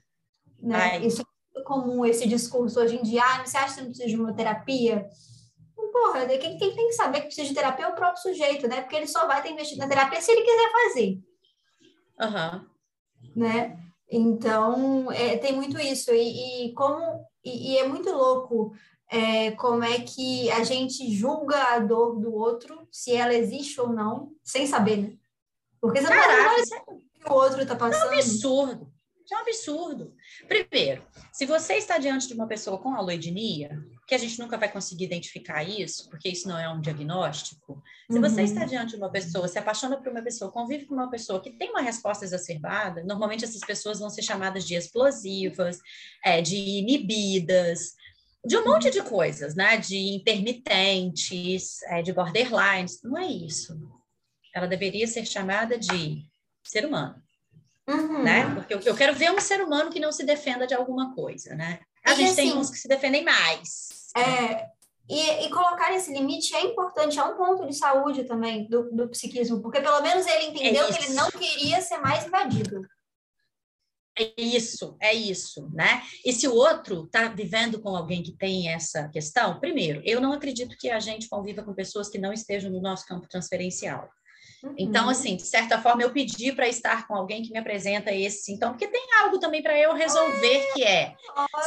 né, 0.59 0.97
isso 0.99 1.21
é 1.21 1.25
muito 1.53 1.67
comum, 1.67 2.05
esse 2.05 2.27
discurso 2.27 2.79
hoje 2.79 2.97
em 2.97 3.03
dia, 3.03 3.23
ah, 3.23 3.45
você 3.45 3.57
acha 3.57 3.67
que 3.67 3.73
você 3.73 3.81
não 3.81 3.89
precisa 3.89 4.09
de 4.09 4.15
uma 4.15 4.33
terapia? 4.33 5.07
Porra, 5.95 6.25
quem, 6.27 6.57
quem 6.57 6.75
tem 6.75 6.87
que 6.87 6.93
saber 6.93 7.21
que 7.21 7.27
precisa 7.27 7.47
de 7.47 7.53
terapia 7.53 7.85
é 7.85 7.87
o 7.87 7.95
próprio 7.95 8.21
sujeito, 8.21 8.67
né? 8.67 8.81
Porque 8.81 8.97
ele 8.97 9.07
só 9.07 9.25
vai 9.25 9.41
ter 9.41 9.51
investido 9.51 9.79
na 9.79 9.87
terapia 9.87 10.19
se 10.19 10.29
ele 10.29 10.41
quiser 10.41 10.71
fazer. 10.71 11.19
Uhum. 12.17 12.65
né? 13.35 13.79
Então, 14.09 15.11
é, 15.11 15.37
tem 15.37 15.53
muito 15.53 15.79
isso. 15.79 16.11
E, 16.13 16.67
e 16.67 16.73
como 16.73 17.25
e, 17.43 17.73
e, 17.73 17.77
é 17.77 17.87
muito 17.87 18.11
louco 18.11 18.73
é, 19.09 19.51
como 19.51 19.83
é 19.83 19.99
que 20.01 20.51
a 20.51 20.63
gente 20.63 21.11
julga 21.11 21.75
a 21.75 21.79
dor 21.79 22.19
do 22.19 22.33
outro, 22.33 22.87
se 22.91 23.13
ela 23.13 23.33
existe 23.33 23.79
ou 23.79 23.89
não, 23.89 24.31
sem 24.43 24.67
saber, 24.67 24.97
né? 24.97 25.17
Porque 25.79 26.01
você 26.01 26.07
Caraca, 26.07 26.57
não 26.57 26.65
sabe 26.65 26.83
o 26.87 27.19
que 27.19 27.29
o 27.29 27.33
outro 27.33 27.61
está 27.61 27.75
passando. 27.75 28.11
É 28.11 28.15
um 28.15 28.19
absurdo. 28.19 28.93
É 29.31 29.35
um 29.35 29.39
absurdo. 29.39 30.13
Primeiro, 30.47 31.03
se 31.31 31.45
você 31.45 31.75
está 31.75 31.97
diante 31.97 32.27
de 32.27 32.33
uma 32.33 32.47
pessoa 32.47 32.77
com 32.77 32.95
aloidinia, 32.95 33.77
que 34.07 34.13
a 34.13 34.17
gente 34.17 34.37
nunca 34.39 34.57
vai 34.57 34.71
conseguir 34.71 35.05
identificar 35.05 35.63
isso, 35.63 36.07
porque 36.09 36.29
isso 36.29 36.47
não 36.47 36.59
é 36.59 36.69
um 36.69 36.79
diagnóstico. 36.79 37.81
Se 38.09 38.19
você 38.19 38.41
uhum. 38.41 38.45
está 38.45 38.65
diante 38.65 38.91
de 38.91 38.97
uma 38.97 39.09
pessoa, 39.09 39.47
se 39.47 39.57
apaixona 39.57 39.97
por 39.97 40.11
uma 40.11 40.21
pessoa, 40.21 40.51
convive 40.51 40.85
com 40.85 40.93
uma 40.93 41.09
pessoa 41.09 41.41
que 41.41 41.51
tem 41.51 41.71
uma 41.71 41.81
resposta 41.81 42.23
exacerbada, 42.23 43.03
normalmente 43.03 43.43
essas 43.43 43.61
pessoas 43.61 43.99
vão 43.99 44.09
ser 44.09 44.21
chamadas 44.21 44.65
de 44.67 44.75
explosivas, 44.75 45.79
é, 46.23 46.39
de 46.39 46.55
inibidas, 46.55 47.95
de 48.45 48.55
um 48.57 48.63
monte 48.63 48.91
de 48.91 49.01
coisas, 49.01 49.55
né? 49.55 49.77
De 49.77 49.97
intermitentes, 49.97 51.81
é, 51.83 52.03
de 52.03 52.13
borderlines. 52.13 53.01
Não 53.03 53.17
é 53.17 53.25
isso. 53.25 53.75
Ela 54.53 54.67
deveria 54.67 55.07
ser 55.07 55.25
chamada 55.25 55.79
de 55.79 56.23
ser 56.63 56.85
humano. 56.85 57.15
Uhum. 57.87 58.23
Né? 58.23 58.53
Porque 58.53 58.73
eu, 58.73 58.79
eu, 58.81 58.95
quero 58.95 59.15
ver 59.15 59.31
um 59.31 59.39
ser 59.39 59.61
humano 59.61 59.91
que 59.91 59.99
não 59.99 60.11
se 60.11 60.23
defenda 60.23 60.65
de 60.65 60.73
alguma 60.73 61.13
coisa, 61.13 61.55
né? 61.55 61.79
A 62.05 62.13
e 62.13 62.15
gente 62.15 62.31
assim, 62.31 62.35
tem 62.35 62.57
uns 62.57 62.69
que 62.69 62.77
se 62.77 62.87
defendem 62.87 63.23
mais. 63.23 63.89
É, 64.15 64.69
e, 65.09 65.45
e, 65.45 65.49
colocar 65.49 65.93
esse 65.93 66.11
limite 66.11 66.55
é 66.55 66.61
importante, 66.61 67.19
é 67.19 67.23
um 67.23 67.35
ponto 67.35 67.67
de 67.67 67.75
saúde 67.75 68.23
também 68.23 68.67
do, 68.67 68.89
do 68.91 69.09
psiquismo, 69.09 69.61
porque 69.61 69.81
pelo 69.81 70.01
menos 70.01 70.25
ele 70.25 70.45
entendeu 70.45 70.87
é 70.87 70.93
que 70.93 71.03
ele 71.03 71.13
não 71.13 71.29
queria 71.29 71.81
ser 71.81 71.97
mais 71.97 72.25
invadido. 72.25 72.81
É 74.17 74.33
isso, 74.41 74.95
é 75.01 75.13
isso, 75.13 75.69
né? 75.73 76.01
E 76.23 76.31
se 76.31 76.47
o 76.47 76.55
outro 76.55 77.03
está 77.03 77.27
vivendo 77.27 77.81
com 77.81 77.95
alguém 77.95 78.23
que 78.23 78.31
tem 78.31 78.69
essa 78.69 79.09
questão, 79.09 79.59
primeiro, 79.59 80.01
eu 80.05 80.21
não 80.21 80.31
acredito 80.31 80.77
que 80.77 80.89
a 80.89 80.99
gente 80.99 81.27
conviva 81.27 81.61
com 81.61 81.73
pessoas 81.73 82.07
que 82.07 82.17
não 82.17 82.31
estejam 82.31 82.71
no 82.71 82.81
nosso 82.81 83.05
campo 83.05 83.27
transferencial. 83.27 84.09
Então, 84.77 85.05
uhum. 85.05 85.09
assim, 85.11 85.35
de 85.35 85.45
certa 85.45 85.81
forma, 85.81 86.01
eu 86.01 86.11
pedi 86.11 86.51
para 86.51 86.67
estar 86.67 87.07
com 87.07 87.15
alguém 87.15 87.43
que 87.43 87.51
me 87.51 87.59
apresenta 87.59 88.11
esse 88.11 88.43
sintoma, 88.43 88.73
porque 88.73 88.87
tem 88.87 89.07
algo 89.21 89.39
também 89.39 89.61
para 89.61 89.77
eu 89.77 89.93
resolver 89.93 90.73
que 90.73 90.83
é, 90.83 91.13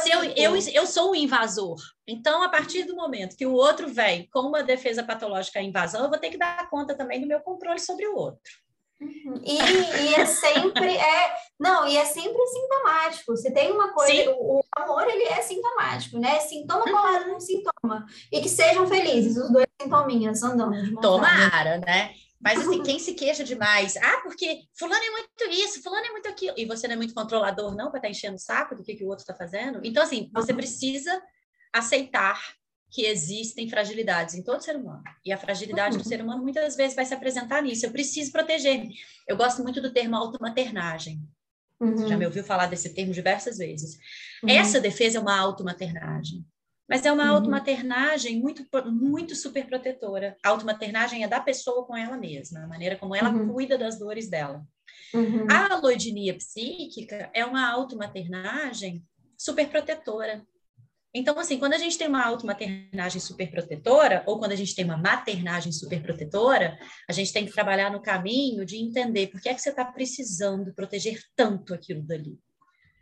se 0.03 0.11
eu, 0.11 0.23
eu, 0.23 0.55
eu 0.73 0.85
sou 0.85 1.11
o 1.11 1.15
invasor, 1.15 1.77
então, 2.07 2.41
a 2.41 2.49
partir 2.49 2.83
do 2.83 2.95
momento 2.95 3.37
que 3.37 3.45
o 3.45 3.53
outro 3.53 3.87
vem 3.87 4.27
com 4.33 4.39
uma 4.39 4.63
defesa 4.63 5.03
patológica 5.03 5.59
à 5.59 5.63
invasão, 5.63 6.03
eu 6.03 6.09
vou 6.09 6.17
ter 6.17 6.31
que 6.31 6.37
dar 6.37 6.67
conta 6.67 6.97
também 6.97 7.21
do 7.21 7.27
meu 7.27 7.39
controle 7.39 7.79
sobre 7.79 8.07
o 8.07 8.15
outro. 8.15 8.51
Uhum. 8.99 9.39
E, 9.45 9.57
e, 9.57 10.15
é 10.15 10.25
sempre 10.25 10.97
é 10.97 11.35
não 11.57 11.87
e 11.87 11.95
é 11.95 12.03
sempre 12.03 12.45
sintomático. 12.47 13.37
Se 13.37 13.53
tem 13.53 13.71
uma 13.71 13.93
coisa, 13.93 14.31
o, 14.31 14.59
o, 14.59 14.63
amor 14.75 15.07
ele 15.07 15.23
é 15.23 15.41
sintomático, 15.41 16.19
né? 16.19 16.39
Sintoma 16.39 16.83
uhum. 16.85 16.91
colado 16.91 17.27
no 17.29 17.39
sintoma 17.39 18.05
e 18.31 18.41
que 18.41 18.49
sejam 18.49 18.87
felizes 18.87 19.37
os 19.37 19.51
dois 19.51 19.67
sintominhas 19.81 20.43
andando. 20.43 20.99
Tomara, 20.99 21.77
né? 21.77 22.13
Mas 22.41 22.59
assim, 22.59 22.81
quem 22.83 22.99
se 22.99 23.13
queixa 23.13 23.43
demais, 23.43 23.97
ah, 23.97 24.21
porque 24.23 24.61
fulano 24.77 25.03
é 25.03 25.11
muito 25.11 25.61
isso, 25.63 25.83
fulano 25.83 26.05
é 26.05 26.11
muito 26.11 26.29
aquilo, 26.29 26.55
e 26.57 26.65
você 26.65 26.87
não 26.87 26.93
é 26.93 26.97
muito 26.97 27.13
controlador, 27.13 27.75
não, 27.75 27.89
para 27.89 27.97
estar 27.97 28.01
tá 28.01 28.09
enchendo 28.09 28.35
o 28.35 28.39
saco 28.39 28.75
do 28.75 28.83
que, 28.83 28.95
que 28.95 29.03
o 29.03 29.07
outro 29.07 29.23
está 29.23 29.35
fazendo. 29.35 29.81
Então, 29.83 30.01
assim, 30.01 30.29
você 30.33 30.53
precisa 30.53 31.21
aceitar 31.73 32.41
que 32.91 33.05
existem 33.05 33.69
fragilidades 33.69 34.35
em 34.35 34.43
todo 34.43 34.63
ser 34.63 34.75
humano. 34.75 35.03
E 35.23 35.31
a 35.31 35.37
fragilidade 35.37 35.95
uhum. 35.95 36.01
do 36.01 36.07
ser 36.07 36.21
humano 36.21 36.41
muitas 36.41 36.75
vezes 36.75 36.95
vai 36.95 37.05
se 37.05 37.13
apresentar 37.13 37.61
nisso. 37.61 37.85
Eu 37.85 37.91
preciso 37.91 38.31
proteger-me. 38.31 38.95
Eu 39.27 39.37
gosto 39.37 39.61
muito 39.61 39.79
do 39.79 39.93
termo 39.93 40.15
automaternagem. 40.15 41.21
Uhum. 41.79 42.07
Já 42.07 42.17
me 42.17 42.25
ouviu 42.25 42.43
falar 42.43 42.65
desse 42.65 42.93
termo 42.93 43.13
diversas 43.13 43.57
vezes. 43.57 43.99
Uhum. 44.43 44.49
Essa 44.49 44.79
defesa 44.79 45.19
é 45.19 45.21
uma 45.21 45.37
automaternagem. 45.37 46.43
Mas 46.89 47.05
é 47.05 47.11
uma 47.11 47.25
uhum. 47.25 47.35
automaternagem 47.35 48.39
muito, 48.39 48.65
muito 48.91 49.35
super 49.35 49.67
protetora. 49.67 50.35
A 50.43 50.49
automaternagem 50.49 51.23
é 51.23 51.27
da 51.27 51.39
pessoa 51.39 51.85
com 51.85 51.95
ela 51.95 52.17
mesma, 52.17 52.63
a 52.63 52.67
maneira 52.67 52.95
como 52.95 53.15
ela 53.15 53.29
uhum. 53.29 53.53
cuida 53.53 53.77
das 53.77 53.99
dores 53.99 54.27
dela. 54.27 54.65
Uhum. 55.13 55.45
A 55.49 55.73
aloidinia 55.73 56.35
psíquica 56.35 57.29
é 57.31 57.45
uma 57.45 57.69
automaternagem 57.69 59.03
super 59.37 59.69
protetora. 59.69 60.43
Então, 61.13 61.37
assim, 61.39 61.59
quando 61.59 61.73
a 61.73 61.77
gente 61.77 61.97
tem 61.97 62.07
uma 62.07 62.25
automaternagem 62.25 63.21
super 63.21 63.49
protetora, 63.49 64.23
ou 64.25 64.39
quando 64.39 64.51
a 64.51 64.55
gente 64.55 64.75
tem 64.75 64.85
uma 64.85 64.97
maternagem 64.97 65.71
super 65.71 66.01
protetora, 66.01 66.77
a 67.07 67.13
gente 67.13 67.31
tem 67.31 67.45
que 67.45 67.51
trabalhar 67.51 67.91
no 67.91 68.01
caminho 68.01 68.65
de 68.65 68.77
entender 68.77 69.27
por 69.27 69.39
que 69.41 69.49
é 69.49 69.53
que 69.53 69.61
você 69.61 69.69
está 69.69 69.85
precisando 69.85 70.73
proteger 70.73 71.19
tanto 71.35 71.73
aquilo 71.73 72.01
dali 72.01 72.39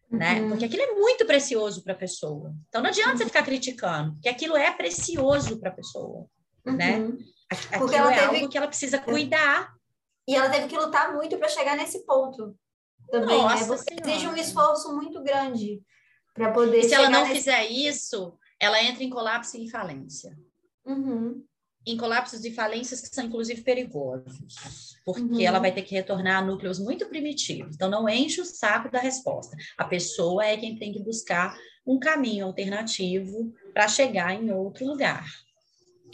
né? 0.10 0.41
Uhum. 0.41 0.50
Porque 0.50 0.65
aquilo 0.65 0.84
é 0.84 0.93
muito 0.93 1.26
precioso 1.26 1.84
para 1.84 1.93
a 1.93 1.98
pessoa. 1.98 2.54
Então 2.67 2.82
não 2.82 2.89
adianta 2.89 3.17
você 3.17 3.26
ficar 3.26 3.43
criticando, 3.43 4.13
porque 4.13 4.30
aquilo 4.30 4.56
é 4.56 4.72
precioso 4.72 5.60
para 5.60 5.70
a 5.70 5.74
pessoa, 5.74 6.26
né? 6.65 6.98
uhum. 6.98 7.10
né? 7.10 7.17
Aquilo 7.50 7.80
porque 7.80 7.96
ela 7.96 8.13
é 8.13 8.20
teve... 8.20 8.36
algo 8.36 8.50
que 8.50 8.58
ela 8.58 8.67
precisa 8.67 9.00
cuidar. 9.00 9.74
E 10.28 10.36
ela 10.36 10.50
teve 10.50 10.67
que 10.67 10.78
lutar 10.78 11.13
muito 11.13 11.38
para 11.38 11.48
chegar 11.48 11.78
nesse 11.78 12.06
ponto 12.06 12.56
também, 13.10 13.38
né? 13.38 13.43
Nossa 13.43 13.76
né? 13.76 13.78
Porque 13.78 14.10
exige 14.10 14.28
um 14.28 14.36
esforço 14.36 14.93
muito 14.93 15.24
grande 15.24 15.82
para 16.34 16.52
poder. 16.52 16.80
E 16.80 16.84
se 16.84 16.93
ela 16.93 17.10
não 17.10 17.22
nesse... 17.22 17.36
fizer 17.36 17.65
isso, 17.65 18.38
ela 18.60 18.82
entra 18.84 19.04
em 19.04 19.10
colapso 19.10 19.58
e 19.58 19.70
falência. 19.70 20.38
Uhum 20.86 21.46
em 21.88 21.95
colapsos 21.97 22.43
e 22.43 22.52
falências 22.52 23.00
que 23.00 23.08
são 23.08 23.23
inclusive 23.23 23.62
perigosos, 23.62 24.97
porque 25.06 25.21
uhum. 25.21 25.41
ela 25.41 25.60
vai 25.60 25.71
ter 25.71 25.84
que 25.84 25.95
retornar 25.95 26.39
a 26.39 26.45
núcleos 26.45 26.80
muito 26.80 27.06
primitivos. 27.08 27.76
Então 27.76 27.89
não 27.89 28.10
enche 28.10 28.41
o 28.41 28.45
saco 28.45 28.91
da 28.91 29.00
resposta. 29.00 29.56
A 29.78 29.86
pessoa 29.86 30.45
é 30.45 30.58
quem 30.58 30.78
tem 30.78 30.91
que 30.91 31.00
buscar 31.00 31.58
um 31.86 31.97
caminho 31.97 32.45
alternativo 32.45 33.54
para 33.73 33.88
chegar 33.88 34.34
em 34.34 34.52
outro 34.52 34.86
lugar. 34.86 35.26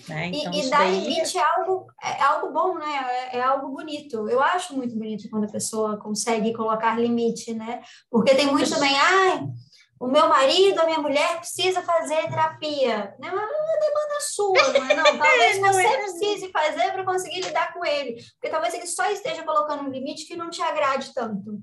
Né? 0.07 0.31
Então, 0.33 0.53
e, 0.53 0.67
e 0.67 0.69
dar 0.69 0.91
limite 0.91 1.37
é 1.37 1.43
algo, 1.55 1.87
é 2.03 2.21
algo 2.21 2.53
bom, 2.53 2.77
né? 2.77 3.29
É, 3.31 3.37
é, 3.37 3.41
algo 3.41 3.69
bonito. 3.69 4.27
Eu 4.27 4.41
acho 4.41 4.75
muito 4.75 4.95
bonito 4.95 5.29
quando 5.29 5.45
a 5.45 5.51
pessoa 5.51 5.97
consegue 5.97 6.53
colocar 6.53 6.99
limite, 6.99 7.53
né? 7.53 7.81
Porque 8.09 8.35
tem 8.35 8.47
muito 8.47 8.69
também, 8.69 8.95
ai, 8.95 9.47
o 10.03 10.07
meu 10.09 10.27
marido, 10.27 10.81
a 10.81 10.85
minha 10.85 10.99
mulher 10.99 11.37
precisa 11.37 11.81
fazer 11.81 12.27
terapia. 12.27 13.15
Não 13.17 13.29
é 13.29 13.31
uma 13.31 13.79
demanda 13.79 14.19
sua, 14.19 14.73
não 14.73 14.89
é? 14.89 14.95
Não, 14.95 15.03
talvez 15.17 15.61
não 15.61 15.71
você 15.71 15.87
é. 15.87 15.97
precise 15.97 16.51
fazer 16.51 16.91
para 16.91 17.05
conseguir 17.05 17.39
lidar 17.39 17.73
com 17.73 17.85
ele. 17.85 18.21
Porque 18.33 18.49
talvez 18.49 18.73
ele 18.73 18.85
só 18.85 19.09
esteja 19.09 19.43
colocando 19.43 19.83
um 19.83 19.89
limite 19.89 20.25
que 20.25 20.35
não 20.35 20.49
te 20.49 20.61
agrade 20.61 21.13
tanto. 21.13 21.57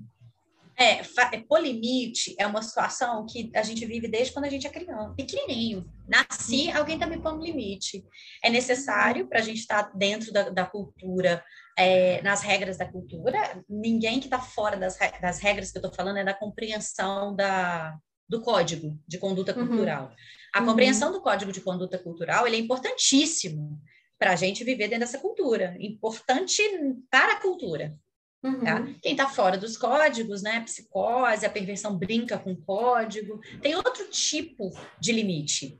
É, 0.75 1.01
é 1.01 1.43
polimite 1.47 2.33
é 2.39 2.47
uma 2.47 2.63
situação 2.63 3.27
que 3.27 3.51
a 3.53 3.61
gente 3.61 3.85
vive 3.85 4.07
desde 4.07 4.33
quando 4.33 4.45
a 4.45 4.49
gente 4.49 4.65
é 4.65 4.71
criança, 4.71 5.13
pequenininho. 5.15 5.85
Nasci, 6.07 6.71
alguém 6.71 6.95
está 6.95 7.05
me 7.05 7.21
pondo 7.21 7.45
limite. 7.45 8.03
É 8.43 8.49
necessário 8.49 9.27
para 9.27 9.37
a 9.37 9.43
gente 9.43 9.59
estar 9.59 9.83
tá 9.83 9.91
dentro 9.93 10.33
da, 10.33 10.49
da 10.49 10.65
cultura, 10.65 11.43
é, 11.77 12.23
nas 12.23 12.41
regras 12.41 12.75
da 12.75 12.91
cultura. 12.91 13.63
Ninguém 13.69 14.19
que 14.19 14.25
está 14.25 14.39
fora 14.39 14.77
das, 14.77 14.97
das 15.21 15.37
regras 15.37 15.71
que 15.71 15.77
eu 15.77 15.81
estou 15.81 15.93
falando 15.93 16.17
é 16.17 16.23
da 16.23 16.33
compreensão 16.33 17.35
da, 17.35 17.95
do 18.31 18.41
código 18.41 18.97
de 19.05 19.17
conduta 19.17 19.53
uhum. 19.53 19.67
cultural. 19.67 20.15
A 20.53 20.61
uhum. 20.61 20.67
compreensão 20.67 21.11
do 21.11 21.19
código 21.19 21.51
de 21.51 21.59
conduta 21.59 21.99
cultural 21.99 22.47
ele 22.47 22.55
é 22.55 22.59
importantíssimo 22.59 23.77
para 24.17 24.31
a 24.31 24.35
gente 24.37 24.63
viver 24.63 24.87
dentro 24.87 25.01
dessa 25.01 25.19
cultura, 25.19 25.75
importante 25.79 26.63
para 27.09 27.33
a 27.33 27.41
cultura. 27.41 27.93
Uhum. 28.41 28.63
Tá? 28.63 28.87
Quem 29.01 29.11
está 29.11 29.27
fora 29.27 29.57
dos 29.57 29.77
códigos, 29.77 30.41
né? 30.41 30.61
Psicose, 30.61 31.45
a 31.45 31.49
perversão 31.49 31.97
brinca 31.97 32.39
com 32.39 32.55
código, 32.55 33.41
tem 33.61 33.75
outro 33.75 34.07
tipo 34.09 34.71
de 34.99 35.11
limite. 35.11 35.77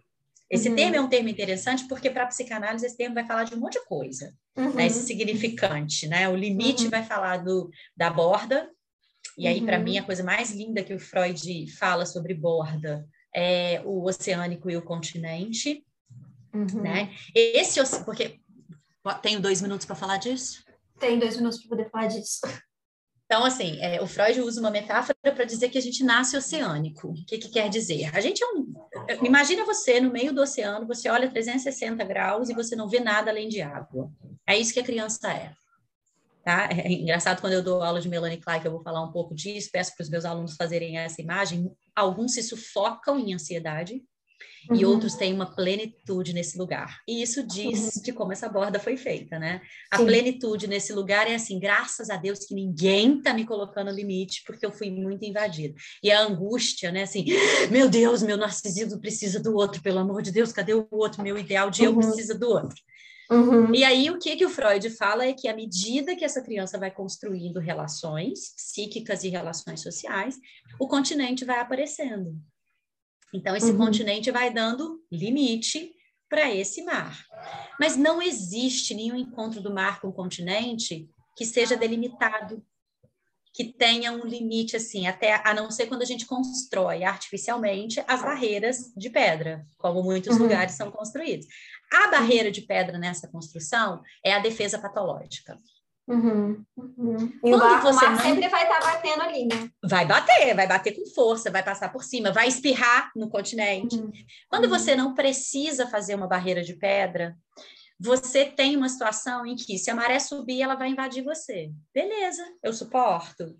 Esse 0.50 0.68
uhum. 0.68 0.76
termo 0.76 0.96
é 0.98 1.02
um 1.02 1.08
termo 1.08 1.30
interessante 1.30 1.88
porque 1.88 2.10
para 2.10 2.24
a 2.24 2.28
psicanálise 2.28 2.86
esse 2.86 2.98
termo 2.98 3.16
vai 3.16 3.26
falar 3.26 3.46
de 3.46 3.56
um 3.56 3.60
monte 3.60 3.80
de 3.80 3.86
coisa, 3.86 4.34
uhum. 4.58 4.74
né? 4.74 4.88
Esse 4.88 5.04
significante, 5.04 6.06
né? 6.08 6.28
O 6.28 6.36
limite 6.36 6.84
uhum. 6.84 6.90
vai 6.90 7.04
falar 7.04 7.38
do, 7.38 7.70
da 7.96 8.10
borda, 8.10 8.70
e 9.38 9.48
aí, 9.48 9.60
uhum. 9.60 9.65
para 9.65 9.80
mim, 9.80 9.98
a 9.98 10.04
coisa 10.04 10.24
mais 10.24 10.52
linda 10.52 10.84
que 10.84 10.94
o 10.94 11.00
Freud 11.00 11.71
fala 11.77 12.06
sobre 12.06 12.34
borda 12.34 13.08
é 13.34 13.82
o 13.86 14.06
oceânico 14.06 14.69
e 14.69 14.77
o 14.77 14.82
continente, 14.82 15.86
uhum. 16.54 16.82
né? 16.82 17.13
Esse, 17.34 17.79
porque 18.04 18.40
tenho 19.21 19.40
dois 19.40 19.62
minutos 19.62 19.86
para 19.86 19.96
falar 19.96 20.17
disso? 20.17 20.63
Tenho 21.00 21.19
dois 21.19 21.38
minutos 21.38 21.60
para 21.60 21.69
poder 21.69 21.90
falar 21.90 22.08
disso. 22.08 22.42
Então, 23.25 23.46
assim, 23.46 23.79
é, 23.79 24.02
o 24.02 24.08
Freud 24.08 24.42
usa 24.42 24.60
uma 24.60 24.69
metáfora 24.69 25.15
para 25.23 25.46
dizer 25.46 25.69
que 25.69 25.77
a 25.77 25.82
gente 25.82 26.04
nasce 26.04 26.36
oceânico. 26.36 27.08
O 27.08 27.25
que, 27.25 27.38
que 27.38 27.48
quer 27.48 27.69
dizer? 27.69 28.13
A 28.13 28.19
gente 28.19 28.44
é 28.44 28.48
um. 28.48 28.73
Imagina 29.23 29.63
você 29.63 30.02
no 30.02 30.12
meio 30.12 30.34
do 30.34 30.42
oceano, 30.42 30.86
você 30.86 31.10
olha 31.10 31.29
360 31.29 32.04
graus 32.04 32.50
e 32.50 32.54
você 32.54 32.75
não 32.75 32.90
vê 32.90 33.00
nada 33.00 33.32
além 33.32 33.48
de 33.48 33.62
água. 33.62 34.12
É 34.46 34.58
isso 34.58 34.73
que 34.73 34.82
a 34.82 34.84
criança 34.84 35.32
é. 35.32 35.54
Tá? 36.44 36.69
É 36.71 36.92
engraçado 36.92 37.39
quando 37.39 37.54
eu 37.54 37.63
dou 37.63 37.83
aula 37.83 38.02
de 38.02 38.10
Melanie 38.10 38.39
Klein, 38.39 38.60
que 38.60 38.67
eu 38.67 38.71
vou 38.71 38.81
falar 38.81 39.04
um 39.04 39.12
pouco 39.12 39.35
disso, 39.35 39.69
peço 39.71 39.96
para 39.96 40.04
os 40.04 40.10
meus 40.10 40.25
alunos 40.25 40.56
fazerem 40.56 40.98
essa 40.98 41.21
imagem. 41.21 41.71
Alguns 41.96 42.33
se 42.33 42.42
sufocam 42.42 43.19
em 43.19 43.33
ansiedade, 43.33 44.02
Uhum. 44.69 44.75
E 44.75 44.85
outros 44.85 45.15
têm 45.15 45.33
uma 45.33 45.56
plenitude 45.56 46.33
nesse 46.33 46.58
lugar. 46.58 47.00
E 47.08 47.21
isso 47.21 47.46
diz 47.46 47.96
uhum. 47.96 48.02
de 48.04 48.13
como 48.13 48.31
essa 48.31 48.48
borda 48.48 48.79
foi 48.79 48.96
feita, 48.96 49.39
né? 49.39 49.62
A 49.92 49.98
Sim. 49.98 50.06
plenitude 50.06 50.67
nesse 50.67 50.94
lugar 50.94 51.27
é 51.27 51.35
assim, 51.35 51.60
graças 51.60 52.10
a 52.10 52.17
Deus 52.17 52.46
que 52.46 52.54
ninguém 52.54 53.17
está 53.17 53.33
me 53.33 53.46
colocando 53.46 53.92
limite, 53.92 54.44
porque 54.46 54.65
eu 54.65 54.71
fui 54.71 54.92
muito 54.92 55.25
invadida. 55.25 55.73
E 56.04 56.12
a 56.12 56.21
angústia, 56.21 56.92
né? 56.92 57.04
Assim, 57.04 57.25
meu 57.71 57.89
Deus, 57.89 58.21
meu 58.21 58.37
narcisismo 58.37 59.00
precisa 59.00 59.39
do 59.39 59.56
outro, 59.56 59.81
pelo 59.81 60.00
amor 60.00 60.21
de 60.21 60.31
Deus, 60.31 60.52
cadê 60.52 60.73
o 60.73 60.87
outro? 60.92 61.23
Meu 61.23 61.37
ideal 61.37 61.69
de 61.69 61.83
eu 61.83 61.92
uhum. 61.92 61.98
precisa 61.98 62.37
do 62.37 62.48
outro. 62.48 62.75
Uhum. 63.32 63.73
E 63.73 63.84
aí, 63.86 64.10
o 64.10 64.19
que, 64.19 64.36
que 64.36 64.46
o 64.46 64.50
Freud 64.50 64.90
fala 64.90 65.25
é 65.25 65.32
que 65.34 65.48
à 65.48 65.56
medida 65.56 66.15
que 66.17 66.25
essa 66.25 66.42
criança 66.42 66.77
vai 66.77 66.92
construindo 66.92 67.62
relações 67.62 68.54
psíquicas 68.56 69.23
e 69.23 69.29
relações 69.29 69.79
sociais, 69.82 70.38
o 70.77 70.88
continente 70.88 71.46
vai 71.46 71.60
aparecendo. 71.60 72.36
Então, 73.34 73.56
esse 73.56 73.71
uhum. 73.71 73.77
continente 73.77 74.29
vai 74.32 74.54
dando 74.54 75.02
limite 75.10 75.94
para 76.29 76.54
esse 76.54 76.84
mar. 76.84 77.25
Mas 77.79 77.96
não 77.96 78.21
existe 78.21 78.94
nenhum 78.94 79.15
encontro 79.15 79.62
do 79.62 79.73
mar 79.73 80.02
com 80.02 80.10
o 80.10 80.13
continente 80.13 81.10
que 81.38 81.46
seja 81.46 81.77
delimitado, 81.77 82.62
que 83.54 83.65
tenha 83.65 84.12
um 84.12 84.25
limite 84.25 84.75
assim, 84.75 85.08
até 85.08 85.42
a 85.46 85.54
não 85.54 85.69
ser 85.69 85.88
quando 85.88 86.02
a 86.02 86.06
gente 86.06 86.25
constrói 86.25 87.04
artificialmente 87.04 88.02
as 88.08 88.21
barreiras 88.21 88.94
de 88.96 89.10
pedra, 89.10 89.65
como 89.77 90.04
muitos 90.04 90.36
uhum. 90.36 90.44
lugares 90.44 90.75
são 90.75 90.92
construídos. 90.92 91.48
A 91.92 92.08
barreira 92.08 92.52
de 92.52 92.62
pedra 92.62 92.98
nessa 92.98 93.27
construção 93.27 94.02
é 94.23 94.33
a 94.33 94.39
defesa 94.39 94.79
patológica. 94.79 95.60
Uhum, 96.08 96.65
uhum. 96.75 97.39
E 97.44 97.54
o 97.54 97.81
você 97.81 98.10
não... 98.10 98.17
sempre 98.17 98.48
vai 98.50 98.63
estar 98.63 98.79
tá 98.79 98.94
batendo 98.94 99.21
ali, 99.21 99.46
né? 99.46 99.69
Vai 99.83 100.06
bater, 100.06 100.54
vai 100.56 100.67
bater 100.67 100.94
com 100.94 101.06
força, 101.13 101.52
vai 101.52 101.63
passar 101.63 101.89
por 101.89 102.04
cima, 102.04 102.31
vai 102.31 102.48
espirrar 102.48 103.12
no 103.15 103.29
continente. 103.29 103.96
Uhum. 103.96 104.12
Quando 104.50 104.65
uhum. 104.65 104.69
você 104.69 104.96
não 104.96 105.13
precisa 105.13 105.87
fazer 105.87 106.15
uma 106.15 106.27
barreira 106.27 106.63
de 106.63 106.73
pedra, 106.73 107.37
você 108.00 108.46
tem 108.46 108.75
uma 108.75 108.89
situação 108.89 109.46
em 109.46 109.56
que, 109.56 109.77
se 109.77 109.92
a 109.92 109.96
maré 109.96 110.19
subir, 110.19 110.62
ela 110.62 110.75
vai 110.75 110.89
invadir 110.89 111.23
você. 111.23 111.71
Beleza, 111.94 112.44
eu 112.63 112.73
suporto. 112.73 113.56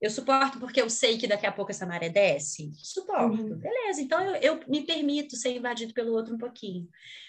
Eu 0.00 0.10
suporto 0.10 0.58
porque 0.58 0.80
eu 0.80 0.88
sei 0.88 1.18
que 1.18 1.26
daqui 1.26 1.46
a 1.46 1.52
pouco 1.52 1.70
essa 1.70 1.84
maré 1.84 2.08
desce? 2.08 2.70
Suporto. 2.74 3.42
Uhum. 3.42 3.58
Beleza, 3.58 4.00
então 4.00 4.22
eu, 4.22 4.36
eu, 4.36 4.60
me 4.66 4.86
permito 4.86 5.36
ser 5.36 5.54
invadido 5.54 5.92
pelo 5.92 6.12
outro 6.12 6.34
um 6.34 6.38
pouquinho. 6.38 6.88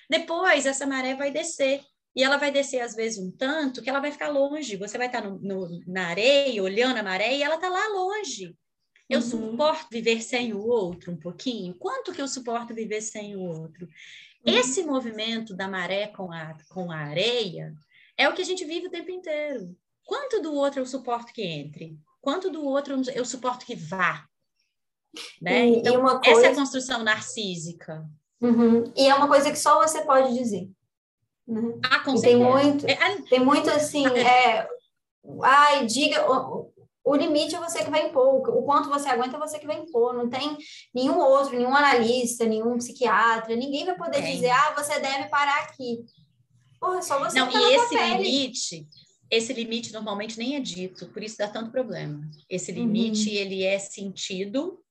Depois, 0.10 0.66
essa 0.66 0.88
maré 0.88 1.16
vai 1.16 1.32
descer. 1.32 1.82
E 2.14 2.24
ela 2.24 2.38
vai 2.38 2.52
descer, 2.52 2.82
às 2.82 2.94
vezes, 2.94 3.18
um 3.18 3.32
tanto 3.32 3.82
que 3.82 3.90
ela 3.90 4.00
vai 4.00 4.12
ficar 4.12 4.30
longe. 4.30 4.78
Você 4.78 4.98
vai 4.98 5.08
estar 5.08 5.22
no, 5.22 5.40
no, 5.40 5.82
na 5.88 6.08
areia, 6.08 6.64
olhando 6.64 6.98
a 6.98 7.04
maré, 7.04 7.38
e 7.38 7.44
ela 7.44 7.56
está 7.56 7.70
lá 7.70 7.88
longe. 7.88 8.56
Eu 9.10 9.20
uhum. 9.20 9.26
suporto 9.26 9.88
viver 9.92 10.22
sem 10.22 10.54
o 10.54 10.60
outro 10.60 11.12
um 11.12 11.18
pouquinho? 11.18 11.76
Quanto 11.76 12.14
que 12.14 12.22
eu 12.22 12.28
suporto 12.28 12.74
viver 12.74 13.02
sem 13.02 13.36
o 13.36 13.42
outro? 13.42 13.86
Uhum. 13.86 14.58
Esse 14.58 14.84
movimento 14.84 15.54
da 15.54 15.68
maré 15.68 16.08
com 16.08 16.32
a, 16.32 16.58
com 16.70 16.90
a 16.90 16.98
areia 16.98 17.74
é 18.18 18.30
o 18.30 18.34
que 18.34 18.42
a 18.42 18.46
gente 18.46 18.64
vive 18.64 18.88
o 18.88 18.92
tempo 18.92 19.12
inteiro. 19.12 19.76
Quanto 20.06 20.42
do 20.42 20.54
outro 20.54 20.80
eu 20.80 20.86
suporto 20.86 21.34
que 21.34 21.42
entre? 21.42 21.98
Quanto 22.22 22.50
do 22.50 22.64
outro 22.64 23.02
eu 23.14 23.26
suporto 23.26 23.66
que 23.66 23.76
vá. 23.76 24.26
Né? 25.42 25.68
E, 25.68 25.76
então, 25.78 25.94
e 25.94 26.00
coisa... 26.00 26.32
essa 26.32 26.48
é 26.48 26.52
a 26.52 26.56
construção 26.56 27.04
narcísica. 27.04 28.08
Uhum. 28.40 28.92
E 28.96 29.08
é 29.08 29.14
uma 29.14 29.28
coisa 29.28 29.52
que 29.52 29.60
só 29.60 29.80
você 29.80 30.02
pode 30.02 30.34
dizer. 30.34 30.70
Né? 31.48 31.80
Ah, 31.84 32.00
com 32.00 32.20
tem 32.20 32.38
muito, 32.38 32.88
é, 32.88 33.22
tem 33.30 33.40
muito 33.40 33.70
assim, 33.70 34.06
é, 34.08 34.68
ai, 35.44 35.86
diga, 35.86 36.26
o, 36.32 36.72
o, 37.04 37.16
limite 37.16 37.56
é 37.56 37.60
você 37.60 37.84
que 37.84 37.90
vai 37.90 38.08
impor, 38.08 38.50
o 38.50 38.64
quanto 38.64 38.90
você 38.90 39.10
aguenta 39.10 39.36
é 39.36 39.40
você 39.40 39.60
que 39.60 39.68
vai 39.68 39.78
impor, 39.78 40.14
não 40.14 40.30
tem 40.30 40.58
nenhum 40.94 41.20
outro, 41.20 41.56
nenhum 41.56 41.76
analista, 41.76 42.46
nenhum 42.46 42.78
psiquiatra, 42.78 43.56
ninguém 43.56 43.86
vai 43.86 43.98
poder 43.98 44.20
é. 44.20 44.32
dizer, 44.32 44.50
ah, 44.50 44.74
você 44.78 45.00
deve 45.00 45.30
parar 45.30 45.62
aqui. 45.64 46.06
Porra, 46.80 47.02
só 47.02 47.20
você 47.20 47.38
Não, 47.38 47.52
e 47.52 47.76
esse 47.76 47.96
limite, 47.96 48.88
esse 49.32 49.54
limite 49.54 49.94
normalmente 49.94 50.38
nem 50.38 50.58
é 50.58 50.60
dito, 50.60 51.08
por 51.08 51.24
isso 51.24 51.38
dá 51.38 51.48
tanto 51.48 51.72
problema. 51.72 52.30
Esse 52.50 52.72
limite, 52.72 53.30
uhum. 53.30 53.36
ele 53.36 53.64
é 53.64 53.80
sentido 53.80 54.84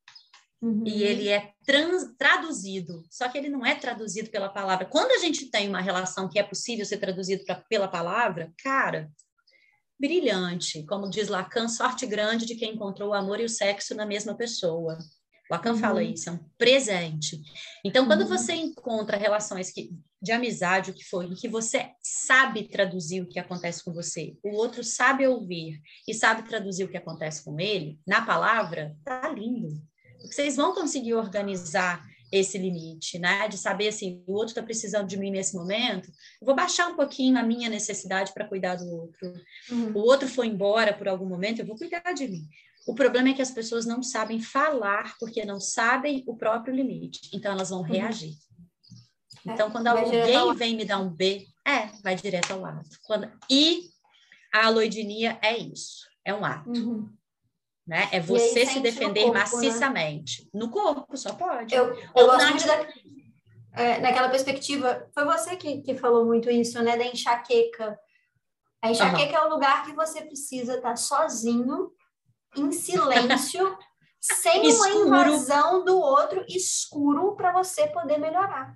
uhum. 0.63 0.83
e 0.87 1.03
ele 1.03 1.29
é 1.29 1.53
trans, 1.65 2.15
traduzido, 2.19 3.05
só 3.11 3.29
que 3.29 3.37
ele 3.37 3.51
não 3.51 3.65
é 3.67 3.75
traduzido 3.75 4.31
pela 4.31 4.49
palavra. 4.49 4.87
Quando 4.87 5.13
a 5.13 5.19
gente 5.19 5.51
tem 5.51 5.69
uma 5.69 5.83
relação 5.83 6.27
que 6.27 6.39
é 6.39 6.43
possível 6.43 6.87
ser 6.87 6.97
traduzido 6.97 7.45
pra, 7.45 7.57
pela 7.57 7.87
palavra, 7.87 8.51
cara, 8.63 9.13
brilhante. 10.01 10.83
Como 10.85 11.11
diz 11.11 11.29
Lacan, 11.29 11.69
sorte 11.69 12.07
grande 12.07 12.47
de 12.47 12.55
quem 12.55 12.73
encontrou 12.73 13.11
o 13.11 13.15
amor 13.15 13.39
e 13.41 13.45
o 13.45 13.49
sexo 13.49 13.95
na 13.95 14.07
mesma 14.07 14.35
pessoa. 14.35 14.97
Lacan 15.51 15.73
uhum. 15.73 15.79
fala 15.79 16.03
isso, 16.03 16.29
é 16.29 16.33
um 16.33 16.39
presente. 16.57 17.43
Então, 17.85 18.07
quando 18.07 18.23
uhum. 18.23 18.29
você 18.29 18.55
encontra 18.55 19.17
relações 19.17 19.73
que, 19.73 19.91
de 20.23 20.31
amizade, 20.31 20.93
o 20.93 20.95
que 20.95 21.05
for, 21.05 21.25
em 21.25 21.35
que 21.35 21.49
você 21.49 21.91
sabe 22.01 22.69
traduzir 22.69 23.21
o 23.21 23.27
que 23.27 23.41
acontece 23.41 23.85
com 23.85 23.93
você, 23.93 24.37
o 24.45 24.51
outro 24.51 24.85
sabe 24.85 25.27
ouvir 25.27 25.81
e 26.07 26.15
sabe 26.15 26.49
traduzir 26.49 26.85
o 26.85 26.89
que 26.89 26.97
acontece 26.97 27.45
com 27.45 27.59
ele, 27.59 27.99
na 28.07 28.25
palavra, 28.25 28.97
tá 29.05 29.29
lindo. 29.29 29.69
Porque 30.21 30.35
vocês 30.35 30.55
vão 30.55 30.73
conseguir 30.73 31.15
organizar 31.15 32.07
esse 32.31 32.57
limite, 32.57 33.19
né? 33.19 33.49
De 33.49 33.59
saber 33.59 33.89
assim, 33.89 34.23
o 34.27 34.35
outro 34.35 34.51
está 34.51 34.63
precisando 34.63 35.09
de 35.09 35.17
mim 35.17 35.31
nesse 35.31 35.57
momento, 35.57 36.09
eu 36.41 36.47
vou 36.47 36.55
baixar 36.55 36.87
um 36.87 36.95
pouquinho 36.95 37.37
a 37.37 37.43
minha 37.43 37.69
necessidade 37.69 38.33
para 38.33 38.47
cuidar 38.47 38.77
do 38.77 38.89
outro. 38.89 39.33
Uhum. 39.69 39.93
O 39.95 39.99
outro 39.99 40.29
foi 40.29 40.47
embora 40.47 40.93
por 40.93 41.09
algum 41.09 41.27
momento, 41.27 41.61
eu 41.61 41.67
vou 41.67 41.77
cuidar 41.77 42.13
de 42.13 42.29
mim. 42.29 42.47
O 42.87 42.95
problema 42.95 43.29
é 43.29 43.33
que 43.35 43.43
as 43.43 43.51
pessoas 43.51 43.85
não 43.85 44.03
sabem 44.03 44.41
falar 44.41 45.15
porque 45.19 45.45
não 45.45 45.61
sabem 45.61 46.25
o 46.27 46.37
próprio 46.37 46.75
limite. 46.75 47.21
Então 47.33 47.53
elas 47.53 47.71
vão 47.71 47.81
uhum. 47.81 47.87
reagir. 47.87 48.35
É, 49.47 49.53
então 49.53 49.71
quando 49.71 49.87
alguém 49.87 50.55
vem 50.55 50.77
me 50.77 50.85
dar 50.85 50.99
um 50.99 51.09
B, 51.09 51.47
é, 51.67 51.87
vai 52.03 52.15
direto 52.17 52.53
ao 52.53 52.65
ato. 52.65 52.89
Quando... 53.05 53.31
E 53.49 53.91
a 54.53 54.67
aloidinia 54.67 55.39
é 55.43 55.57
isso, 55.57 56.07
é 56.25 56.35
um 56.35 56.45
ato. 56.45 56.71
Uhum. 56.71 57.09
Né? 57.87 58.09
É 58.13 58.21
você 58.21 58.67
se 58.67 58.81
defender 58.81 59.27
no 59.27 59.33
corpo, 59.33 59.39
né? 59.39 59.41
maciçamente. 59.41 60.43
Né? 60.43 60.49
No 60.55 60.71
corpo, 60.71 61.17
só 61.17 61.35
pode. 61.35 61.75
Eu, 61.75 61.95
eu 61.95 62.27
gosto 62.27 62.49
muito 62.49 62.67
da, 62.67 62.87
é, 63.73 64.01
naquela 64.01 64.29
perspectiva, 64.29 65.09
foi 65.15 65.25
você 65.25 65.57
que, 65.57 65.81
que 65.83 65.97
falou 65.97 66.25
muito 66.25 66.51
isso, 66.51 66.81
né? 66.83 66.97
Da 66.97 67.05
enxaqueca. 67.05 67.99
A 68.83 68.91
enxaqueca 68.91 69.39
uhum. 69.39 69.45
é 69.45 69.47
o 69.47 69.55
lugar 69.55 69.85
que 69.85 69.93
você 69.93 70.23
precisa 70.23 70.77
estar 70.77 70.97
sozinho 70.97 71.91
em 72.57 72.73
silêncio, 72.73 73.77
sem 74.21 74.67
escuro. 74.69 75.07
uma 75.07 75.23
invasão 75.23 75.85
do 75.85 75.99
outro, 75.99 76.45
escuro, 76.49 77.35
para 77.35 77.53
você 77.53 77.87
poder 77.89 78.19
melhorar. 78.19 78.75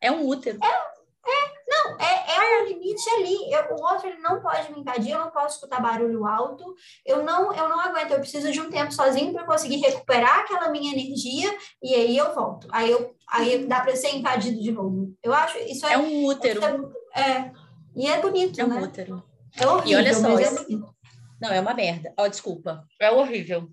É 0.00 0.10
um 0.10 0.26
útero. 0.26 0.58
É, 0.62 0.68
é 0.68 1.60
não, 1.68 1.96
é, 1.98 2.34
é 2.34 2.62
o 2.62 2.66
limite 2.66 3.08
ali. 3.10 3.52
Eu, 3.52 3.76
o 3.76 3.82
outro 3.82 4.08
ele 4.08 4.18
não 4.18 4.40
pode 4.40 4.72
me 4.72 4.80
invadir, 4.80 5.12
eu 5.12 5.20
não 5.20 5.30
posso 5.30 5.56
escutar 5.56 5.80
barulho 5.80 6.26
alto, 6.26 6.74
eu 7.04 7.22
não, 7.22 7.52
eu 7.52 7.68
não 7.68 7.78
aguento, 7.78 8.12
eu 8.12 8.18
preciso 8.18 8.50
de 8.50 8.60
um 8.60 8.70
tempo 8.70 8.92
sozinho 8.92 9.32
para 9.32 9.44
conseguir 9.44 9.76
recuperar 9.76 10.40
aquela 10.40 10.70
minha 10.70 10.92
energia 10.92 11.54
e 11.82 11.94
aí 11.94 12.16
eu 12.16 12.34
volto. 12.34 12.66
Aí, 12.72 12.90
eu, 12.90 13.14
aí 13.28 13.66
dá 13.66 13.80
para 13.80 13.94
ser 13.94 14.16
invadido 14.16 14.60
de 14.60 14.72
novo. 14.72 15.14
Eu 15.22 15.32
acho 15.34 15.58
isso 15.58 15.86
é. 15.86 15.92
É 15.92 15.98
um 15.98 16.24
útero. 16.24 16.92
É, 17.14 17.20
é 17.20 17.52
e 17.94 18.06
é 18.06 18.20
bonito, 18.20 18.60
é 18.60 18.64
um 18.64 18.68
né? 18.68 18.80
útero. 18.80 19.22
É 19.56 19.66
horrível, 19.66 19.90
e 19.90 19.96
olha 19.96 20.14
só, 20.14 20.28
mas 20.28 20.52
é 20.52 20.62
bonito. 20.62 20.94
Não, 21.40 21.50
é 21.50 21.60
uma 21.60 21.74
merda. 21.74 22.12
Ó, 22.18 22.24
oh, 22.24 22.28
desculpa. 22.28 22.86
É 23.00 23.10
horrível. 23.10 23.68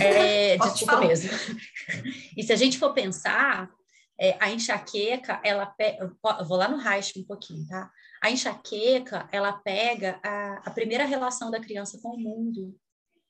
É, 0.00 0.56
desculpa 0.58 1.00
mesmo. 1.00 1.30
E 2.36 2.42
se 2.42 2.52
a 2.52 2.56
gente 2.56 2.78
for 2.78 2.94
pensar, 2.94 3.68
é, 4.18 4.36
a 4.40 4.50
enxaqueca, 4.50 5.40
ela 5.44 5.66
pega. 5.66 6.10
Vou 6.46 6.56
lá 6.56 6.68
no 6.68 6.78
Reich 6.78 7.18
um 7.18 7.24
pouquinho, 7.24 7.66
tá? 7.66 7.90
A 8.22 8.30
enxaqueca, 8.30 9.28
ela 9.32 9.52
pega 9.52 10.20
a, 10.24 10.62
a 10.64 10.70
primeira 10.70 11.04
relação 11.04 11.50
da 11.50 11.60
criança 11.60 11.98
com 12.00 12.10
o 12.10 12.20
mundo, 12.20 12.74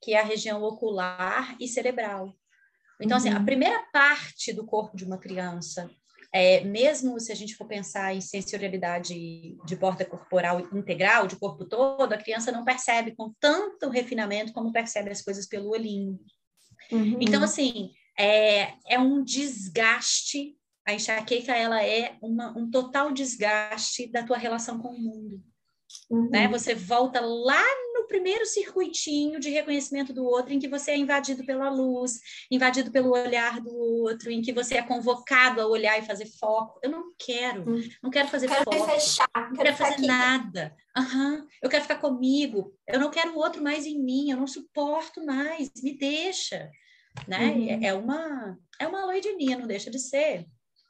que 0.03 0.13
é 0.13 0.21
a 0.21 0.25
região 0.25 0.63
ocular 0.63 1.57
e 1.59 1.67
cerebral. 1.67 2.37
Então, 3.01 3.17
uhum. 3.17 3.23
assim, 3.23 3.31
a 3.31 3.39
uhum. 3.39 3.45
primeira 3.45 3.83
parte 3.93 4.53
do 4.53 4.67
corpo 4.67 4.97
de 4.97 5.05
uma 5.05 5.19
criança 5.19 5.91
é, 6.33 6.63
mesmo 6.65 7.19
se 7.19 7.33
a 7.33 7.35
gente 7.35 7.57
for 7.57 7.67
pensar 7.67 8.15
em 8.15 8.21
sensorialidade 8.21 9.57
de 9.67 9.77
borda 9.77 10.05
corporal 10.05 10.61
integral, 10.73 11.27
de 11.27 11.37
corpo 11.37 11.65
todo, 11.65 12.13
a 12.13 12.19
criança 12.19 12.53
não 12.53 12.65
percebe 12.65 13.15
com 13.17 13.35
tanto 13.41 13.89
refinamento 13.89 14.53
como 14.53 14.73
percebe 14.73 15.11
as 15.11 15.23
coisas 15.23 15.47
pelo 15.47 15.71
olhinho. 15.71 16.21
Uhum. 16.93 17.19
Então, 17.21 17.43
assim, 17.43 17.91
é, 18.19 18.75
é 18.89 18.99
um 18.99 19.25
desgaste, 19.25 20.57
a 20.87 20.95
enxaqueca, 20.95 21.53
ela 21.53 21.85
é 21.85 22.17
uma, 22.23 22.57
um 22.57 22.71
total 22.71 23.13
desgaste 23.13 24.07
da 24.11 24.23
tua 24.23 24.37
relação 24.37 24.79
com 24.79 24.89
o 24.89 25.01
mundo. 25.01 25.43
Uhum. 26.09 26.29
Né? 26.31 26.49
Você 26.49 26.75
volta 26.75 27.21
lá 27.21 27.65
no 27.95 28.07
primeiro 28.07 28.45
circuitinho 28.47 29.39
de 29.39 29.51
reconhecimento 29.51 30.13
do 30.13 30.25
outro, 30.25 30.53
em 30.53 30.59
que 30.59 30.69
você 30.69 30.93
é 30.93 30.97
invadido 30.97 31.45
pela 31.45 31.69
luz, 31.71 32.21
invadido 32.51 32.91
pelo 32.91 33.13
olhar 33.13 33.61
do 33.61 33.75
outro, 33.75 34.31
em 34.31 34.43
que 34.43 34.53
você 34.53 34.77
é 34.77 34.83
convocado 34.83 35.61
a 35.61 35.67
olhar 35.67 35.99
e 35.99 36.07
fazer 36.07 36.27
foco. 36.27 36.81
Eu 36.83 36.91
não 36.91 37.13
quero, 37.19 37.69
uhum. 37.69 37.83
não 38.03 38.11
quero 38.11 38.29
fazer 38.29 38.49
quero 38.49 38.65
foco. 38.65 38.91
Fechar, 38.91 39.29
não 39.35 39.57
quero 39.57 39.77
fazer 39.77 39.95
aqui. 39.95 40.07
nada. 40.07 40.77
Uhum. 40.97 41.47
Eu 41.63 41.71
quero 41.71 41.83
ficar 41.83 41.99
comigo. 41.99 42.75
Eu 42.87 42.99
não 42.99 43.11
quero 43.11 43.33
o 43.33 43.39
outro 43.39 43.63
mais 43.63 43.87
em 43.87 44.03
mim. 44.03 44.31
Eu 44.31 44.37
não 44.37 44.47
suporto 44.47 45.25
mais. 45.25 45.71
Me 45.83 45.97
deixa. 45.97 46.71
Né? 47.27 47.51
Uhum. 47.51 47.69
É, 47.69 47.87
é 47.89 47.95
uma 47.95 48.59
é 48.81 48.89
uma 48.89 49.05
loidinia, 49.05 49.59
não 49.59 49.67
deixa 49.67 49.91
de 49.91 49.99
ser. 49.99 50.47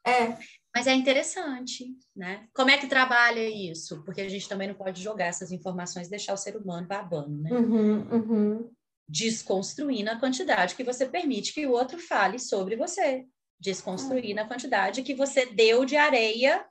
É. 0.07 0.39
Mas 0.75 0.87
é 0.87 0.95
interessante, 0.95 1.87
né? 2.14 2.47
Como 2.55 2.71
é 2.71 2.79
que 2.79 2.87
trabalha 2.87 3.49
isso? 3.49 4.05
Porque 4.05 4.21
a 4.21 4.29
gente 4.29 4.49
também 4.49 4.68
não 4.68 4.75
pode 4.75 5.03
jogar 5.03 5.27
essas 5.27 5.51
informações 5.51 6.07
e 6.07 6.11
deixar 6.11 6.33
o 6.33 6.37
ser 6.37 6.57
humano 6.57 6.87
babando, 6.87 7.37
né? 7.43 7.51
Uhum, 7.51 8.09
uhum. 8.11 8.71
Desconstruindo 9.09 10.11
a 10.11 10.18
quantidade 10.18 10.77
que 10.77 10.85
você 10.85 11.07
permite 11.07 11.53
que 11.53 11.66
o 11.66 11.73
outro 11.73 11.99
fale 11.99 12.39
sobre 12.39 12.77
você. 12.77 13.27
Desconstruindo 13.59 14.41
a 14.41 14.47
quantidade 14.47 15.03
que 15.03 15.14
você 15.14 15.47
deu 15.47 15.85
de 15.85 15.97
areia 15.97 16.64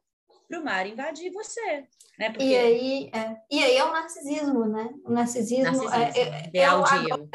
para 0.48 0.60
o 0.60 0.64
mar 0.64 0.88
invadir 0.88 1.32
você. 1.32 1.86
Né? 2.18 2.30
Porque... 2.30 2.44
E, 2.44 2.58
aí, 2.58 3.10
é, 3.14 3.38
e 3.52 3.64
aí 3.64 3.78
é 3.78 3.84
o 3.84 3.92
narcisismo, 3.92 4.66
né? 4.66 4.90
O 5.06 5.12
narcisismo, 5.12 5.64
narcisismo 5.64 5.96
é, 5.96 6.20
é, 6.20 6.48
ideal 6.48 6.86
é, 6.86 6.90
de 6.90 7.10
eu. 7.10 7.30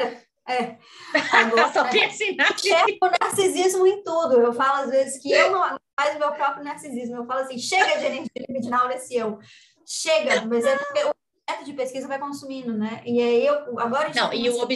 É. 0.47 0.77
Agora, 1.33 1.73
Só 1.73 1.89
pensa 1.89 2.23
em 2.23 2.35
narcisismo. 2.35 2.97
o 3.01 3.09
narcisismo 3.35 3.85
em 3.85 4.03
tudo. 4.03 4.39
Eu 4.39 4.53
falo 4.53 4.83
às 4.83 4.89
vezes 4.89 5.21
que 5.21 5.31
eu 5.31 5.51
não 5.51 5.77
mais 5.97 6.15
o 6.15 6.19
meu 6.19 6.31
próprio 6.33 6.63
narcisismo. 6.63 7.15
Eu 7.15 7.25
falo 7.25 7.41
assim, 7.41 7.57
chega 7.57 7.97
de 7.99 8.05
energia 8.05 8.45
libidinal 8.47 8.87
nesse 8.87 9.15
eu. 9.15 9.39
Chega, 9.85 10.45
mas 10.45 10.65
é 10.65 10.77
porque 10.77 11.03
o 11.03 11.09
objeto 11.09 11.65
de 11.65 11.73
pesquisa 11.73 12.07
vai 12.07 12.19
consumindo, 12.19 12.73
né? 12.73 13.01
E 13.05 13.21
aí 13.21 13.45
eu 13.45 13.79
agora 13.79 14.11
Não, 14.13 14.33
e 14.33 14.49
o, 14.49 14.59
ob... 14.59 14.75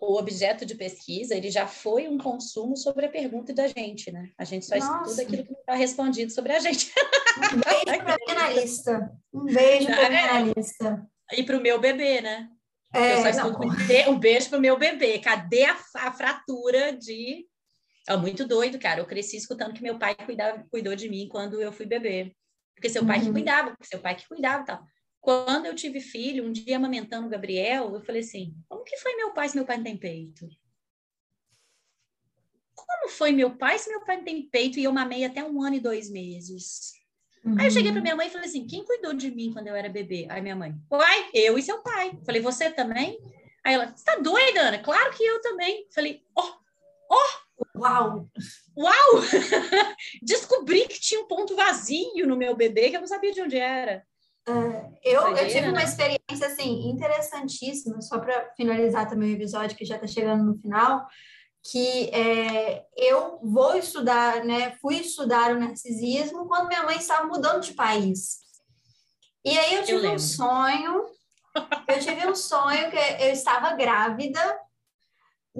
o 0.00 0.18
objeto 0.18 0.66
de 0.66 0.74
pesquisa, 0.74 1.34
ele 1.34 1.50
já 1.50 1.66
foi 1.66 2.08
um 2.08 2.18
consumo 2.18 2.76
sobre 2.76 3.06
a 3.06 3.10
pergunta 3.10 3.54
da 3.54 3.68
gente, 3.68 4.10
né? 4.10 4.30
A 4.36 4.44
gente 4.44 4.66
só 4.66 4.76
Nossa. 4.76 5.10
estuda 5.10 5.22
aquilo 5.22 5.44
que 5.44 5.52
não 5.52 5.60
está 5.60 5.74
respondido 5.74 6.32
sobre 6.32 6.52
a 6.52 6.58
gente. 6.58 6.92
Um 7.54 7.60
beijo 7.60 8.04
para 8.04 8.16
minha 8.26 8.40
analista. 8.40 9.12
Um 9.32 9.44
beijo 9.44 9.86
para 9.86 10.08
minha 10.10 10.20
é. 10.20 10.28
analista. 10.28 11.10
E 11.32 11.42
para 11.44 11.56
o 11.56 11.62
meu 11.62 11.80
bebê, 11.80 12.20
né? 12.20 12.48
É, 12.92 13.18
eu 13.18 13.22
só 13.22 13.28
estudo 13.28 13.58
um 14.08 14.18
beijo 14.18 14.48
para 14.48 14.58
o 14.58 14.60
meu 14.60 14.76
bebê. 14.76 15.20
Cadê 15.20 15.64
a, 15.64 15.76
a 15.94 16.12
fratura 16.12 16.92
de 16.92 17.46
é 18.10 18.16
muito 18.16 18.46
doido, 18.46 18.78
cara. 18.78 19.00
Eu 19.00 19.06
cresci 19.06 19.36
escutando 19.36 19.72
que 19.72 19.82
meu 19.82 19.98
pai 19.98 20.14
cuidava, 20.14 20.64
cuidou 20.70 20.94
de 20.96 21.08
mim 21.08 21.28
quando 21.28 21.60
eu 21.60 21.72
fui 21.72 21.86
bebê. 21.86 22.34
Porque 22.74 22.88
seu 22.88 23.06
pai 23.06 23.18
uhum. 23.18 23.26
que 23.26 23.32
cuidava, 23.32 23.76
seu 23.82 24.00
pai 24.00 24.14
que 24.14 24.26
cuidava 24.26 24.62
e 24.62 24.66
tal. 24.66 24.84
Quando 25.20 25.66
eu 25.66 25.74
tive 25.74 26.00
filho, 26.00 26.44
um 26.44 26.52
dia 26.52 26.76
amamentando 26.76 27.26
o 27.26 27.30
Gabriel, 27.30 27.94
eu 27.94 28.00
falei 28.00 28.22
assim: 28.22 28.54
como 28.68 28.84
que 28.84 28.96
foi 28.96 29.14
meu 29.16 29.32
pai 29.32 29.48
se 29.48 29.56
meu 29.56 29.66
pai 29.66 29.76
não 29.76 29.84
tem 29.84 29.96
peito? 29.96 30.48
Como 32.74 33.08
foi 33.10 33.30
meu 33.30 33.56
pai 33.56 33.78
se 33.78 33.90
meu 33.90 34.02
pai 34.04 34.16
não 34.16 34.24
tem 34.24 34.48
peito 34.48 34.78
e 34.78 34.84
eu 34.84 34.92
mamei 34.92 35.24
até 35.24 35.44
um 35.44 35.62
ano 35.62 35.76
e 35.76 35.80
dois 35.80 36.10
meses? 36.10 36.94
Uhum. 37.44 37.56
Aí 37.58 37.66
eu 37.66 37.70
cheguei 37.70 37.90
para 37.90 37.98
uhum. 37.98 38.02
minha 38.02 38.16
mãe 38.16 38.26
e 38.28 38.30
falei 38.30 38.48
assim: 38.48 38.66
quem 38.66 38.84
cuidou 38.84 39.12
de 39.12 39.30
mim 39.30 39.52
quando 39.52 39.68
eu 39.68 39.74
era 39.74 39.88
bebê? 39.88 40.26
Aí 40.30 40.40
minha 40.40 40.56
mãe, 40.56 40.74
pai, 40.88 41.30
eu 41.34 41.58
e 41.58 41.62
seu 41.62 41.82
pai. 41.82 42.18
Falei, 42.24 42.40
você 42.40 42.70
também? 42.70 43.20
Aí 43.62 43.74
ela, 43.74 43.94
você 43.94 44.04
tá 44.04 44.16
doida, 44.16 44.60
Ana? 44.62 44.78
Claro 44.78 45.14
que 45.14 45.22
eu 45.22 45.40
também. 45.42 45.86
Falei, 45.94 46.24
ó, 46.34 46.42
oh, 46.42 47.14
ó, 47.14 47.16
oh, 47.16 47.49
Uau! 47.76 48.28
Uau! 48.76 49.22
Descobri 50.22 50.86
que 50.86 51.00
tinha 51.00 51.20
um 51.20 51.26
ponto 51.26 51.56
vazio 51.56 52.26
no 52.26 52.36
meu 52.36 52.56
bebê 52.56 52.90
que 52.90 52.96
eu 52.96 53.00
não 53.00 53.08
sabia 53.08 53.32
de 53.32 53.40
onde 53.40 53.56
era. 53.56 54.04
Uh, 54.48 54.96
eu, 55.02 55.36
eu 55.36 55.48
tive 55.48 55.68
uma 55.68 55.78
né? 55.78 55.84
experiência 55.84 56.46
assim 56.46 56.88
interessantíssima, 56.88 58.00
só 58.00 58.18
para 58.18 58.50
finalizar 58.56 59.08
também 59.08 59.32
o 59.32 59.36
episódio 59.36 59.76
que 59.76 59.84
já 59.84 59.96
está 59.96 60.06
chegando 60.06 60.44
no 60.44 60.58
final, 60.58 61.06
que 61.62 62.08
é, 62.10 62.86
eu 62.96 63.38
vou 63.42 63.76
estudar, 63.76 64.44
né? 64.44 64.76
Fui 64.80 64.96
estudar 64.96 65.54
o 65.54 65.60
narcisismo 65.60 66.48
quando 66.48 66.68
minha 66.68 66.82
mãe 66.84 66.96
estava 66.96 67.26
mudando 67.26 67.62
de 67.62 67.74
país. 67.74 68.38
E 69.44 69.58
aí 69.58 69.74
eu 69.74 69.84
tive 69.84 70.06
eu 70.06 70.12
um 70.12 70.18
sonho, 70.18 71.06
eu 71.86 71.98
tive 72.00 72.26
um 72.26 72.34
sonho 72.34 72.90
que 72.90 72.96
eu 72.96 73.32
estava 73.32 73.74
grávida 73.74 74.58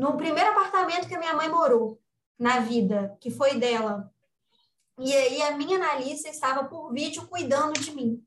no 0.00 0.16
primeiro 0.16 0.50
apartamento 0.50 1.06
que 1.06 1.14
a 1.14 1.18
minha 1.18 1.34
mãe 1.34 1.46
morou 1.46 2.00
na 2.38 2.58
vida, 2.60 3.18
que 3.20 3.30
foi 3.30 3.58
dela. 3.58 4.10
E 4.98 5.14
aí 5.14 5.42
a 5.42 5.54
minha 5.58 5.76
analista 5.76 6.30
estava 6.30 6.64
por 6.64 6.90
vídeo 6.90 7.28
cuidando 7.28 7.78
de 7.78 7.94
mim. 7.94 8.24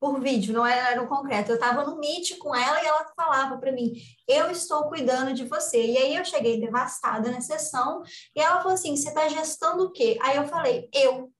Por 0.00 0.18
vídeo, 0.20 0.54
não 0.54 0.66
era 0.66 0.98
no 0.98 1.06
concreto. 1.06 1.50
Eu 1.50 1.56
estava 1.56 1.84
no 1.84 1.98
Meet 1.98 2.38
com 2.38 2.54
ela 2.54 2.82
e 2.82 2.86
ela 2.86 3.12
falava 3.14 3.58
para 3.58 3.72
mim: 3.72 3.92
Eu 4.26 4.50
estou 4.50 4.88
cuidando 4.88 5.34
de 5.34 5.44
você. 5.44 5.84
E 5.84 5.98
aí 5.98 6.16
eu 6.16 6.24
cheguei 6.24 6.58
devastada 6.58 7.30
na 7.30 7.42
sessão 7.42 8.02
e 8.34 8.40
ela 8.40 8.58
falou 8.58 8.72
assim: 8.72 8.96
Você 8.96 9.08
está 9.08 9.28
gestando 9.28 9.84
o 9.84 9.92
quê? 9.92 10.18
Aí 10.22 10.36
eu 10.36 10.48
falei: 10.48 10.88
Eu. 10.94 11.30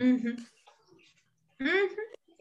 Uhum. 0.00 0.36
Uhum. 1.60 1.88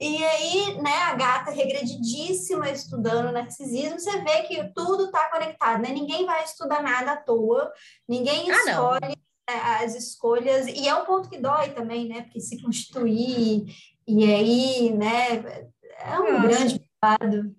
E 0.02 0.26
aí, 0.26 0.82
né, 0.82 0.96
a 1.04 1.14
gata 1.14 1.52
regredidíssima 1.52 2.68
estudando 2.72 3.32
narcisismo, 3.32 4.00
você 4.00 4.20
vê 4.22 4.42
que 4.48 4.74
tudo 4.74 5.06
está 5.06 5.30
conectado, 5.30 5.80
né? 5.80 5.90
Ninguém 5.90 6.26
vai 6.26 6.44
estudar 6.44 6.82
nada 6.82 7.12
à 7.12 7.18
toa, 7.18 7.72
ninguém 8.10 8.50
ah, 8.50 8.56
escolhe 8.56 9.16
não. 9.48 9.56
as 9.80 9.94
escolhas, 9.94 10.66
e 10.66 10.88
é 10.88 10.96
um 10.96 11.06
ponto 11.06 11.30
que 11.30 11.38
dói 11.38 11.70
também, 11.70 12.08
né? 12.08 12.24
Porque 12.24 12.40
se 12.40 12.60
constituir, 12.64 13.66
e 14.08 14.24
aí, 14.24 14.92
né, 14.92 15.70
é 16.00 16.20
um 16.20 16.34
Nossa. 16.34 16.48
grande 16.48 16.84
lado. 17.04 17.56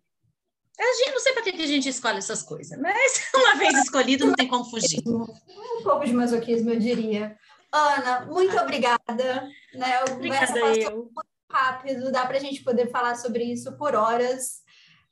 A 0.81 0.95
gente 0.95 1.13
não 1.13 1.21
sei 1.21 1.33
para 1.35 1.43
que 1.45 1.63
a 1.63 1.67
gente 1.67 1.89
escolhe 1.89 2.19
essas 2.19 2.43
coisas, 2.43 2.77
mas 2.77 3.31
uma 3.37 3.55
vez 3.55 3.73
escolhido 3.85 4.27
não 4.27 4.35
tem 4.35 4.49
como 4.49 4.65
fugir. 4.65 5.01
Um 5.07 5.83
pouco 5.85 6.05
de 6.05 6.13
masoquismo, 6.13 6.71
eu 6.71 6.81
diria. 6.81 7.39
Ana, 7.71 8.27
muito 8.27 8.59
ah. 8.59 8.63
obrigada. 8.63 9.49
Né? 9.75 10.05
Obrigada 10.11 10.59
eu 10.59 11.09
rápido, 11.53 12.11
dá 12.11 12.27
para 12.27 12.37
a 12.37 12.41
gente 12.41 12.65
poder 12.65 12.91
falar 12.91 13.15
sobre 13.17 13.45
isso 13.45 13.77
por 13.77 13.95
horas. 13.95 14.63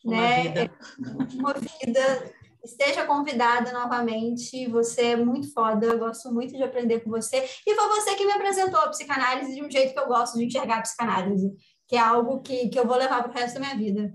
Uma 0.04 0.16
né? 0.16 0.42
vida. 0.42 0.70
Uma 1.34 1.54
vida. 1.54 2.32
Esteja 2.62 3.06
convidada 3.06 3.72
novamente, 3.72 4.66
você 4.66 5.12
é 5.12 5.16
muito 5.16 5.50
foda, 5.52 5.86
eu 5.86 5.98
gosto 5.98 6.30
muito 6.30 6.54
de 6.54 6.62
aprender 6.62 7.00
com 7.00 7.08
você. 7.08 7.48
E 7.66 7.74
foi 7.74 7.88
você 7.88 8.14
que 8.14 8.26
me 8.26 8.32
apresentou 8.32 8.80
a 8.80 8.88
psicanálise 8.88 9.54
de 9.54 9.64
um 9.64 9.70
jeito 9.70 9.94
que 9.94 9.98
eu 9.98 10.06
gosto 10.06 10.36
de 10.36 10.44
enxergar 10.44 10.78
a 10.78 10.82
psicanálise, 10.82 11.50
que 11.88 11.96
é 11.96 12.00
algo 12.00 12.42
que, 12.42 12.68
que 12.68 12.78
eu 12.78 12.86
vou 12.86 12.98
levar 12.98 13.22
para 13.22 13.32
o 13.32 13.34
resto 13.34 13.54
da 13.54 13.60
minha 13.60 13.76
vida. 13.76 14.14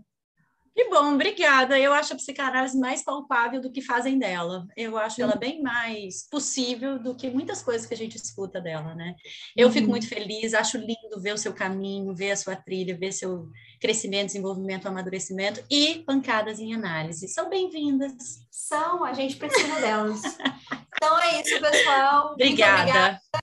Que 0.75 0.89
bom, 0.89 1.13
obrigada. 1.13 1.79
Eu 1.79 1.93
acho 1.93 2.11
a 2.11 2.17
psicanálise 2.17 2.77
mais 2.77 3.01
palpável 3.01 3.61
do 3.61 3.71
que 3.71 3.81
fazem 3.81 4.19
dela. 4.19 4.67
Eu 4.75 4.97
acho 4.97 5.21
ela 5.21 5.37
bem 5.37 5.61
mais 5.61 6.27
possível 6.29 6.99
do 6.99 7.15
que 7.15 7.29
muitas 7.29 7.63
coisas 7.63 7.87
que 7.87 7.93
a 7.93 7.97
gente 7.97 8.17
escuta 8.17 8.59
dela, 8.59 8.93
né? 8.93 9.15
Eu 9.55 9.67
uhum. 9.67 9.73
fico 9.73 9.87
muito 9.87 10.05
feliz, 10.05 10.53
acho 10.53 10.77
lindo 10.77 11.21
ver 11.21 11.33
o 11.33 11.37
seu 11.37 11.53
caminho, 11.53 12.13
ver 12.13 12.31
a 12.31 12.35
sua 12.35 12.57
trilha, 12.57 12.97
ver 12.97 13.13
seu 13.13 13.47
crescimento, 13.79 14.27
desenvolvimento, 14.27 14.85
amadurecimento 14.85 15.63
e 15.71 16.03
pancadas 16.05 16.59
em 16.59 16.73
análise. 16.73 17.29
São 17.29 17.49
bem-vindas. 17.49 18.11
São, 18.51 19.05
a 19.05 19.13
gente 19.13 19.37
precisa 19.37 19.79
delas. 19.79 20.21
então 20.93 21.17
é 21.21 21.41
isso, 21.41 21.57
pessoal. 21.61 22.33
Obrigada. 22.33 23.21